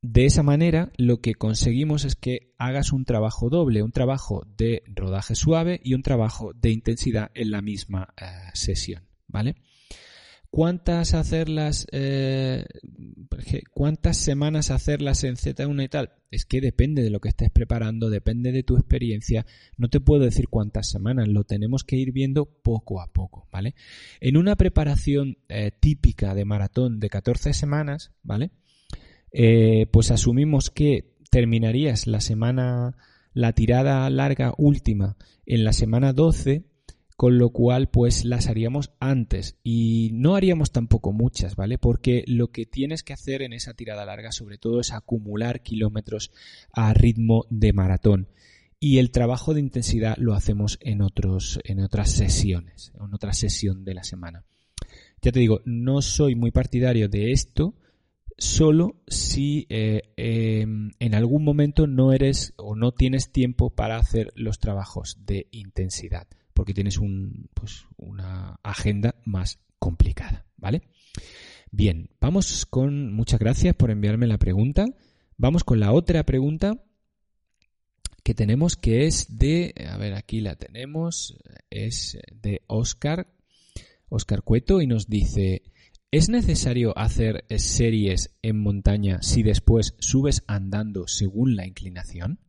De 0.01 0.25
esa 0.25 0.43
manera, 0.43 0.91
lo 0.97 1.21
que 1.21 1.33
conseguimos 1.33 2.05
es 2.05 2.15
que 2.15 2.53
hagas 2.57 2.93
un 2.93 3.03
trabajo 3.03 3.49
doble, 3.49 3.81
un 3.81 3.91
trabajo 3.91 4.45
de 4.57 4.83
rodaje 4.87 5.35
suave 5.35 5.81
y 5.83 5.95
un 5.95 6.03
trabajo 6.03 6.53
de 6.53 6.71
intensidad 6.71 7.31
en 7.33 7.51
la 7.51 7.61
misma 7.61 8.13
eh, 8.15 8.25
sesión, 8.53 9.03
¿vale? 9.27 9.55
¿Cuántas 10.49 11.13
hacerlas, 11.13 11.87
eh, 11.91 12.65
cuántas 13.73 14.17
semanas 14.17 14.71
hacerlas 14.71 15.23
en 15.23 15.35
Z1 15.35 15.83
y 15.83 15.89
tal? 15.89 16.13
Es 16.31 16.45
que 16.45 16.61
depende 16.61 17.03
de 17.03 17.09
lo 17.09 17.19
que 17.19 17.29
estés 17.29 17.49
preparando, 17.51 18.09
depende 18.09 18.51
de 18.51 18.63
tu 18.63 18.77
experiencia. 18.77 19.45
No 19.77 19.89
te 19.89 19.99
puedo 19.99 20.23
decir 20.23 20.47
cuántas 20.47 20.89
semanas, 20.89 21.27
lo 21.27 21.43
tenemos 21.43 21.83
que 21.83 21.97
ir 21.97 22.11
viendo 22.11 22.45
poco 22.45 23.01
a 23.01 23.11
poco, 23.11 23.47
¿vale? 23.51 23.75
En 24.19 24.37
una 24.37 24.55
preparación 24.55 25.37
eh, 25.49 25.71
típica 25.77 26.33
de 26.33 26.45
maratón 26.45 26.99
de 26.99 27.09
14 27.09 27.53
semanas, 27.53 28.11
¿vale? 28.23 28.51
Eh, 29.31 29.87
pues 29.91 30.11
asumimos 30.11 30.69
que 30.69 31.17
terminarías 31.29 32.07
la 32.07 32.21
semana, 32.21 32.97
la 33.33 33.53
tirada 33.53 34.09
larga 34.09 34.53
última 34.57 35.17
en 35.45 35.63
la 35.63 35.73
semana 35.73 36.13
12, 36.13 36.63
con 37.17 37.39
lo 37.39 37.49
cual 37.49 37.89
pues 37.89 38.25
las 38.25 38.47
haríamos 38.47 38.91
antes 38.99 39.57
y 39.63 40.11
no 40.13 40.35
haríamos 40.35 40.71
tampoco 40.71 41.11
muchas, 41.11 41.55
¿vale? 41.55 41.79
Porque 41.79 42.23
lo 42.27 42.51
que 42.51 42.67
tienes 42.67 43.01
que 43.01 43.13
hacer 43.13 43.41
en 43.41 43.53
esa 43.53 43.73
tirada 43.73 44.05
larga 44.05 44.31
sobre 44.31 44.59
todo 44.59 44.79
es 44.79 44.93
acumular 44.93 45.63
kilómetros 45.63 46.31
a 46.71 46.93
ritmo 46.93 47.45
de 47.49 47.73
maratón 47.73 48.29
y 48.79 48.99
el 48.99 49.09
trabajo 49.09 49.55
de 49.55 49.61
intensidad 49.61 50.15
lo 50.17 50.35
hacemos 50.35 50.77
en 50.79 51.01
otros 51.01 51.59
en 51.63 51.79
otras 51.79 52.11
sesiones, 52.11 52.93
en 52.93 53.11
otra 53.11 53.33
sesión 53.33 53.83
de 53.83 53.95
la 53.95 54.03
semana. 54.03 54.45
Ya 55.23 55.31
te 55.31 55.39
digo, 55.39 55.61
no 55.65 56.03
soy 56.03 56.35
muy 56.35 56.51
partidario 56.51 57.09
de 57.09 57.31
esto, 57.31 57.73
solo 58.37 59.01
si 59.07 59.65
eh, 59.69 60.03
em, 60.17 60.91
en 60.99 61.15
algún 61.15 61.43
momento 61.43 61.87
no 61.87 62.13
eres 62.13 62.53
o 62.57 62.75
no 62.75 62.91
tienes 62.91 63.31
tiempo 63.31 63.71
para 63.71 63.97
hacer 63.97 64.31
los 64.35 64.59
trabajos 64.59 65.17
de 65.25 65.47
intensidad, 65.49 66.27
porque 66.57 66.73
tienes 66.73 66.97
un, 66.97 67.51
pues, 67.53 67.85
una 67.97 68.59
agenda 68.63 69.13
más 69.25 69.59
complicada, 69.77 70.47
¿vale? 70.57 70.81
Bien, 71.69 72.09
vamos 72.19 72.65
con 72.65 73.13
muchas 73.13 73.39
gracias 73.39 73.75
por 73.75 73.91
enviarme 73.91 74.25
la 74.25 74.39
pregunta. 74.39 74.85
Vamos 75.37 75.63
con 75.63 75.79
la 75.79 75.91
otra 75.91 76.25
pregunta 76.25 76.83
que 78.23 78.33
tenemos 78.33 78.75
que 78.75 79.05
es 79.05 79.37
de, 79.37 79.75
a 79.87 79.97
ver, 79.97 80.15
aquí 80.15 80.41
la 80.41 80.55
tenemos, 80.55 81.37
es 81.69 82.17
de 82.33 82.63
Oscar, 82.65 83.27
Oscar 84.09 84.41
Cueto 84.41 84.81
y 84.81 84.87
nos 84.87 85.07
dice, 85.07 85.61
¿Es 86.09 86.27
necesario 86.27 86.97
hacer 86.97 87.45
series 87.55 88.35
en 88.41 88.63
montaña 88.63 89.21
si 89.21 89.43
después 89.43 89.93
subes 89.99 90.43
andando 90.47 91.07
según 91.07 91.55
la 91.55 91.67
inclinación? 91.67 92.39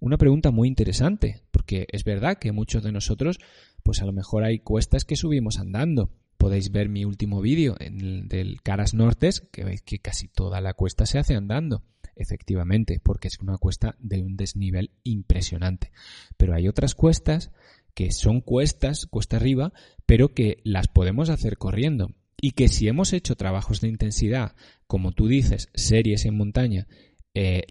Una 0.00 0.16
pregunta 0.16 0.50
muy 0.50 0.66
interesante, 0.66 1.42
porque 1.50 1.86
es 1.92 2.04
verdad 2.04 2.38
que 2.38 2.52
muchos 2.52 2.82
de 2.82 2.90
nosotros, 2.90 3.38
pues 3.82 4.00
a 4.00 4.06
lo 4.06 4.12
mejor 4.12 4.44
hay 4.44 4.58
cuestas 4.60 5.04
que 5.04 5.14
subimos 5.14 5.58
andando. 5.58 6.10
Podéis 6.38 6.72
ver 6.72 6.88
mi 6.88 7.04
último 7.04 7.42
vídeo 7.42 7.76
del 7.78 8.62
Caras 8.62 8.94
Nortes, 8.94 9.42
que 9.52 9.62
veis 9.62 9.82
que 9.82 9.98
casi 9.98 10.26
toda 10.26 10.62
la 10.62 10.72
cuesta 10.72 11.04
se 11.04 11.18
hace 11.18 11.34
andando, 11.34 11.84
efectivamente, 12.16 12.98
porque 13.02 13.28
es 13.28 13.38
una 13.40 13.58
cuesta 13.58 13.94
de 13.98 14.22
un 14.22 14.38
desnivel 14.38 14.90
impresionante. 15.02 15.92
Pero 16.38 16.54
hay 16.54 16.66
otras 16.66 16.94
cuestas 16.94 17.50
que 17.92 18.10
son 18.10 18.40
cuestas, 18.40 19.04
cuesta 19.04 19.36
arriba, 19.36 19.74
pero 20.06 20.32
que 20.32 20.62
las 20.64 20.88
podemos 20.88 21.28
hacer 21.28 21.58
corriendo 21.58 22.14
y 22.40 22.52
que 22.52 22.68
si 22.68 22.88
hemos 22.88 23.12
hecho 23.12 23.36
trabajos 23.36 23.82
de 23.82 23.88
intensidad, 23.88 24.54
como 24.86 25.12
tú 25.12 25.28
dices, 25.28 25.68
series 25.74 26.24
en 26.24 26.38
montaña, 26.38 26.86
eh, 27.34 27.64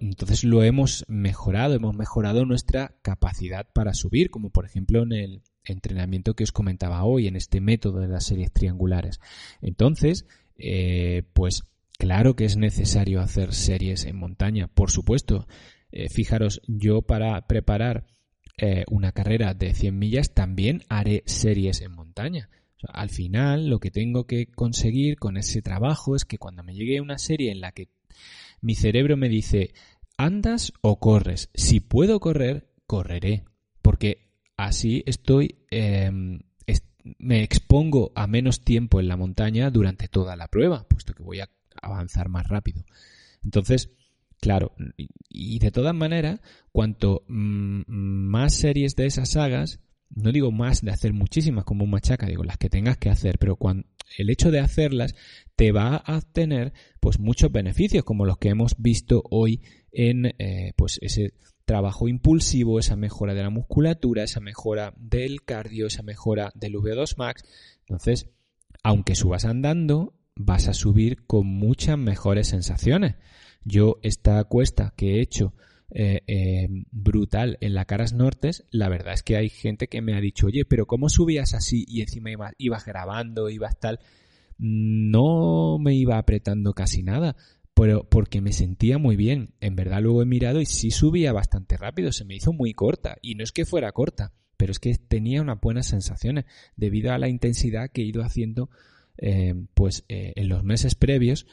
entonces 0.00 0.44
lo 0.44 0.62
hemos 0.62 1.04
mejorado, 1.08 1.74
hemos 1.74 1.94
mejorado 1.94 2.44
nuestra 2.44 2.94
capacidad 3.02 3.66
para 3.72 3.94
subir, 3.94 4.30
como 4.30 4.50
por 4.50 4.66
ejemplo 4.66 5.02
en 5.02 5.12
el 5.12 5.42
entrenamiento 5.64 6.34
que 6.34 6.44
os 6.44 6.52
comentaba 6.52 7.04
hoy, 7.04 7.26
en 7.26 7.36
este 7.36 7.60
método 7.60 8.00
de 8.00 8.08
las 8.08 8.26
series 8.26 8.52
triangulares. 8.52 9.20
Entonces, 9.62 10.26
eh, 10.56 11.22
pues 11.32 11.64
claro 11.98 12.36
que 12.36 12.44
es 12.44 12.56
necesario 12.56 13.20
hacer 13.20 13.52
series 13.54 14.04
en 14.04 14.16
montaña, 14.16 14.68
por 14.68 14.90
supuesto. 14.90 15.46
Eh, 15.92 16.08
fijaros, 16.08 16.60
yo 16.66 17.02
para 17.02 17.46
preparar 17.46 18.06
una 18.88 19.12
carrera 19.12 19.52
de 19.52 19.74
100 19.74 19.98
millas 19.98 20.32
también 20.32 20.82
haré 20.88 21.22
series 21.26 21.82
en 21.82 21.92
montaña 21.92 22.48
al 22.92 23.10
final, 23.10 23.68
lo 23.68 23.78
que 23.80 23.90
tengo 23.90 24.26
que 24.26 24.46
conseguir 24.46 25.18
con 25.18 25.36
ese 25.36 25.62
trabajo 25.62 26.14
es 26.14 26.24
que 26.24 26.38
cuando 26.38 26.62
me 26.62 26.74
llegue 26.74 27.00
una 27.00 27.18
serie 27.18 27.50
en 27.50 27.60
la 27.60 27.72
que 27.72 27.88
mi 28.60 28.74
cerebro 28.74 29.16
me 29.16 29.28
dice, 29.28 29.74
¿andas 30.16 30.72
o 30.80 30.98
corres? 30.98 31.50
Si 31.54 31.80
puedo 31.80 32.20
correr, 32.20 32.72
correré. 32.86 33.44
Porque 33.82 34.30
así 34.56 35.02
estoy, 35.06 35.66
em, 35.70 36.40
me 37.18 37.42
expongo 37.42 38.12
a 38.14 38.26
menos 38.26 38.62
tiempo 38.62 39.00
en 39.00 39.08
la 39.08 39.16
montaña 39.16 39.70
durante 39.70 40.08
toda 40.08 40.36
la 40.36 40.48
prueba, 40.48 40.86
puesto 40.88 41.14
que 41.14 41.22
voy 41.22 41.40
a 41.40 41.50
avanzar 41.80 42.28
más 42.28 42.48
rápido. 42.48 42.84
Entonces, 43.44 43.90
claro, 44.40 44.72
y 45.28 45.58
de 45.58 45.70
todas 45.70 45.94
maneras, 45.94 46.40
cuanto 46.72 47.24
mm, 47.28 47.82
más 47.86 48.54
series 48.54 48.96
de 48.96 49.06
esas 49.06 49.36
hagas, 49.36 49.80
no 50.14 50.32
digo 50.32 50.50
más 50.50 50.82
de 50.82 50.90
hacer 50.90 51.12
muchísimas 51.12 51.64
como 51.64 51.84
un 51.84 51.90
machaca, 51.90 52.26
digo 52.26 52.44
las 52.44 52.58
que 52.58 52.70
tengas 52.70 52.96
que 52.96 53.10
hacer, 53.10 53.38
pero 53.38 53.56
cuando 53.56 53.86
el 54.18 54.30
hecho 54.30 54.50
de 54.50 54.60
hacerlas 54.60 55.14
te 55.56 55.72
va 55.72 56.02
a 56.04 56.20
tener 56.20 56.72
pues 57.00 57.18
muchos 57.18 57.50
beneficios 57.50 58.04
como 58.04 58.24
los 58.24 58.38
que 58.38 58.50
hemos 58.50 58.76
visto 58.78 59.22
hoy 59.30 59.62
en 59.90 60.26
eh, 60.38 60.72
pues 60.76 60.98
ese 61.02 61.34
trabajo 61.64 62.06
impulsivo, 62.08 62.78
esa 62.78 62.96
mejora 62.96 63.34
de 63.34 63.42
la 63.42 63.50
musculatura, 63.50 64.22
esa 64.22 64.40
mejora 64.40 64.94
del 64.96 65.42
cardio, 65.42 65.88
esa 65.88 66.02
mejora 66.02 66.52
del 66.54 66.74
V2 66.74 67.16
Max. 67.18 67.44
Entonces, 67.80 68.30
aunque 68.82 69.16
subas 69.16 69.44
andando, 69.44 70.14
vas 70.36 70.68
a 70.68 70.74
subir 70.74 71.26
con 71.26 71.46
muchas 71.46 71.98
mejores 71.98 72.48
sensaciones. 72.48 73.16
Yo 73.64 73.98
esta 74.02 74.42
cuesta 74.44 74.94
que 74.96 75.16
he 75.16 75.20
hecho 75.20 75.54
eh, 75.90 76.22
eh, 76.26 76.68
brutal 76.90 77.58
en 77.60 77.74
la 77.74 77.84
Caras 77.84 78.12
Nortes, 78.12 78.64
la 78.70 78.88
verdad 78.88 79.14
es 79.14 79.22
que 79.22 79.36
hay 79.36 79.48
gente 79.48 79.86
que 79.86 80.02
me 80.02 80.14
ha 80.14 80.20
dicho, 80.20 80.48
oye, 80.48 80.64
pero 80.64 80.86
¿cómo 80.86 81.08
subías 81.08 81.54
así 81.54 81.84
y 81.86 82.00
encima 82.00 82.30
ibas 82.58 82.84
grabando, 82.84 83.48
ibas 83.50 83.78
tal? 83.78 84.00
No 84.58 85.78
me 85.78 85.94
iba 85.94 86.18
apretando 86.18 86.72
casi 86.72 87.02
nada, 87.02 87.36
pero 87.74 88.08
porque 88.08 88.40
me 88.40 88.52
sentía 88.52 88.98
muy 88.98 89.16
bien. 89.16 89.54
En 89.60 89.76
verdad 89.76 90.02
luego 90.02 90.22
he 90.22 90.26
mirado 90.26 90.60
y 90.60 90.66
sí 90.66 90.90
subía 90.90 91.32
bastante 91.32 91.76
rápido, 91.76 92.10
se 92.10 92.24
me 92.24 92.34
hizo 92.34 92.52
muy 92.52 92.72
corta. 92.74 93.18
Y 93.22 93.36
no 93.36 93.44
es 93.44 93.52
que 93.52 93.64
fuera 93.64 93.92
corta, 93.92 94.32
pero 94.56 94.72
es 94.72 94.80
que 94.80 94.94
tenía 94.96 95.40
unas 95.40 95.60
buenas 95.60 95.86
sensaciones 95.86 96.46
debido 96.76 97.12
a 97.12 97.18
la 97.18 97.28
intensidad 97.28 97.90
que 97.90 98.02
he 98.02 98.06
ido 98.06 98.22
haciendo 98.22 98.70
eh, 99.18 99.54
pues 99.74 100.04
en 100.08 100.48
los 100.48 100.64
meses 100.64 100.94
previos 100.94 101.46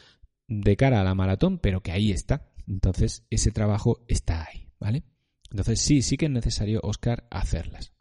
de 0.48 0.76
cara 0.76 1.02
a 1.02 1.04
la 1.04 1.16
maratón, 1.16 1.60
pero 1.60 1.82
que 1.82 1.92
ahí 1.92 2.12
está. 2.12 2.53
Entonces, 2.68 3.26
ese 3.30 3.52
trabajo 3.52 4.04
está 4.08 4.46
ahí, 4.46 4.70
¿vale? 4.80 5.04
Entonces, 5.50 5.82
sí, 5.82 6.02
sí 6.02 6.18
que 6.18 6.26
es 6.26 6.32
necesario, 6.32 6.80
Oscar, 6.84 7.28
hacerlas. 7.30 7.94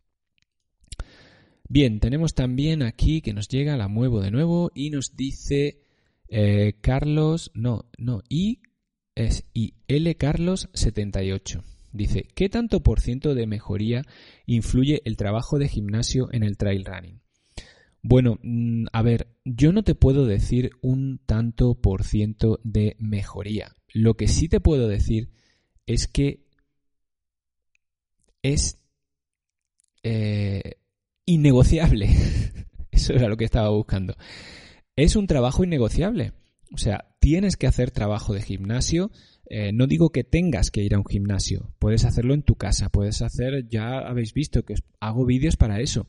Bien, 1.69 2.01
tenemos 2.01 2.35
también 2.35 2.83
aquí 2.83 3.23
que 3.23 3.33
nos 3.33 3.49
llega, 3.49 3.77
la 3.77 3.89
muevo 3.89 4.21
de 4.21 4.31
nuevo 4.31 4.71
y 4.75 4.91
nos 4.91 5.17
dice 5.17 5.81
eh, 6.29 6.75
Carlos, 6.81 7.51
no, 7.55 7.87
no, 7.99 8.23
y 8.29 8.61
es 9.15 9.45
y 9.55 9.75
L 9.89 10.15
Carlos 10.17 10.69
78. 10.75 11.63
Dice, 11.93 12.27
¿qué 12.35 12.49
tanto 12.49 12.83
por 12.83 13.01
ciento 13.01 13.35
de 13.35 13.47
mejoría 13.47 14.03
influye 14.47 15.03
el 15.05 15.17
trabajo 15.17 15.59
de 15.59 15.69
gimnasio 15.69 16.29
en 16.33 16.43
el 16.43 16.57
trail 16.57 16.85
running? 16.85 17.21
Bueno, 18.03 18.39
mm, 18.43 18.87
a 18.93 19.03
ver, 19.03 19.29
yo 19.45 19.73
no 19.73 19.83
te 19.83 19.95
puedo 19.95 20.27
decir 20.27 20.73
un 20.81 21.21
tanto 21.25 21.75
por 21.75 22.03
ciento 22.05 22.61
de 22.65 22.97
mejoría. 22.99 23.77
Lo 23.93 24.15
que 24.15 24.29
sí 24.29 24.49
te 24.49 24.61
puedo 24.61 24.89
decir 24.89 25.31
es 25.87 26.07
que 26.07 26.47
es 28.43 28.79
eh, 30.03 30.75
innegociable. 31.27 32.09
Eso 32.91 33.15
era 33.15 33.29
lo 33.29 33.37
que 33.37 33.45
estaba 33.45 33.71
buscando. 33.71 34.17
Es 34.97 35.17
un 35.17 35.27
trabajo 35.27 35.65
innegociable. 35.65 36.33
O 36.75 36.79
sea, 36.79 37.15
tienes 37.21 37.57
que 37.57 37.67
hacer 37.67 37.91
trabajo 37.91 38.35
de 38.35 38.43
gimnasio. 38.43 39.11
Eh, 39.47 39.73
no 39.73 39.87
digo 39.87 40.11
que 40.11 40.25
tengas 40.25 40.71
que 40.71 40.83
ir 40.83 40.95
a 40.95 40.99
un 40.99 41.07
gimnasio. 41.07 41.75
Puedes 41.79 42.05
hacerlo 42.05 42.35
en 42.35 42.43
tu 42.43 42.57
casa. 42.57 42.91
Puedes 42.91 43.23
hacer, 43.23 43.69
ya 43.69 43.99
habéis 43.99 44.35
visto 44.35 44.65
que 44.65 44.75
hago 45.01 45.25
vídeos 45.25 45.57
para 45.57 45.81
eso. 45.81 46.07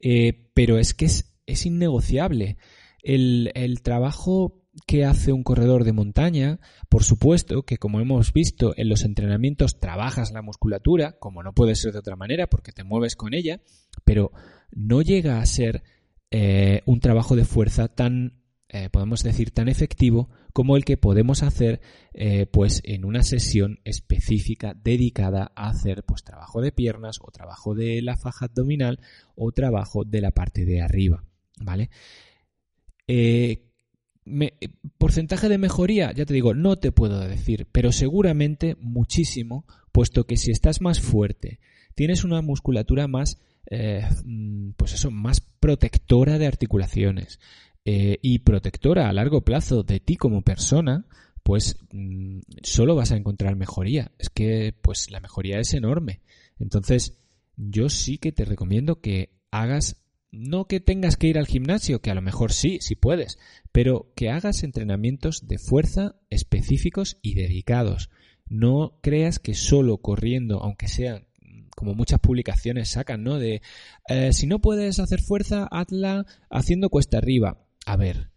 Eh, 0.00 0.50
pero 0.54 0.78
es 0.78 0.94
que 0.94 1.06
es, 1.06 1.36
es 1.46 1.66
innegociable. 1.66 2.56
El, 3.02 3.52
el 3.54 3.82
trabajo 3.82 4.65
que 4.86 5.04
hace 5.04 5.32
un 5.32 5.42
corredor 5.42 5.84
de 5.84 5.92
montaña, 5.92 6.60
por 6.88 7.04
supuesto 7.04 7.62
que 7.62 7.78
como 7.78 8.00
hemos 8.00 8.32
visto 8.32 8.74
en 8.76 8.88
los 8.88 9.04
entrenamientos 9.04 9.78
trabajas 9.78 10.32
la 10.32 10.42
musculatura, 10.42 11.12
como 11.18 11.42
no 11.42 11.54
puede 11.54 11.76
ser 11.76 11.92
de 11.92 12.00
otra 12.00 12.16
manera 12.16 12.48
porque 12.48 12.72
te 12.72 12.84
mueves 12.84 13.16
con 13.16 13.32
ella, 13.32 13.60
pero 14.04 14.32
no 14.70 15.02
llega 15.02 15.40
a 15.40 15.46
ser 15.46 15.82
eh, 16.30 16.82
un 16.86 17.00
trabajo 17.00 17.36
de 17.36 17.44
fuerza 17.44 17.88
tan, 17.88 18.42
eh, 18.68 18.90
podemos 18.90 19.22
decir, 19.22 19.50
tan 19.52 19.68
efectivo 19.68 20.28
como 20.52 20.76
el 20.76 20.84
que 20.84 20.96
podemos 20.96 21.42
hacer 21.42 21.80
eh, 22.14 22.46
pues 22.46 22.80
en 22.84 23.04
una 23.04 23.22
sesión 23.22 23.80
específica 23.84 24.74
dedicada 24.74 25.52
a 25.54 25.68
hacer 25.68 26.02
pues 26.04 26.24
trabajo 26.24 26.60
de 26.60 26.72
piernas 26.72 27.18
o 27.22 27.30
trabajo 27.30 27.74
de 27.74 28.02
la 28.02 28.16
faja 28.16 28.46
abdominal 28.46 29.00
o 29.34 29.52
trabajo 29.52 30.04
de 30.04 30.20
la 30.20 30.30
parte 30.30 30.64
de 30.64 30.82
arriba, 30.82 31.24
¿vale? 31.60 31.90
Porcentaje 34.98 35.48
de 35.48 35.58
mejoría, 35.58 36.12
ya 36.12 36.26
te 36.26 36.34
digo, 36.34 36.54
no 36.54 36.76
te 36.76 36.92
puedo 36.92 37.20
decir, 37.20 37.66
pero 37.70 37.92
seguramente 37.92 38.76
muchísimo, 38.80 39.64
puesto 39.92 40.24
que 40.24 40.36
si 40.36 40.50
estás 40.50 40.80
más 40.80 41.00
fuerte, 41.00 41.60
tienes 41.94 42.24
una 42.24 42.42
musculatura 42.42 43.08
más, 43.08 43.38
eh, 43.70 44.06
mm, 44.24 44.70
pues 44.76 44.94
eso, 44.94 45.10
más 45.10 45.40
protectora 45.40 46.38
de 46.38 46.46
articulaciones 46.46 47.40
eh, 47.84 48.18
y 48.20 48.40
protectora 48.40 49.08
a 49.08 49.12
largo 49.12 49.42
plazo 49.42 49.82
de 49.82 50.00
ti 50.00 50.16
como 50.16 50.42
persona, 50.42 51.06
pues 51.42 51.78
mm, 51.92 52.40
solo 52.62 52.96
vas 52.96 53.12
a 53.12 53.16
encontrar 53.16 53.54
mejoría. 53.54 54.10
Es 54.18 54.28
que, 54.28 54.74
pues 54.82 55.10
la 55.10 55.20
mejoría 55.20 55.60
es 55.60 55.72
enorme. 55.74 56.20
Entonces, 56.58 57.16
yo 57.56 57.88
sí 57.88 58.18
que 58.18 58.32
te 58.32 58.44
recomiendo 58.44 59.00
que 59.00 59.30
hagas 59.50 60.04
no 60.30 60.66
que 60.66 60.80
tengas 60.80 61.16
que 61.16 61.28
ir 61.28 61.38
al 61.38 61.46
gimnasio, 61.46 62.00
que 62.00 62.10
a 62.10 62.14
lo 62.14 62.22
mejor 62.22 62.52
sí, 62.52 62.78
sí 62.80 62.94
puedes, 62.94 63.38
pero 63.72 64.12
que 64.14 64.30
hagas 64.30 64.62
entrenamientos 64.62 65.46
de 65.46 65.58
fuerza 65.58 66.16
específicos 66.30 67.18
y 67.22 67.34
dedicados. 67.34 68.10
No 68.48 68.98
creas 69.02 69.38
que 69.38 69.54
solo 69.54 69.98
corriendo, 69.98 70.62
aunque 70.62 70.88
sean 70.88 71.26
como 71.76 71.94
muchas 71.94 72.20
publicaciones 72.20 72.88
sacan, 72.88 73.22
¿no? 73.22 73.38
De 73.38 73.60
eh, 74.08 74.32
si 74.32 74.46
no 74.46 74.60
puedes 74.60 74.98
hacer 74.98 75.20
fuerza, 75.20 75.68
hazla 75.70 76.24
haciendo 76.50 76.88
cuesta 76.88 77.18
arriba. 77.18 77.66
A 77.84 77.96
ver, 77.96 78.30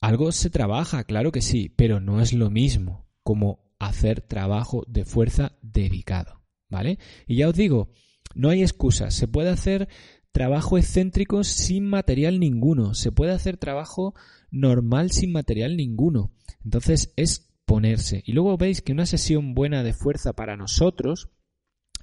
algo 0.00 0.30
se 0.30 0.50
trabaja, 0.50 1.04
claro 1.04 1.32
que 1.32 1.40
sí, 1.40 1.72
pero 1.74 2.00
no 2.00 2.20
es 2.20 2.32
lo 2.32 2.50
mismo 2.50 3.08
como 3.22 3.64
hacer 3.78 4.20
trabajo 4.20 4.84
de 4.86 5.04
fuerza 5.04 5.56
dedicado, 5.62 6.42
¿vale? 6.68 6.98
Y 7.26 7.36
ya 7.36 7.48
os 7.48 7.54
digo, 7.54 7.90
no 8.34 8.50
hay 8.50 8.62
excusas, 8.62 9.14
se 9.14 9.26
puede 9.26 9.48
hacer 9.48 9.88
trabajo 10.36 10.76
excéntrico 10.76 11.44
sin 11.44 11.86
material 11.86 12.38
ninguno. 12.38 12.92
Se 12.92 13.10
puede 13.10 13.32
hacer 13.32 13.56
trabajo 13.56 14.14
normal 14.50 15.10
sin 15.10 15.32
material 15.32 15.78
ninguno. 15.78 16.30
Entonces 16.62 17.10
es 17.16 17.48
ponerse. 17.64 18.22
Y 18.26 18.32
luego 18.32 18.58
veis 18.58 18.82
que 18.82 18.92
una 18.92 19.06
sesión 19.06 19.54
buena 19.54 19.82
de 19.82 19.94
fuerza 19.94 20.34
para 20.34 20.58
nosotros, 20.58 21.30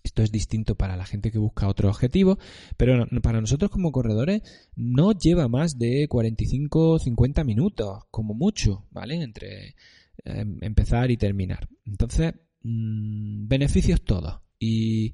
esto 0.02 0.24
es 0.24 0.32
distinto 0.32 0.74
para 0.74 0.98
la 0.98 1.06
gente 1.06 1.30
que 1.30 1.38
busca 1.38 1.68
otro 1.68 1.90
objetivo, 1.90 2.40
pero 2.76 3.06
para 3.22 3.40
nosotros 3.40 3.70
como 3.70 3.92
corredores 3.92 4.42
no 4.76 5.12
lleva 5.12 5.48
más 5.48 5.78
de 5.78 6.08
45 6.08 6.98
50 6.98 7.44
minutos, 7.44 8.00
como 8.10 8.34
mucho, 8.34 8.88
¿vale? 8.90 9.22
Entre 9.22 9.76
em, 10.26 10.58
empezar 10.62 11.12
y 11.12 11.18
terminar. 11.18 11.70
Entonces, 11.86 12.34
mm, 12.64 13.48
beneficios 13.48 14.02
todos. 14.04 14.40
Y 14.58 15.14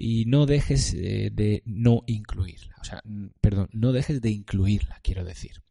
y 0.00 0.26
no 0.26 0.46
dejes 0.46 0.94
eh, 0.94 1.30
de 1.32 1.64
no 1.66 2.04
incluirla. 2.06 2.76
O 2.80 2.84
sea, 2.84 3.02
perdón, 3.40 3.68
no 3.72 3.90
dejes 3.90 4.22
de 4.22 4.30
incluirla, 4.30 5.00
quiero 5.02 5.24
decir. 5.24 5.64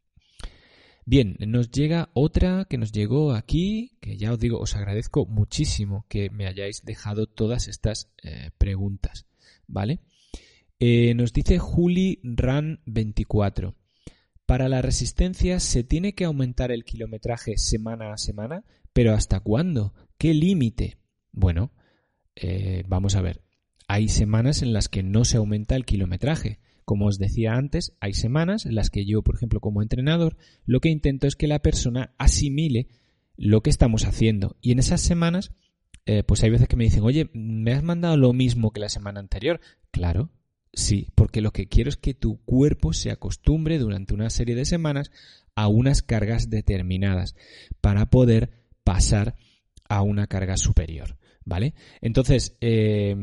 Bien, 1.05 1.37
nos 1.39 1.71
llega 1.71 2.09
otra 2.13 2.65
que 2.69 2.77
nos 2.77 2.91
llegó 2.91 3.31
aquí, 3.31 3.97
que 4.01 4.17
ya 4.17 4.33
os 4.33 4.39
digo, 4.39 4.59
os 4.59 4.75
agradezco 4.75 5.25
muchísimo 5.25 6.05
que 6.09 6.29
me 6.29 6.45
hayáis 6.45 6.83
dejado 6.83 7.27
todas 7.27 7.69
estas 7.69 8.11
eh, 8.21 8.51
preguntas, 8.57 9.25
¿vale? 9.65 10.01
Eh, 10.81 11.13
nos 11.15 11.31
dice 11.31 11.57
Juli 11.57 12.19
Ran 12.21 12.81
24. 12.85 13.75
Para 14.45 14.67
la 14.67 14.81
resistencia 14.81 15.61
se 15.61 15.85
tiene 15.85 16.15
que 16.15 16.25
aumentar 16.25 16.73
el 16.73 16.83
kilometraje 16.83 17.57
semana 17.57 18.11
a 18.11 18.17
semana, 18.17 18.65
pero 18.91 19.13
¿hasta 19.13 19.39
cuándo? 19.39 19.93
¿Qué 20.17 20.33
límite? 20.33 20.97
Bueno, 21.31 21.71
vamos 22.87 23.15
a 23.15 23.21
ver. 23.21 23.46
Hay 23.87 24.09
semanas 24.09 24.61
en 24.61 24.73
las 24.73 24.89
que 24.89 25.01
no 25.01 25.23
se 25.23 25.37
aumenta 25.37 25.75
el 25.75 25.85
kilometraje. 25.85 26.59
Como 26.83 27.07
os 27.07 27.19
decía 27.19 27.53
antes, 27.53 27.93
hay 27.99 28.13
semanas 28.13 28.65
en 28.65 28.75
las 28.75 28.89
que 28.89 29.05
yo, 29.05 29.21
por 29.21 29.35
ejemplo, 29.35 29.59
como 29.59 29.81
entrenador, 29.81 30.37
lo 30.65 30.79
que 30.79 30.89
intento 30.89 31.27
es 31.27 31.35
que 31.35 31.47
la 31.47 31.59
persona 31.59 32.13
asimile 32.17 32.87
lo 33.37 33.61
que 33.61 33.69
estamos 33.69 34.05
haciendo. 34.05 34.57
Y 34.61 34.71
en 34.71 34.79
esas 34.79 35.01
semanas, 35.01 35.51
eh, 36.05 36.23
pues 36.23 36.43
hay 36.43 36.49
veces 36.49 36.67
que 36.67 36.75
me 36.75 36.83
dicen, 36.83 37.03
oye, 37.03 37.29
¿me 37.33 37.73
has 37.73 37.83
mandado 37.83 38.17
lo 38.17 38.33
mismo 38.33 38.71
que 38.71 38.79
la 38.79 38.89
semana 38.89 39.19
anterior? 39.19 39.61
Claro, 39.91 40.31
sí, 40.73 41.07
porque 41.15 41.41
lo 41.41 41.51
que 41.51 41.67
quiero 41.67 41.89
es 41.89 41.97
que 41.97 42.13
tu 42.13 42.41
cuerpo 42.43 42.93
se 42.93 43.11
acostumbre 43.11 43.79
durante 43.79 44.13
una 44.13 44.29
serie 44.29 44.55
de 44.55 44.65
semanas 44.65 45.11
a 45.55 45.67
unas 45.67 46.01
cargas 46.01 46.49
determinadas 46.49 47.35
para 47.81 48.09
poder 48.09 48.51
pasar 48.83 49.35
a 49.87 50.01
una 50.01 50.27
carga 50.27 50.57
superior. 50.57 51.17
¿Vale? 51.45 51.75
Entonces, 52.01 52.57
eh, 52.59 53.15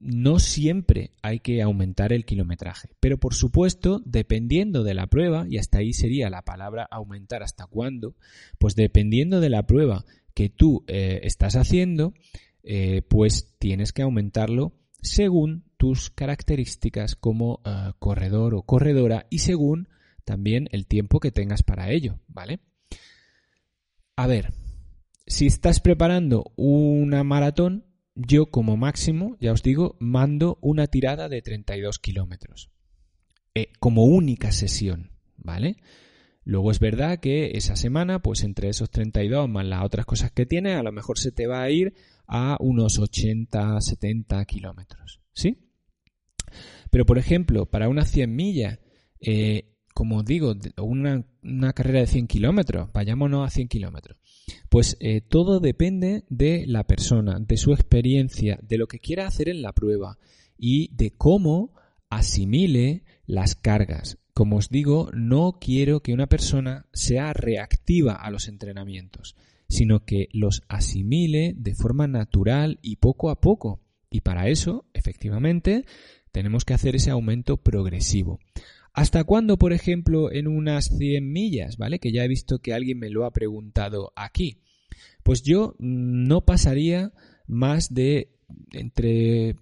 no 0.00 0.38
siempre 0.38 1.12
hay 1.22 1.40
que 1.40 1.62
aumentar 1.62 2.12
el 2.12 2.24
kilometraje, 2.24 2.90
pero 3.00 3.18
por 3.18 3.34
supuesto, 3.34 4.02
dependiendo 4.04 4.84
de 4.84 4.94
la 4.94 5.06
prueba, 5.06 5.46
y 5.48 5.58
hasta 5.58 5.78
ahí 5.78 5.92
sería 5.92 6.30
la 6.30 6.42
palabra 6.42 6.86
aumentar 6.90 7.42
hasta 7.42 7.66
cuándo, 7.66 8.14
pues 8.58 8.74
dependiendo 8.76 9.40
de 9.40 9.50
la 9.50 9.66
prueba 9.66 10.04
que 10.34 10.48
tú 10.48 10.84
eh, 10.86 11.20
estás 11.24 11.56
haciendo, 11.56 12.14
eh, 12.62 13.02
pues 13.08 13.54
tienes 13.58 13.92
que 13.92 14.02
aumentarlo 14.02 14.72
según 15.02 15.64
tus 15.76 16.10
características 16.10 17.16
como 17.16 17.60
eh, 17.64 17.92
corredor 17.98 18.54
o 18.54 18.62
corredora 18.62 19.26
y 19.30 19.38
según 19.38 19.88
también 20.24 20.68
el 20.72 20.86
tiempo 20.86 21.20
que 21.20 21.32
tengas 21.32 21.62
para 21.62 21.90
ello, 21.90 22.20
¿vale? 22.28 22.60
A 24.16 24.26
ver, 24.26 24.52
si 25.26 25.46
estás 25.46 25.80
preparando 25.80 26.52
una 26.56 27.24
maratón, 27.24 27.84
yo 28.14 28.46
como 28.46 28.76
máximo, 28.76 29.36
ya 29.40 29.52
os 29.52 29.62
digo, 29.62 29.96
mando 30.00 30.58
una 30.60 30.86
tirada 30.86 31.28
de 31.28 31.42
32 31.42 31.98
kilómetros. 31.98 32.70
Eh, 33.54 33.72
como 33.80 34.04
única 34.04 34.52
sesión, 34.52 35.10
¿vale? 35.36 35.76
Luego 36.44 36.70
es 36.70 36.80
verdad 36.80 37.20
que 37.20 37.52
esa 37.54 37.76
semana, 37.76 38.22
pues 38.22 38.42
entre 38.42 38.68
esos 38.68 38.90
32 38.90 39.48
más 39.48 39.66
las 39.66 39.84
otras 39.84 40.06
cosas 40.06 40.32
que 40.32 40.46
tiene, 40.46 40.74
a 40.74 40.82
lo 40.82 40.92
mejor 40.92 41.18
se 41.18 41.32
te 41.32 41.46
va 41.46 41.62
a 41.62 41.70
ir 41.70 41.94
a 42.26 42.56
unos 42.60 42.98
80, 42.98 43.80
70 43.80 44.44
kilómetros, 44.44 45.20
¿sí? 45.32 45.58
Pero 46.90 47.06
por 47.06 47.18
ejemplo, 47.18 47.66
para 47.66 47.88
unas 47.88 48.10
100 48.10 48.34
millas, 48.34 48.78
eh, 49.20 49.76
como 49.94 50.22
digo, 50.22 50.54
una, 50.78 51.24
una 51.42 51.72
carrera 51.72 52.00
de 52.00 52.06
100 52.06 52.26
kilómetros, 52.26 52.92
vayámonos 52.92 53.46
a 53.46 53.50
100 53.50 53.68
kilómetros. 53.68 54.16
Pues 54.68 54.96
eh, 55.00 55.20
todo 55.20 55.60
depende 55.60 56.24
de 56.28 56.64
la 56.66 56.84
persona, 56.84 57.38
de 57.40 57.56
su 57.56 57.72
experiencia, 57.72 58.58
de 58.62 58.78
lo 58.78 58.86
que 58.86 58.98
quiera 58.98 59.26
hacer 59.26 59.48
en 59.48 59.62
la 59.62 59.72
prueba 59.72 60.18
y 60.56 60.94
de 60.94 61.10
cómo 61.10 61.72
asimile 62.08 63.04
las 63.26 63.54
cargas. 63.54 64.18
Como 64.34 64.56
os 64.56 64.68
digo, 64.68 65.10
no 65.12 65.58
quiero 65.60 66.00
que 66.00 66.12
una 66.12 66.26
persona 66.26 66.86
sea 66.92 67.32
reactiva 67.32 68.14
a 68.14 68.30
los 68.30 68.48
entrenamientos, 68.48 69.36
sino 69.68 70.04
que 70.04 70.28
los 70.32 70.62
asimile 70.68 71.54
de 71.56 71.74
forma 71.74 72.06
natural 72.06 72.78
y 72.82 72.96
poco 72.96 73.30
a 73.30 73.40
poco. 73.40 73.80
Y 74.10 74.22
para 74.22 74.48
eso, 74.48 74.86
efectivamente, 74.92 75.84
tenemos 76.32 76.64
que 76.64 76.74
hacer 76.74 76.96
ese 76.96 77.10
aumento 77.10 77.56
progresivo. 77.58 78.40
¿Hasta 78.92 79.24
cuándo, 79.24 79.56
por 79.56 79.72
ejemplo, 79.72 80.32
en 80.32 80.48
unas 80.48 80.96
100 80.96 81.32
millas? 81.32 81.76
¿Vale? 81.76 81.98
Que 81.98 82.12
ya 82.12 82.24
he 82.24 82.28
visto 82.28 82.58
que 82.58 82.74
alguien 82.74 82.98
me 82.98 83.10
lo 83.10 83.24
ha 83.24 83.32
preguntado 83.32 84.12
aquí. 84.16 84.60
Pues 85.22 85.42
yo 85.42 85.76
no 85.78 86.44
pasaría 86.44 87.12
más 87.46 87.94
de 87.94 88.32
entre 88.72 89.56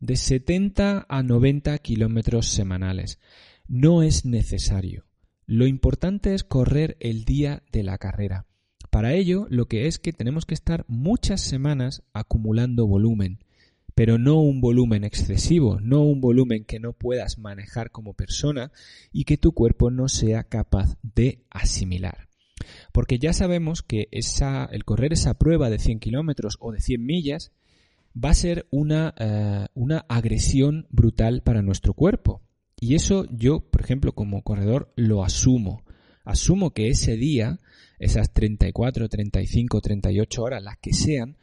de 0.00 0.16
70 0.16 1.06
a 1.08 1.22
90 1.22 1.78
kilómetros 1.78 2.46
semanales. 2.46 3.20
No 3.68 4.02
es 4.02 4.24
necesario. 4.24 5.06
Lo 5.46 5.66
importante 5.66 6.34
es 6.34 6.44
correr 6.44 6.96
el 7.00 7.24
día 7.24 7.62
de 7.72 7.82
la 7.82 7.98
carrera. 7.98 8.46
Para 8.90 9.14
ello, 9.14 9.46
lo 9.50 9.66
que 9.66 9.86
es 9.86 9.98
que 9.98 10.12
tenemos 10.12 10.46
que 10.46 10.54
estar 10.54 10.84
muchas 10.88 11.40
semanas 11.40 12.02
acumulando 12.12 12.86
volumen, 12.86 13.38
pero 13.94 14.18
no 14.18 14.40
un 14.40 14.60
volumen 14.60 15.04
excesivo, 15.04 15.80
no 15.80 16.02
un 16.02 16.20
volumen 16.20 16.64
que 16.64 16.80
no 16.80 16.92
puedas 16.92 17.38
manejar 17.38 17.90
como 17.90 18.14
persona 18.14 18.72
y 19.12 19.24
que 19.24 19.36
tu 19.36 19.52
cuerpo 19.52 19.90
no 19.90 20.08
sea 20.08 20.44
capaz 20.44 20.96
de 21.02 21.44
asimilar. 21.50 22.28
Porque 22.92 23.18
ya 23.18 23.32
sabemos 23.32 23.82
que 23.82 24.08
el 24.10 24.84
correr 24.84 25.12
esa 25.12 25.34
prueba 25.34 25.70
de 25.70 25.78
100 25.78 26.00
kilómetros 26.00 26.56
o 26.60 26.72
de 26.72 26.80
100 26.80 27.04
millas 27.04 27.52
va 28.12 28.30
a 28.30 28.34
ser 28.34 28.66
una, 28.70 29.14
eh, 29.18 29.66
una 29.74 30.04
agresión 30.08 30.86
brutal 30.90 31.42
para 31.42 31.62
nuestro 31.62 31.94
cuerpo. 31.94 32.42
Y 32.78 32.94
eso 32.94 33.26
yo, 33.30 33.60
por 33.60 33.82
ejemplo, 33.82 34.12
como 34.14 34.42
corredor, 34.42 34.92
lo 34.96 35.22
asumo. 35.22 35.84
Asumo 36.24 36.72
que 36.72 36.88
ese 36.88 37.16
día, 37.16 37.60
esas 37.98 38.32
34, 38.32 39.08
35, 39.08 39.80
38 39.80 40.42
horas, 40.42 40.62
las 40.62 40.78
que 40.78 40.92
sean, 40.92 41.36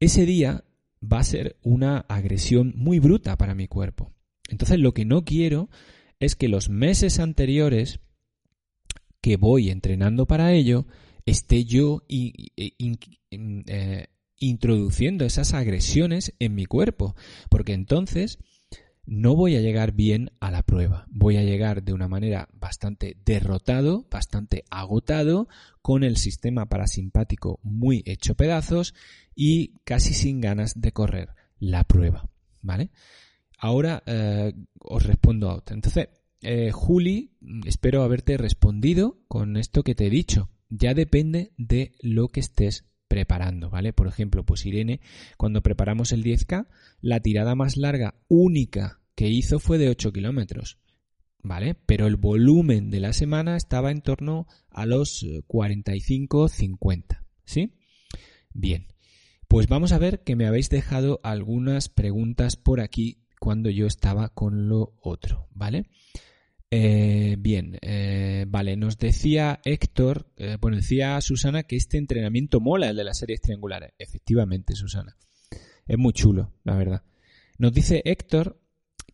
ese 0.00 0.26
día 0.26 0.64
va 1.10 1.20
a 1.20 1.24
ser 1.24 1.56
una 1.62 1.98
agresión 2.08 2.72
muy 2.76 2.98
bruta 2.98 3.36
para 3.36 3.54
mi 3.54 3.68
cuerpo. 3.68 4.12
Entonces 4.48 4.78
lo 4.78 4.92
que 4.92 5.04
no 5.04 5.24
quiero 5.24 5.70
es 6.20 6.36
que 6.36 6.48
los 6.48 6.68
meses 6.68 7.18
anteriores 7.18 8.00
que 9.20 9.36
voy 9.36 9.70
entrenando 9.70 10.26
para 10.26 10.52
ello, 10.52 10.86
esté 11.24 11.64
yo 11.64 12.02
eh, 12.10 14.06
introduciendo 14.38 15.24
esas 15.24 15.54
agresiones 15.54 16.34
en 16.38 16.54
mi 16.54 16.66
cuerpo, 16.66 17.16
porque 17.48 17.72
entonces 17.72 18.38
no 19.06 19.36
voy 19.36 19.56
a 19.56 19.60
llegar 19.60 19.92
bien 19.92 20.30
a 20.40 20.50
la 20.50 20.62
prueba. 20.62 21.06
Voy 21.10 21.36
a 21.36 21.42
llegar 21.42 21.82
de 21.82 21.92
una 21.92 22.08
manera 22.08 22.48
bastante 22.52 23.16
derrotado, 23.24 24.06
bastante 24.10 24.64
agotado, 24.70 25.48
con 25.82 26.04
el 26.04 26.16
sistema 26.16 26.66
parasimpático 26.66 27.60
muy 27.62 28.02
hecho 28.06 28.34
pedazos 28.34 28.94
y 29.34 29.78
casi 29.84 30.14
sin 30.14 30.40
ganas 30.40 30.80
de 30.80 30.92
correr 30.92 31.30
la 31.58 31.84
prueba. 31.84 32.30
¿Vale? 32.62 32.90
Ahora 33.58 34.02
eh, 34.06 34.52
os 34.80 35.02
respondo 35.02 35.50
a 35.50 35.56
otra. 35.56 35.74
Entonces, 35.74 36.08
eh, 36.40 36.70
Juli, 36.72 37.32
espero 37.66 38.02
haberte 38.02 38.36
respondido 38.36 39.18
con 39.28 39.56
esto 39.56 39.82
que 39.82 39.94
te 39.94 40.06
he 40.06 40.10
dicho. 40.10 40.50
Ya 40.70 40.94
depende 40.94 41.52
de 41.56 41.92
lo 42.00 42.28
que 42.28 42.40
estés 42.40 42.84
preparando, 43.14 43.70
¿vale? 43.70 43.92
Por 43.92 44.08
ejemplo, 44.08 44.44
pues 44.44 44.66
Irene, 44.66 44.98
cuando 45.36 45.62
preparamos 45.62 46.10
el 46.10 46.24
10K, 46.24 46.66
la 47.00 47.20
tirada 47.20 47.54
más 47.54 47.76
larga 47.76 48.16
única 48.26 48.98
que 49.14 49.28
hizo 49.28 49.60
fue 49.60 49.78
de 49.78 49.88
8 49.88 50.12
kilómetros, 50.12 50.78
¿vale? 51.40 51.76
Pero 51.86 52.08
el 52.08 52.16
volumen 52.16 52.90
de 52.90 52.98
la 52.98 53.12
semana 53.12 53.56
estaba 53.56 53.92
en 53.92 54.00
torno 54.00 54.48
a 54.68 54.84
los 54.84 55.24
45-50, 55.46 57.04
eh, 57.04 57.18
¿sí? 57.44 57.76
Bien, 58.52 58.88
pues 59.46 59.68
vamos 59.68 59.92
a 59.92 59.98
ver 59.98 60.24
que 60.24 60.34
me 60.34 60.48
habéis 60.48 60.68
dejado 60.68 61.20
algunas 61.22 61.88
preguntas 61.88 62.56
por 62.56 62.80
aquí 62.80 63.28
cuando 63.38 63.70
yo 63.70 63.86
estaba 63.86 64.30
con 64.30 64.68
lo 64.68 64.96
otro, 65.00 65.46
¿vale? 65.52 65.86
Eh, 66.70 67.36
bien, 67.38 67.78
eh, 67.82 68.46
vale, 68.48 68.76
nos 68.76 68.98
decía 68.98 69.60
Héctor, 69.64 70.26
eh, 70.36 70.56
bueno, 70.60 70.76
decía 70.76 71.20
Susana 71.20 71.62
que 71.62 71.76
este 71.76 71.98
entrenamiento 71.98 72.60
mola, 72.60 72.90
el 72.90 72.96
de 72.96 73.04
las 73.04 73.18
series 73.18 73.40
triangulares. 73.40 73.92
Efectivamente, 73.98 74.74
Susana. 74.74 75.16
Es 75.86 75.98
muy 75.98 76.12
chulo, 76.12 76.52
la 76.64 76.76
verdad. 76.76 77.02
Nos 77.58 77.72
dice 77.72 78.02
Héctor 78.04 78.58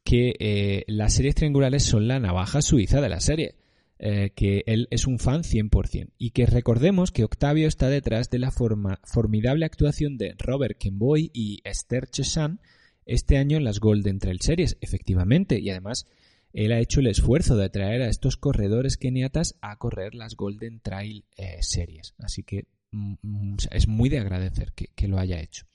que 0.04 0.84
las 0.86 1.12
series 1.12 1.34
triangulares 1.34 1.84
son 1.84 2.08
la 2.08 2.18
navaja 2.18 2.62
suiza 2.62 3.00
de 3.02 3.08
la 3.10 3.20
serie, 3.20 3.56
que 3.98 4.62
él 4.66 4.88
es 4.90 5.06
un 5.06 5.18
fan 5.18 5.42
100%, 5.42 6.12
y 6.16 6.30
que 6.30 6.46
recordemos 6.46 7.10
que 7.12 7.24
Octavio 7.24 7.68
está 7.68 7.90
detrás 7.90 8.30
de 8.30 8.38
la 8.38 8.50
formidable 8.50 9.66
actuación 9.66 10.16
de 10.16 10.34
Robert 10.38 10.78
Kenboy 10.78 11.30
y 11.34 11.60
Esther 11.64 12.08
Chesson 12.08 12.60
este 13.04 13.36
año 13.36 13.58
en 13.58 13.64
las 13.64 13.80
Golden 13.80 14.18
Trail 14.18 14.40
Series, 14.40 14.78
efectivamente, 14.80 15.60
y 15.60 15.68
además 15.68 16.06
él 16.52 16.72
ha 16.72 16.80
hecho 16.80 17.00
el 17.00 17.06
esfuerzo 17.06 17.56
de 17.56 17.68
traer 17.70 18.02
a 18.02 18.08
estos 18.08 18.36
corredores 18.36 18.96
keniatas 18.96 19.56
a 19.60 19.76
correr 19.76 20.14
las 20.14 20.36
Golden 20.36 20.80
Trail 20.80 21.24
eh, 21.36 21.58
Series. 21.60 22.14
Así 22.18 22.42
que 22.42 22.66
mm, 22.90 23.14
mm, 23.22 23.56
es 23.70 23.88
muy 23.88 24.08
de 24.08 24.18
agradecer 24.18 24.72
que, 24.72 25.08
lo 25.08 25.18
haya 25.18 25.40
hecho. 25.40 25.66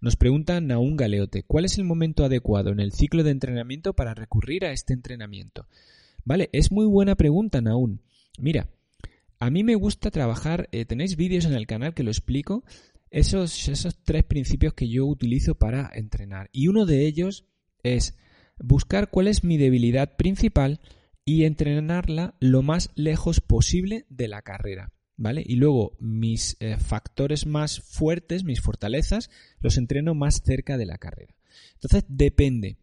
Nos 0.00 0.16
pregunta 0.16 0.60
Naún 0.60 0.96
Galeote, 0.96 1.42
¿cuál 1.42 1.64
es 1.64 1.78
el 1.78 1.84
momento 1.84 2.24
adecuado 2.24 2.70
en 2.70 2.80
el 2.80 2.92
ciclo 2.92 3.24
de 3.24 3.30
entrenamiento 3.30 3.94
para 3.94 4.14
recurrir 4.14 4.64
a 4.64 4.72
este 4.72 4.92
entrenamiento? 4.92 5.66
Vale, 6.24 6.50
es 6.52 6.70
muy 6.72 6.86
buena 6.86 7.14
pregunta, 7.14 7.60
Naún. 7.60 8.00
Mira, 8.38 8.68
a 9.38 9.50
mí 9.50 9.64
me 9.64 9.74
gusta 9.74 10.10
trabajar, 10.10 10.68
eh, 10.72 10.84
tenéis 10.84 11.16
vídeos 11.16 11.44
en 11.44 11.54
el 11.54 11.66
canal 11.66 11.94
que 11.94 12.02
lo 12.02 12.10
explico, 12.10 12.64
esos, 13.10 13.68
esos 13.68 13.96
tres 14.02 14.24
principios 14.24 14.74
que 14.74 14.88
yo 14.88 15.06
utilizo 15.06 15.54
para 15.56 15.90
entrenar. 15.94 16.48
Y 16.52 16.68
uno 16.68 16.86
de 16.86 17.06
ellos 17.06 17.44
es 17.82 18.16
buscar 18.58 19.10
cuál 19.10 19.28
es 19.28 19.44
mi 19.44 19.56
debilidad 19.56 20.16
principal 20.16 20.80
y 21.24 21.44
entrenarla 21.44 22.36
lo 22.40 22.62
más 22.62 22.90
lejos 22.94 23.40
posible 23.40 24.06
de 24.08 24.28
la 24.28 24.42
carrera. 24.42 24.92
¿Vale? 25.18 25.42
Y 25.46 25.56
luego 25.56 25.96
mis 25.98 26.58
eh, 26.60 26.76
factores 26.76 27.46
más 27.46 27.80
fuertes, 27.80 28.44
mis 28.44 28.60
fortalezas, 28.60 29.30
los 29.60 29.78
entreno 29.78 30.14
más 30.14 30.42
cerca 30.44 30.76
de 30.76 30.84
la 30.84 30.98
carrera. 30.98 31.34
Entonces, 31.74 32.04
depende. 32.08 32.76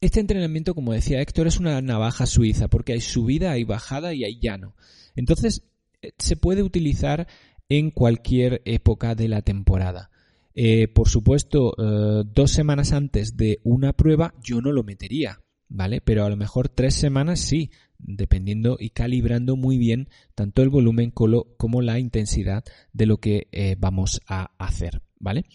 Este 0.00 0.20
entrenamiento, 0.20 0.76
como 0.76 0.92
decía 0.92 1.20
Héctor, 1.20 1.48
es 1.48 1.58
una 1.58 1.82
navaja 1.82 2.26
suiza 2.26 2.68
porque 2.68 2.92
hay 2.92 3.00
subida, 3.00 3.50
hay 3.50 3.64
bajada 3.64 4.14
y 4.14 4.24
hay 4.24 4.38
llano. 4.40 4.76
Entonces, 5.16 5.64
eh, 6.02 6.12
se 6.18 6.36
puede 6.36 6.62
utilizar 6.62 7.26
en 7.68 7.90
cualquier 7.90 8.62
época 8.64 9.16
de 9.16 9.28
la 9.28 9.42
temporada. 9.42 10.10
Eh, 10.62 10.88
por 10.88 11.08
supuesto, 11.08 11.72
eh, 11.78 12.22
dos 12.26 12.50
semanas 12.50 12.92
antes 12.92 13.38
de 13.38 13.60
una 13.64 13.94
prueba 13.94 14.34
yo 14.42 14.60
no 14.60 14.72
lo 14.72 14.82
metería, 14.82 15.40
¿vale? 15.70 16.02
Pero 16.02 16.26
a 16.26 16.28
lo 16.28 16.36
mejor 16.36 16.68
tres 16.68 16.92
semanas 16.92 17.40
sí, 17.40 17.70
dependiendo 17.98 18.76
y 18.78 18.90
calibrando 18.90 19.56
muy 19.56 19.78
bien 19.78 20.10
tanto 20.34 20.60
el 20.60 20.68
volumen 20.68 21.12
como 21.12 21.80
la 21.80 21.98
intensidad 21.98 22.62
de 22.92 23.06
lo 23.06 23.16
que 23.16 23.48
eh, 23.52 23.76
vamos 23.78 24.20
a 24.26 24.52
hacer, 24.58 25.00
¿vale? 25.18 25.46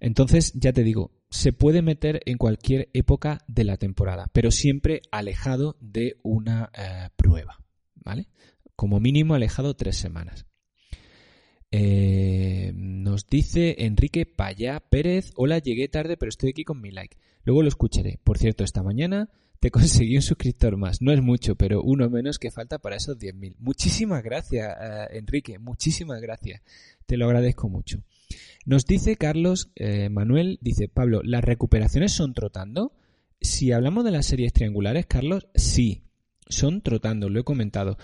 Entonces, 0.00 0.54
ya 0.54 0.72
te 0.72 0.84
digo, 0.84 1.12
se 1.28 1.52
puede 1.52 1.82
meter 1.82 2.22
en 2.24 2.38
cualquier 2.38 2.88
época 2.94 3.44
de 3.48 3.64
la 3.64 3.76
temporada, 3.76 4.30
pero 4.32 4.50
siempre 4.50 5.02
alejado 5.10 5.76
de 5.82 6.16
una 6.22 6.70
prueba, 7.16 7.62
¿vale? 7.94 8.28
Como 8.74 9.00
mínimo 9.00 9.34
alejado 9.34 9.76
tres 9.76 9.98
semanas. 9.98 10.46
Eh, 11.78 12.72
nos 12.74 13.26
dice 13.26 13.84
Enrique 13.84 14.24
Payá 14.24 14.80
Pérez, 14.80 15.32
hola, 15.36 15.58
llegué 15.58 15.88
tarde 15.88 16.16
pero 16.16 16.30
estoy 16.30 16.48
aquí 16.48 16.64
con 16.64 16.80
mi 16.80 16.90
like. 16.90 17.18
Luego 17.44 17.60
lo 17.60 17.68
escucharé. 17.68 18.18
Por 18.24 18.38
cierto, 18.38 18.64
esta 18.64 18.82
mañana 18.82 19.28
te 19.60 19.70
conseguí 19.70 20.16
un 20.16 20.22
suscriptor 20.22 20.78
más. 20.78 21.02
No 21.02 21.12
es 21.12 21.20
mucho, 21.20 21.54
pero 21.54 21.82
uno 21.82 22.08
menos 22.08 22.38
que 22.38 22.50
falta 22.50 22.78
para 22.78 22.96
esos 22.96 23.18
10.000. 23.18 23.56
Muchísimas 23.58 24.22
gracias, 24.22 24.74
eh, 24.80 25.18
Enrique. 25.18 25.58
Muchísimas 25.58 26.22
gracias. 26.22 26.62
Te 27.04 27.18
lo 27.18 27.26
agradezco 27.26 27.68
mucho. 27.68 28.02
Nos 28.64 28.86
dice 28.86 29.16
Carlos 29.16 29.70
eh, 29.76 30.08
Manuel, 30.08 30.58
dice 30.62 30.88
Pablo, 30.88 31.20
¿las 31.24 31.44
recuperaciones 31.44 32.12
son 32.12 32.32
trotando? 32.32 32.94
Si 33.38 33.72
hablamos 33.72 34.02
de 34.06 34.12
las 34.12 34.24
series 34.24 34.54
triangulares, 34.54 35.04
Carlos, 35.04 35.46
sí, 35.54 36.04
son 36.48 36.80
trotando, 36.80 37.28
lo 37.28 37.40
he 37.40 37.44
comentado. 37.44 37.98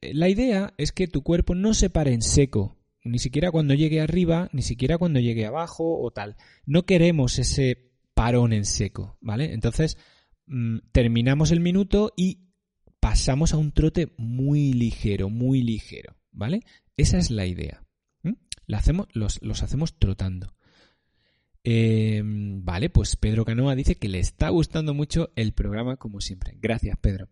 La 0.00 0.30
idea 0.30 0.72
es 0.78 0.92
que 0.92 1.08
tu 1.08 1.22
cuerpo 1.22 1.54
no 1.54 1.74
se 1.74 1.90
pare 1.90 2.14
en 2.14 2.22
seco, 2.22 2.78
ni 3.04 3.18
siquiera 3.18 3.50
cuando 3.50 3.74
llegue 3.74 4.00
arriba, 4.00 4.48
ni 4.52 4.62
siquiera 4.62 4.98
cuando 4.98 5.20
llegue 5.20 5.46
abajo 5.46 6.00
o 6.00 6.10
tal. 6.10 6.36
No 6.66 6.84
queremos 6.84 7.38
ese 7.38 7.92
parón 8.14 8.52
en 8.52 8.64
seco, 8.64 9.16
¿vale? 9.20 9.52
Entonces, 9.52 9.98
mm, 10.46 10.78
terminamos 10.92 11.50
el 11.50 11.60
minuto 11.60 12.12
y 12.16 12.52
pasamos 13.00 13.52
a 13.52 13.56
un 13.56 13.72
trote 13.72 14.12
muy 14.16 14.72
ligero, 14.72 15.28
muy 15.28 15.62
ligero, 15.62 16.16
¿vale? 16.30 16.62
Esa 16.96 17.18
es 17.18 17.30
la 17.30 17.46
idea. 17.46 17.84
La 18.66 18.78
hacemos, 18.78 19.08
los, 19.12 19.40
hacemos 19.62 19.98
trotando. 19.98 20.54
Em, 21.64 22.64
vale, 22.64 22.90
pues 22.90 23.16
Pedro 23.16 23.44
Canoa 23.44 23.74
dice 23.74 23.96
que 23.96 24.08
le 24.08 24.20
está 24.20 24.48
gustando 24.50 24.94
mucho 24.94 25.32
el 25.36 25.52
programa 25.52 25.96
como 25.96 26.20
siempre. 26.20 26.56
Gracias, 26.60 26.96
Pedro. 26.98 27.28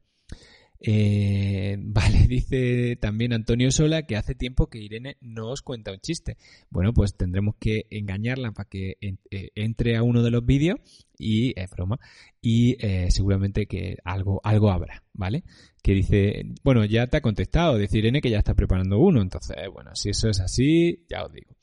Eh, 0.83 1.77
vale, 1.81 2.27
dice 2.27 2.97
también 2.97 3.33
Antonio 3.33 3.71
Sola 3.71 4.07
que 4.07 4.17
hace 4.17 4.35
tiempo 4.35 4.69
que 4.69 4.79
Irene 4.79 5.17
no 5.21 5.51
os 5.51 5.63
cuenta 5.63 5.93
un 5.93 6.01
chiste. 6.01 6.37
Bueno, 6.71 6.93
pues 6.93 7.17
tendremos 7.17 7.57
que 7.59 7.87
engañarla 7.91 8.53
para 8.53 8.69
que 8.69 8.97
eh, 9.01 9.51
entre 9.55 9.97
a 9.97 10.03
uno 10.03 10.23
de 10.23 10.31
los 10.31 10.45
vídeos 10.45 10.79
y 11.19 11.59
es 11.61 11.71
broma 11.71 12.01
y 12.41 12.77
eh, 12.85 13.11
seguramente 13.11 13.67
que 13.67 13.99
algo 14.05 14.41
algo 14.43 14.71
habrá, 14.71 15.05
¿vale? 15.13 15.45
Que 15.83 15.93
dice, 15.93 16.47
bueno, 16.63 16.85
ya 16.85 17.07
te 17.07 17.19
ha 17.19 17.21
contestado, 17.21 17.77
dice 17.77 17.99
Irene 17.99 18.23
que 18.23 18.31
ya 18.31 18.39
está 18.39 18.55
preparando 18.55 18.99
uno, 18.99 19.21
entonces, 19.21 19.57
bueno, 19.73 19.95
si 19.95 20.11
eso 20.11 20.29
es 20.29 20.41
así, 20.41 21.05
ya 21.09 21.25
os 21.25 21.33
digo. 21.33 21.55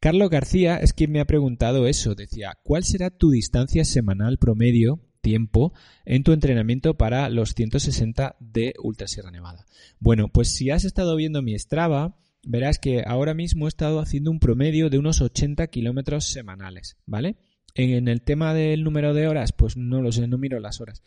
Carlos 0.00 0.30
García 0.30 0.78
es 0.78 0.94
quien 0.94 1.12
me 1.12 1.20
ha 1.20 1.26
preguntado 1.26 1.86
eso, 1.86 2.14
decía, 2.14 2.58
¿cuál 2.62 2.84
será 2.84 3.10
tu 3.10 3.30
distancia 3.30 3.84
semanal 3.84 4.38
promedio 4.38 5.00
tiempo 5.20 5.72
en 6.04 6.22
tu 6.22 6.32
entrenamiento 6.32 6.94
para 6.94 7.28
los 7.28 7.54
160 7.54 8.36
de 8.40 8.74
Ultra 8.82 9.06
Sierra 9.06 9.30
Nevada. 9.30 9.66
Bueno, 9.98 10.28
pues 10.28 10.54
si 10.54 10.70
has 10.70 10.84
estado 10.84 11.16
viendo 11.16 11.42
mi 11.42 11.58
Strava, 11.58 12.16
verás 12.42 12.78
que 12.78 13.02
ahora 13.06 13.34
mismo 13.34 13.66
he 13.66 13.68
estado 13.68 14.00
haciendo 14.00 14.30
un 14.30 14.40
promedio 14.40 14.90
de 14.90 14.98
unos 14.98 15.20
80 15.20 15.66
kilómetros 15.68 16.26
semanales, 16.26 16.96
¿vale? 17.06 17.36
En 17.74 18.08
el 18.08 18.22
tema 18.22 18.54
del 18.54 18.82
número 18.82 19.14
de 19.14 19.28
horas, 19.28 19.52
pues 19.52 19.76
no 19.76 20.02
lo 20.02 20.10
sé, 20.12 20.26
no 20.26 20.38
miro 20.38 20.58
las 20.58 20.80
horas. 20.80 21.02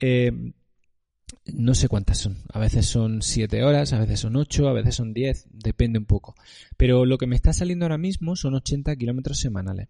Eh, 0.00 0.32
no 1.46 1.74
sé 1.74 1.88
cuántas 1.88 2.18
son. 2.18 2.38
A 2.52 2.58
veces 2.58 2.86
son 2.86 3.20
7 3.20 3.62
horas, 3.64 3.92
a 3.92 3.98
veces 3.98 4.20
son 4.20 4.36
8, 4.36 4.68
a 4.68 4.72
veces 4.72 4.94
son 4.94 5.12
10, 5.12 5.48
depende 5.50 5.98
un 5.98 6.06
poco. 6.06 6.34
Pero 6.76 7.04
lo 7.04 7.18
que 7.18 7.26
me 7.26 7.36
está 7.36 7.52
saliendo 7.52 7.84
ahora 7.84 7.98
mismo 7.98 8.36
son 8.36 8.54
80 8.54 8.96
kilómetros 8.96 9.40
semanales. 9.40 9.88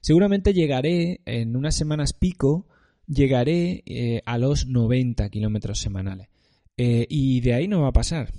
Seguramente 0.00 0.52
llegaré 0.52 1.20
en 1.24 1.56
unas 1.56 1.76
semanas 1.76 2.12
pico, 2.12 2.66
llegaré 3.06 3.82
eh, 3.86 4.22
a 4.26 4.38
los 4.38 4.66
90 4.66 5.28
kilómetros 5.30 5.80
semanales. 5.80 6.28
Eh, 6.76 7.06
y 7.08 7.40
de 7.40 7.54
ahí 7.54 7.68
no 7.68 7.82
va 7.82 7.88
a 7.88 7.92
pasar. 7.92 8.32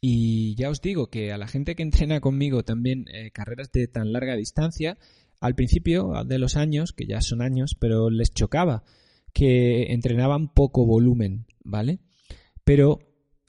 Y 0.00 0.54
ya 0.56 0.68
os 0.68 0.82
digo 0.82 1.10
que 1.10 1.32
a 1.32 1.38
la 1.38 1.46
gente 1.46 1.74
que 1.74 1.82
entrena 1.82 2.20
conmigo 2.20 2.64
también 2.64 3.06
eh, 3.12 3.30
carreras 3.30 3.70
de 3.72 3.86
tan 3.86 4.12
larga 4.12 4.36
distancia, 4.36 4.98
al 5.40 5.54
principio 5.54 6.12
de 6.26 6.38
los 6.38 6.56
años, 6.56 6.92
que 6.92 7.06
ya 7.06 7.20
son 7.20 7.42
años, 7.42 7.76
pero 7.78 8.10
les 8.10 8.32
chocaba 8.32 8.84
que 9.32 9.92
entrenaban 9.92 10.52
poco 10.52 10.84
volumen, 10.86 11.46
¿vale? 11.64 12.00
Pero 12.64 13.00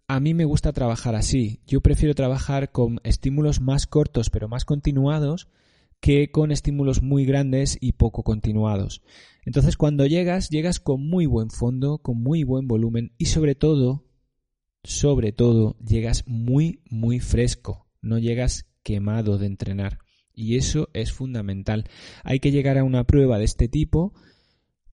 a 0.08 0.20
mí 0.20 0.34
me 0.34 0.46
gusta 0.46 0.74
trabajar 0.74 1.16
así. 1.16 1.62
Yo 1.68 1.82
prefiero 1.82 2.16
trabajar 2.16 2.72
con 2.72 3.00
estímulos 3.04 3.62
más 3.62 3.88
cortos 3.88 4.30
pero 4.30 4.48
más 4.48 4.66
continuados 4.66 5.50
que 6.04 6.32
con 6.32 6.52
estímulos 6.52 7.02
muy 7.02 7.24
grandes 7.24 7.78
y 7.80 7.94
poco 7.94 8.24
continuados. 8.24 9.02
Entonces 9.46 9.78
cuando 9.78 10.06
llegas, 10.06 10.50
llegas 10.50 10.82
con 10.82 11.08
muy 11.08 11.28
buen 11.28 11.50
fondo, 11.50 12.00
con 12.00 12.22
muy 12.22 12.44
buen 12.44 12.68
volumen 12.68 13.14
y 13.18 13.28
sobre 13.28 13.56
todo, 13.56 14.04
sobre 14.84 15.32
todo, 15.32 15.78
llegas 15.80 16.26
muy, 16.28 16.82
muy 16.90 17.22
fresco. 17.22 17.88
No 18.02 18.20
llegas 18.20 18.66
quemado 18.84 19.38
de 19.38 19.46
entrenar. 19.46 20.00
Y 20.34 20.58
eso 20.58 20.90
es 20.92 21.14
fundamental. 21.14 21.86
Hay 22.26 22.42
que 22.42 22.52
llegar 22.52 22.78
a 22.78 22.84
una 22.84 23.06
prueba 23.06 23.40
de 23.40 23.46
este 23.46 23.70
tipo 23.70 24.14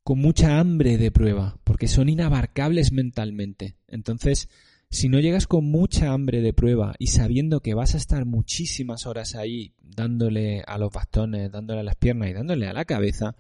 con 0.05 0.21
mucha 0.21 0.61
hambre 0.61 0.97
de 0.97 1.11
prueba, 1.11 1.59
porque 1.65 1.89
son 1.89 2.09
inabarcables 2.09 2.93
mentalmente. 2.93 3.77
Entonces, 3.89 4.49
si 4.91 5.09
no 5.09 5.21
llegas 5.21 5.47
con 5.47 5.65
mucha 5.65 6.13
hambre 6.13 6.41
de 6.41 6.53
prueba 6.53 6.95
y 6.99 7.07
sabiendo 7.09 7.61
que 7.61 7.75
vas 7.75 7.95
a 7.95 7.99
estar 7.99 8.27
muchísimas 8.27 9.07
horas 9.07 9.37
ahí 9.37 9.73
dándole 9.81 10.63
a 10.67 10.79
los 10.79 10.93
bastones, 10.93 11.53
dándole 11.53 11.81
a 11.81 11.85
las 11.85 11.95
piernas 11.95 12.29
y 12.29 12.33
dándole 12.33 12.67
a 12.67 12.73
la 12.73 12.85
cabeza, 12.85 13.37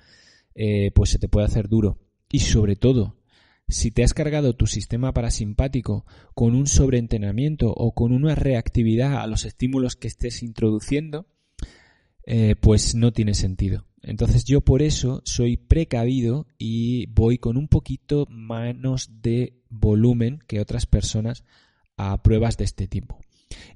eh, 0.54 0.92
pues 0.94 1.10
se 1.10 1.18
te 1.18 1.28
puede 1.28 1.46
hacer 1.46 1.68
duro. 1.68 1.98
Y 2.30 2.40
sobre 2.40 2.76
todo, 2.76 3.16
si 3.68 3.90
te 3.90 4.04
has 4.04 4.14
cargado 4.14 4.54
tu 4.54 4.68
sistema 4.68 5.12
parasimpático 5.12 6.06
con 6.34 6.54
un 6.54 6.68
sobreentrenamiento 6.68 7.72
o 7.72 7.92
con 7.92 8.12
una 8.12 8.36
reactividad 8.36 9.20
a 9.20 9.26
los 9.26 9.44
estímulos 9.44 9.96
que 9.96 10.06
estés 10.06 10.44
introduciendo, 10.44 11.26
eh, 12.26 12.54
pues 12.60 12.94
no 12.94 13.12
tiene 13.12 13.34
sentido. 13.34 13.86
Entonces 14.02 14.44
yo 14.44 14.62
por 14.62 14.82
eso 14.82 15.22
soy 15.24 15.56
precavido 15.56 16.46
y 16.58 17.06
voy 17.06 17.38
con 17.38 17.56
un 17.56 17.68
poquito 17.68 18.26
menos 18.30 19.10
de 19.22 19.54
volumen 19.68 20.40
que 20.46 20.60
otras 20.60 20.86
personas 20.86 21.44
a 21.96 22.22
pruebas 22.22 22.56
de 22.56 22.64
este 22.64 22.88
tipo. 22.88 23.18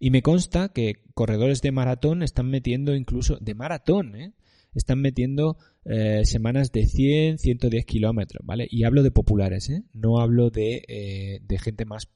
Y 0.01 0.11
me 0.11 0.22
consta 0.22 0.70
que 0.70 1.03
corredores 1.14 1.61
de 1.62 1.72
maratón 1.72 2.22
están 2.22 2.49
metiendo 2.49 2.95
incluso 2.95 3.37
de 3.41 3.55
maratón, 3.55 4.14
¿eh? 4.16 4.33
están 4.75 5.01
metiendo 5.01 5.57
eh, 5.85 6.22
semanas 6.25 6.72
de 6.72 6.87
100, 6.87 7.39
110 7.39 7.85
kilómetros, 7.85 8.45
¿vale? 8.47 8.66
Y 8.70 8.85
hablo 8.85 9.03
de 9.03 9.11
populares, 9.11 9.70
¿eh? 9.70 9.85
No 9.93 10.20
hablo 10.20 10.51
de, 10.51 10.85
eh, 10.89 11.41
de 11.43 11.59
gente 11.59 11.85
más 11.85 12.09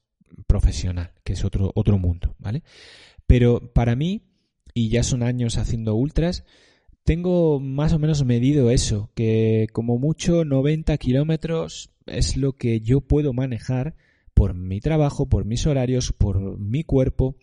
profesional, 0.46 1.12
que 1.24 1.34
es 1.34 1.44
otro, 1.44 1.72
otro 1.74 1.98
mundo, 1.98 2.34
¿vale? 2.38 2.62
Pero 3.26 3.72
para 3.72 3.94
mí, 3.96 4.22
y 4.74 4.88
ya 4.88 5.02
son 5.02 5.22
años 5.22 5.56
haciendo 5.56 5.94
ultras, 5.94 6.44
tengo 7.08 7.58
más 7.58 7.94
o 7.94 7.98
menos 7.98 8.22
medido 8.26 8.68
eso, 8.68 9.10
que 9.14 9.68
como 9.72 9.96
mucho 9.96 10.44
90 10.44 10.94
kilómetros 10.98 11.90
es 12.04 12.36
lo 12.36 12.52
que 12.52 12.82
yo 12.82 13.00
puedo 13.00 13.32
manejar 13.32 13.96
por 14.34 14.52
mi 14.52 14.82
trabajo, 14.82 15.26
por 15.26 15.46
mis 15.46 15.66
horarios, 15.66 16.12
por 16.12 16.58
mi 16.58 16.84
cuerpo 16.84 17.36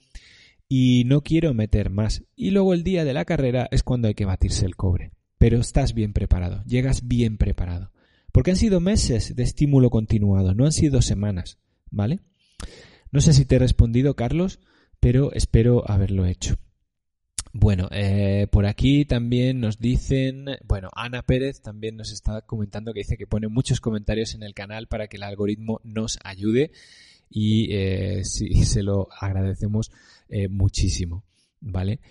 y 0.70 1.06
no 1.08 1.22
quiero 1.22 1.56
meter 1.56 1.90
más. 1.90 2.24
Y 2.36 2.52
luego 2.52 2.76
el 2.76 2.84
día 2.84 3.06
de 3.06 3.16
la 3.16 3.26
carrera 3.26 3.68
es 3.72 3.82
cuando 3.82 4.08
hay 4.08 4.14
que 4.14 4.26
batirse 4.26 4.68
el 4.68 4.76
cobre. 4.76 5.10
Pero 5.40 5.58
estás 5.58 5.96
bien 5.96 6.14
preparado, 6.14 6.64
llegas 6.68 7.08
bien 7.08 7.40
preparado. 7.40 7.92
Porque 8.32 8.52
han 8.52 8.58
sido 8.58 8.80
meses 8.82 9.36
de 9.36 9.42
estímulo 9.42 9.90
continuado, 9.90 10.54
no 10.54 10.66
han 10.66 10.74
sido 10.74 11.02
semanas, 11.02 11.58
¿vale? 11.90 12.20
No 13.12 13.20
sé 13.20 13.34
si 13.34 13.46
te 13.46 13.56
he 13.56 13.60
respondido, 13.60 14.16
Carlos, 14.16 14.60
pero 15.00 15.34
espero 15.34 15.90
haberlo 15.90 16.28
hecho. 16.28 16.60
Bueno, 17.58 17.88
eh, 17.92 18.48
por 18.52 18.66
aquí 18.66 19.06
también 19.06 19.62
nos 19.62 19.80
dicen, 19.80 20.46
bueno, 20.66 20.90
Ana 20.94 21.22
Pérez 21.22 21.62
también 21.62 21.96
nos 21.96 22.12
está 22.12 22.42
comentando 22.42 22.92
que 22.92 23.00
dice 23.00 23.16
que 23.16 23.28
pone 23.28 23.48
muchos 23.48 23.80
comentarios 23.80 24.36
en 24.36 24.44
el 24.44 24.54
canal 24.54 24.88
para 24.90 25.08
que 25.08 25.16
el 25.16 25.24
algoritmo 25.24 25.80
nos 25.86 26.20
ayude 26.26 26.74
y 27.30 27.74
eh, 27.74 28.26
sí, 28.26 28.54
se 28.66 28.84
lo 28.84 29.08
agradecemos 29.18 29.90
eh, 30.28 30.50
muchísimo. 30.50 31.24
¿Vale? 31.62 32.02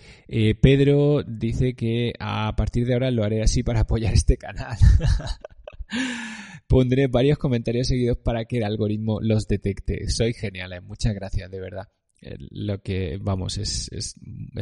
Pedro 0.62 1.22
dice 1.22 1.74
que 1.74 2.14
a 2.18 2.56
partir 2.56 2.86
de 2.86 2.94
ahora 2.94 3.10
lo 3.10 3.22
haré 3.22 3.42
así 3.42 3.62
para 3.62 3.80
apoyar 3.80 4.14
este 4.14 4.38
canal. 4.38 4.78
Pondré 6.66 7.06
varios 7.06 7.36
comentarios 7.36 7.88
seguidos 7.88 8.16
para 8.16 8.46
que 8.46 8.56
el 8.56 8.64
algoritmo 8.64 9.20
los 9.20 9.46
detecte. 9.46 10.08
Soy 10.08 10.32
genial, 10.32 10.72
muchas 10.80 11.14
gracias, 11.14 11.50
de 11.50 11.60
verdad 11.60 11.86
lo 12.50 12.82
que, 12.82 13.18
vamos, 13.20 13.58
es, 13.58 13.90
es, 13.92 14.16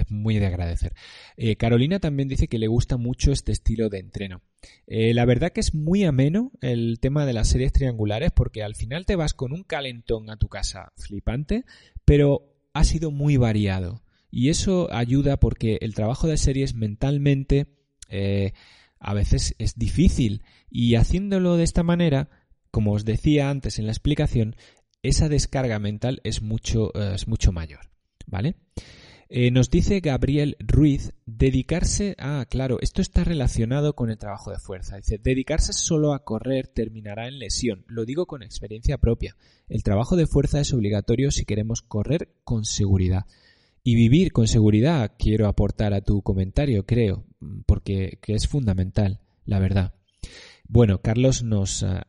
muy 0.08 0.38
de 0.38 0.46
agradecer. 0.46 0.94
Eh, 1.36 1.56
Carolina 1.56 2.00
también 2.00 2.28
dice 2.28 2.48
que 2.48 2.58
le 2.58 2.66
gusta 2.66 2.96
mucho 2.96 3.32
este 3.32 3.52
estilo 3.52 3.88
de 3.88 3.98
entreno. 3.98 4.42
Eh, 4.86 5.14
la 5.14 5.24
verdad 5.24 5.52
que 5.52 5.60
es 5.60 5.74
muy 5.74 6.04
ameno 6.04 6.52
el 6.60 6.98
tema 7.00 7.26
de 7.26 7.32
las 7.32 7.48
series 7.48 7.72
triangulares 7.72 8.30
porque 8.32 8.62
al 8.62 8.74
final 8.74 9.06
te 9.06 9.16
vas 9.16 9.34
con 9.34 9.52
un 9.52 9.64
calentón 9.64 10.30
a 10.30 10.36
tu 10.36 10.48
casa 10.48 10.92
flipante, 10.96 11.64
pero 12.04 12.52
ha 12.72 12.84
sido 12.84 13.10
muy 13.10 13.36
variado. 13.36 14.02
Y 14.30 14.48
eso 14.48 14.92
ayuda 14.92 15.38
porque 15.38 15.78
el 15.82 15.94
trabajo 15.94 16.26
de 16.26 16.38
series 16.38 16.74
mentalmente 16.74 17.66
eh, 18.08 18.52
a 18.98 19.14
veces 19.14 19.54
es 19.58 19.76
difícil 19.76 20.42
y 20.70 20.94
haciéndolo 20.94 21.56
de 21.56 21.64
esta 21.64 21.82
manera, 21.82 22.30
como 22.70 22.92
os 22.92 23.04
decía 23.04 23.50
antes 23.50 23.78
en 23.78 23.86
la 23.86 23.92
explicación, 23.92 24.56
esa 25.02 25.28
descarga 25.28 25.78
mental 25.78 26.20
es 26.24 26.42
mucho, 26.42 26.94
eh, 26.94 27.12
es 27.14 27.28
mucho 27.28 27.52
mayor. 27.52 27.80
¿Vale? 28.26 28.56
Eh, 29.34 29.50
nos 29.50 29.70
dice 29.70 30.00
Gabriel 30.00 30.56
Ruiz, 30.60 31.14
dedicarse 31.24 32.14
a, 32.18 32.44
claro, 32.44 32.76
esto 32.82 33.00
está 33.00 33.24
relacionado 33.24 33.94
con 33.94 34.10
el 34.10 34.18
trabajo 34.18 34.50
de 34.50 34.58
fuerza. 34.58 34.96
Dice, 34.96 35.16
dedicarse 35.16 35.72
solo 35.72 36.12
a 36.12 36.22
correr 36.22 36.68
terminará 36.68 37.28
en 37.28 37.38
lesión. 37.38 37.84
Lo 37.88 38.04
digo 38.04 38.26
con 38.26 38.42
experiencia 38.42 38.98
propia. 38.98 39.36
El 39.70 39.82
trabajo 39.82 40.16
de 40.16 40.26
fuerza 40.26 40.60
es 40.60 40.74
obligatorio 40.74 41.30
si 41.30 41.46
queremos 41.46 41.80
correr 41.80 42.28
con 42.44 42.66
seguridad. 42.66 43.24
Y 43.82 43.94
vivir 43.96 44.32
con 44.32 44.46
seguridad, 44.48 45.12
quiero 45.18 45.48
aportar 45.48 45.94
a 45.94 46.02
tu 46.02 46.20
comentario, 46.20 46.84
creo, 46.84 47.24
porque 47.64 48.18
es 48.26 48.46
fundamental, 48.46 49.20
la 49.46 49.58
verdad. 49.58 49.94
Bueno, 50.72 51.02
Carlos 51.02 51.42
nos, 51.42 51.82
eh, 51.82 52.00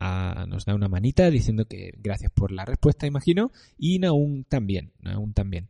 nos 0.48 0.64
da 0.64 0.74
una 0.74 0.88
manita 0.88 1.30
diciendo 1.30 1.66
que 1.66 1.92
gracias 1.98 2.32
por 2.32 2.54
la 2.54 2.64
respuesta, 2.64 3.06
imagino, 3.06 3.52
y 3.78 4.00
Naún 4.00 4.46
también, 4.46 4.94
Naún 5.02 5.34
también. 5.34 5.68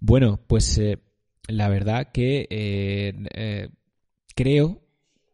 Bueno, 0.00 0.40
pues 0.48 0.76
eh, 0.78 0.98
la 1.46 1.68
verdad 1.68 2.10
que 2.12 2.48
eh, 2.50 3.68
creo 4.34 4.82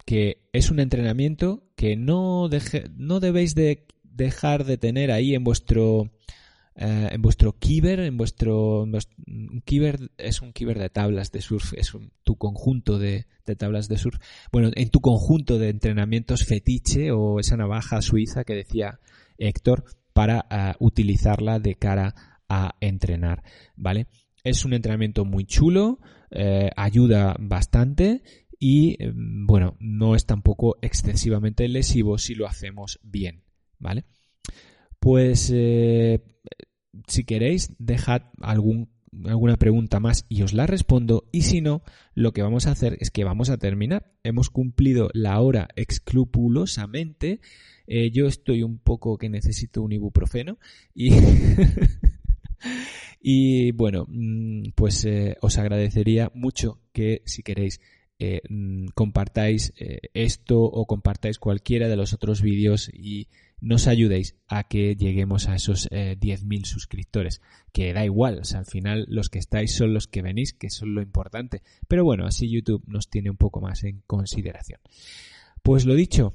que 0.05 0.51
es 0.53 0.71
un 0.71 0.81
entrenamiento 0.81 1.65
que 1.77 1.97
no, 1.97 2.51
deje, 2.51 2.85
no 2.95 3.21
debéis 3.21 3.55
de 3.55 3.87
dejar 4.03 4.67
de 4.67 4.77
tener 4.77 5.13
ahí 5.13 5.35
en 5.35 5.45
vuestro 5.45 6.13
eh, 6.75 7.11
en 7.13 7.21
vuestro 7.21 7.53
kiber, 7.59 8.01
en 8.01 8.17
vuestro 8.17 8.87
kiber 9.65 10.11
es 10.17 10.41
un 10.41 10.53
kiber 10.53 10.79
de 10.79 10.89
tablas 10.89 11.31
de 11.31 11.43
surf, 11.43 11.75
es 11.75 11.93
tu 12.23 12.37
conjunto 12.37 12.99
de, 12.99 13.27
tablas 13.59 13.89
de 13.89 13.99
surf. 13.99 14.19
Bueno, 14.51 14.71
en 14.75 14.89
tu 14.89 15.01
conjunto 15.01 15.59
de 15.59 15.69
entrenamientos 15.69 16.45
fetiche 16.45 17.11
o 17.11 17.41
esa 17.41 17.59
navaja 17.59 18.01
suiza 18.01 18.45
que 18.45 18.55
decía 18.55 19.01
Héctor 19.37 19.85
para 20.15 20.47
eh, 20.51 20.75
utilizarla 20.79 21.59
de 21.59 21.75
cara 21.75 22.15
a 22.49 22.75
entrenar, 22.81 23.43
¿vale? 23.77 24.07
Es 24.43 24.65
un 24.65 24.73
entrenamiento 24.73 25.27
muy 25.27 25.45
chulo, 25.45 26.01
eh, 26.31 26.71
ayuda 26.75 27.37
bastante 27.39 28.23
y 28.59 28.97
bueno, 29.13 29.77
no 29.79 30.15
es 30.15 30.25
tampoco 30.25 30.79
excesivamente 30.81 31.69
lesivo 31.69 32.17
si 32.17 32.35
lo 32.35 32.47
hacemos 32.47 32.99
bien, 33.03 33.43
¿vale? 33.79 34.05
Pues 34.99 35.53
si 37.07 37.25
queréis, 37.25 37.73
dejad 37.79 38.23
alguna 38.41 39.57
pregunta 39.57 40.01
más 40.01 40.27
y 40.29 40.43
os 40.43 40.53
la 40.53 40.67
respondo. 40.67 41.29
Y 41.33 41.43
si 41.43 41.61
no, 41.61 41.83
lo 42.15 42.33
que 42.33 42.43
vamos 42.43 42.67
a 42.67 42.73
hacer 42.73 42.97
es 43.01 43.11
que 43.11 43.25
vamos 43.25 43.51
a 43.51 43.59
terminar. 43.59 44.13
Hemos 44.23 44.51
cumplido 44.51 45.11
la 45.13 45.41
hora 45.41 45.69
escrupulosamente. 45.77 47.41
Eh, 47.87 48.11
yo 48.11 48.27
estoy 48.27 48.63
un 48.63 48.79
poco 48.79 49.19
que 49.19 49.29
necesito 49.29 49.83
un 49.83 49.93
ibuprofeno 49.93 50.59
y, 50.95 51.11
Y 53.25 53.71
bueno, 53.73 54.05
mm, 54.09 54.71
pues 54.75 55.05
eh, 55.05 55.37
os 55.41 55.57
agradecería 55.59 56.33
mucho 56.35 56.81
que 56.93 57.23
si 57.25 57.43
queréis 57.43 57.81
eh, 58.19 58.41
mm, 58.49 58.87
compartáis 58.95 59.73
esto 60.15 60.61
o 60.61 60.87
compartáis 60.87 61.39
cualquiera 61.39 61.89
de 61.89 61.97
los 61.97 62.13
otros 62.13 62.43
vídeos 62.43 62.91
y 62.93 63.29
nos 63.63 63.87
ayudéis 63.87 64.37
a 64.47 64.65
que 64.65 64.95
lleguemos 64.97 65.49
a 65.49 65.55
esos 65.55 65.89
10.000 65.91 66.67
suscriptores. 66.67 67.41
Que 67.73 67.95
da 67.95 68.05
igual, 68.05 68.43
al 68.55 68.67
final 68.67 69.07
los 69.09 69.31
que 69.31 69.39
estáis 69.39 69.75
son 69.75 69.95
los 69.95 70.07
que 70.07 70.21
venís, 70.21 70.53
que 70.53 70.69
son 70.69 70.95
lo 70.95 71.01
importante. 71.01 71.63
Pero 71.89 72.05
bueno, 72.05 72.27
así 72.27 72.51
YouTube 72.51 72.85
nos 72.87 73.09
tiene 73.09 73.31
un 73.31 73.39
poco 73.39 73.61
más 73.61 73.85
en 73.85 74.03
consideración. 74.07 74.81
Pues 75.63 75.87
lo 75.87 75.95
dicho, 75.95 76.35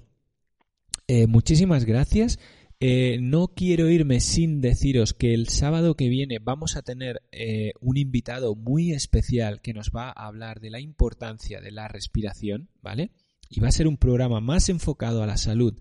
muchísimas 1.28 1.86
gracias. 1.86 2.39
Eh, 2.80 3.17
no 3.19 3.47
quiero 3.47 3.89
irme 3.89 4.19
sin 4.19 4.61
deciros 4.61 5.15
que 5.15 5.34
el 5.34 5.47
sábado 5.47 5.95
que 5.95 6.09
viene 6.09 6.38
vamos 6.38 6.75
a 6.75 6.84
tener 6.84 7.23
eh, 7.32 7.71
un 7.82 7.97
invitado 7.97 8.53
muy 8.53 8.91
especial 8.91 9.61
que 9.61 9.73
nos 9.73 9.89
va 9.89 10.09
a 10.09 10.28
hablar 10.28 10.59
de 10.59 10.69
la 10.69 10.80
importancia 10.80 11.59
de 11.59 11.71
la 11.71 11.88
respiración, 11.88 12.69
¿vale? 12.84 13.09
Y 13.49 13.61
va 13.61 13.69
a 13.69 13.71
ser 13.71 13.88
un 13.88 13.97
programa 13.97 14.41
más 14.41 14.69
enfocado 14.69 15.23
a 15.23 15.28
la 15.28 15.38
salud 15.38 15.80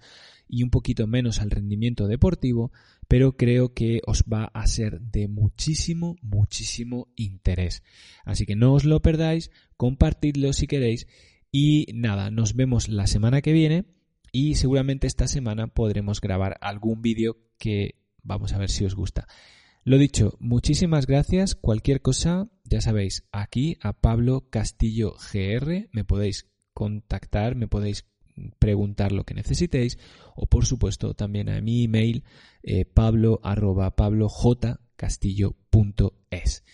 y 0.49 0.63
un 0.63 0.71
poquito 0.71 1.07
menos 1.07 1.41
al 1.41 1.51
rendimiento 1.51 2.07
deportivo, 2.07 2.73
pero 3.09 3.37
creo 3.37 3.75
que 3.75 4.01
os 4.07 4.25
va 4.25 4.45
a 4.55 4.67
ser 4.67 5.01
de 5.01 5.29
muchísimo, 5.29 6.17
muchísimo 6.23 7.09
interés. 7.17 7.83
Así 8.25 8.47
que 8.47 8.57
no 8.57 8.73
os 8.75 8.85
lo 8.85 9.01
perdáis, 9.03 9.51
compartidlo 9.77 10.53
si 10.53 10.67
queréis 10.67 11.07
y 11.51 11.87
nada, 11.95 12.31
nos 12.31 12.55
vemos 12.55 12.89
la 12.89 13.07
semana 13.07 13.41
que 13.43 13.53
viene 13.53 13.87
y 14.33 14.57
seguramente 14.57 15.07
esta 15.07 15.29
semana 15.29 15.69
podremos 15.69 16.21
grabar 16.21 16.59
algún 16.61 17.03
vídeo 17.03 17.39
que 17.59 17.95
vamos 18.23 18.53
a 18.53 18.59
ver 18.59 18.71
si 18.71 18.85
os 18.85 18.95
gusta. 18.95 19.27
Lo 19.85 19.99
dicho, 19.99 20.37
muchísimas 20.41 21.07
gracias. 21.07 21.55
Cualquier 21.55 22.03
cosa, 22.03 22.51
ya 22.65 22.81
sabéis, 22.81 23.25
aquí 23.31 23.79
a 23.81 23.93
Pablo 23.93 24.49
Castillo 24.51 25.15
GR 25.33 25.89
me 25.93 26.05
podéis 26.05 26.51
contactar, 26.75 27.55
me 27.55 27.69
podéis 27.69 28.05
preguntar 28.59 29.13
lo 29.13 29.25
que 29.25 29.35
necesitéis 29.35 29.99
o 30.35 30.47
por 30.47 30.67
supuesto 30.67 31.15
también 31.15 31.49
a 31.49 31.61
mi 31.61 31.85
email 31.85 32.25
eh, 32.63 32.85
pablo 32.85 33.41
arroba 33.43 33.97
pablojcastillo.es. 33.97 36.65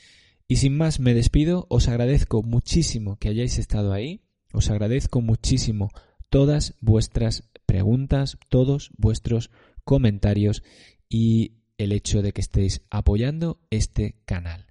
Y 0.48 0.56
sin 0.56 0.76
más 0.76 1.00
me 1.00 1.14
despido, 1.14 1.66
os 1.70 1.88
agradezco 1.88 2.42
muchísimo 2.42 3.16
que 3.16 3.28
hayáis 3.28 3.58
estado 3.58 3.92
ahí, 3.92 4.22
os 4.52 4.70
agradezco 4.70 5.20
muchísimo 5.20 5.90
todas 6.28 6.74
vuestras 6.80 7.48
preguntas, 7.66 8.38
todos 8.48 8.90
vuestros 8.96 9.50
comentarios 9.84 10.62
y 11.08 11.58
el 11.78 11.92
hecho 11.92 12.22
de 12.22 12.32
que 12.32 12.40
estéis 12.40 12.82
apoyando 12.90 13.60
este 13.70 14.16
canal. 14.24 14.66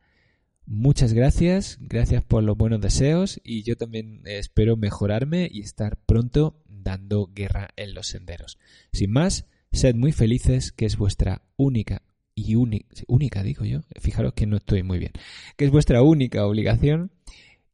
Muchas 0.66 1.14
gracias, 1.14 1.78
gracias 1.82 2.24
por 2.24 2.44
los 2.44 2.56
buenos 2.56 2.80
deseos 2.80 3.42
y 3.44 3.64
yo 3.64 3.76
también 3.76 4.22
espero 4.26 4.78
mejorarme 4.78 5.50
y 5.52 5.62
estar 5.62 5.98
pronto 6.06 6.61
dando 6.84 7.30
guerra 7.34 7.70
en 7.76 7.94
los 7.94 8.08
senderos. 8.08 8.58
Sin 8.92 9.12
más, 9.12 9.46
sed 9.72 9.96
muy 9.96 10.12
felices, 10.12 10.72
que 10.72 10.86
es 10.86 10.98
vuestra 10.98 11.42
única 11.58 12.02
y 12.36 12.56
única, 12.56 13.44
digo 13.44 13.66
yo, 13.66 13.82
fijaros 14.00 14.34
que 14.34 14.48
no 14.48 14.58
estoy 14.58 14.84
muy 14.84 15.00
bien, 15.00 15.12
que 15.58 15.66
es 15.66 15.72
vuestra 15.72 16.02
única 16.02 16.46
obligación 16.46 17.12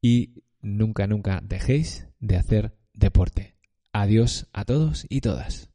y 0.02 0.44
nunca, 0.62 1.08
nunca 1.08 1.42
dejéis 1.44 2.08
de 2.20 2.38
hacer 2.38 2.74
deporte. 2.94 3.56
Adiós 3.94 4.48
a 4.54 4.66
todos 4.66 5.06
y 5.10 5.22
todas. 5.22 5.67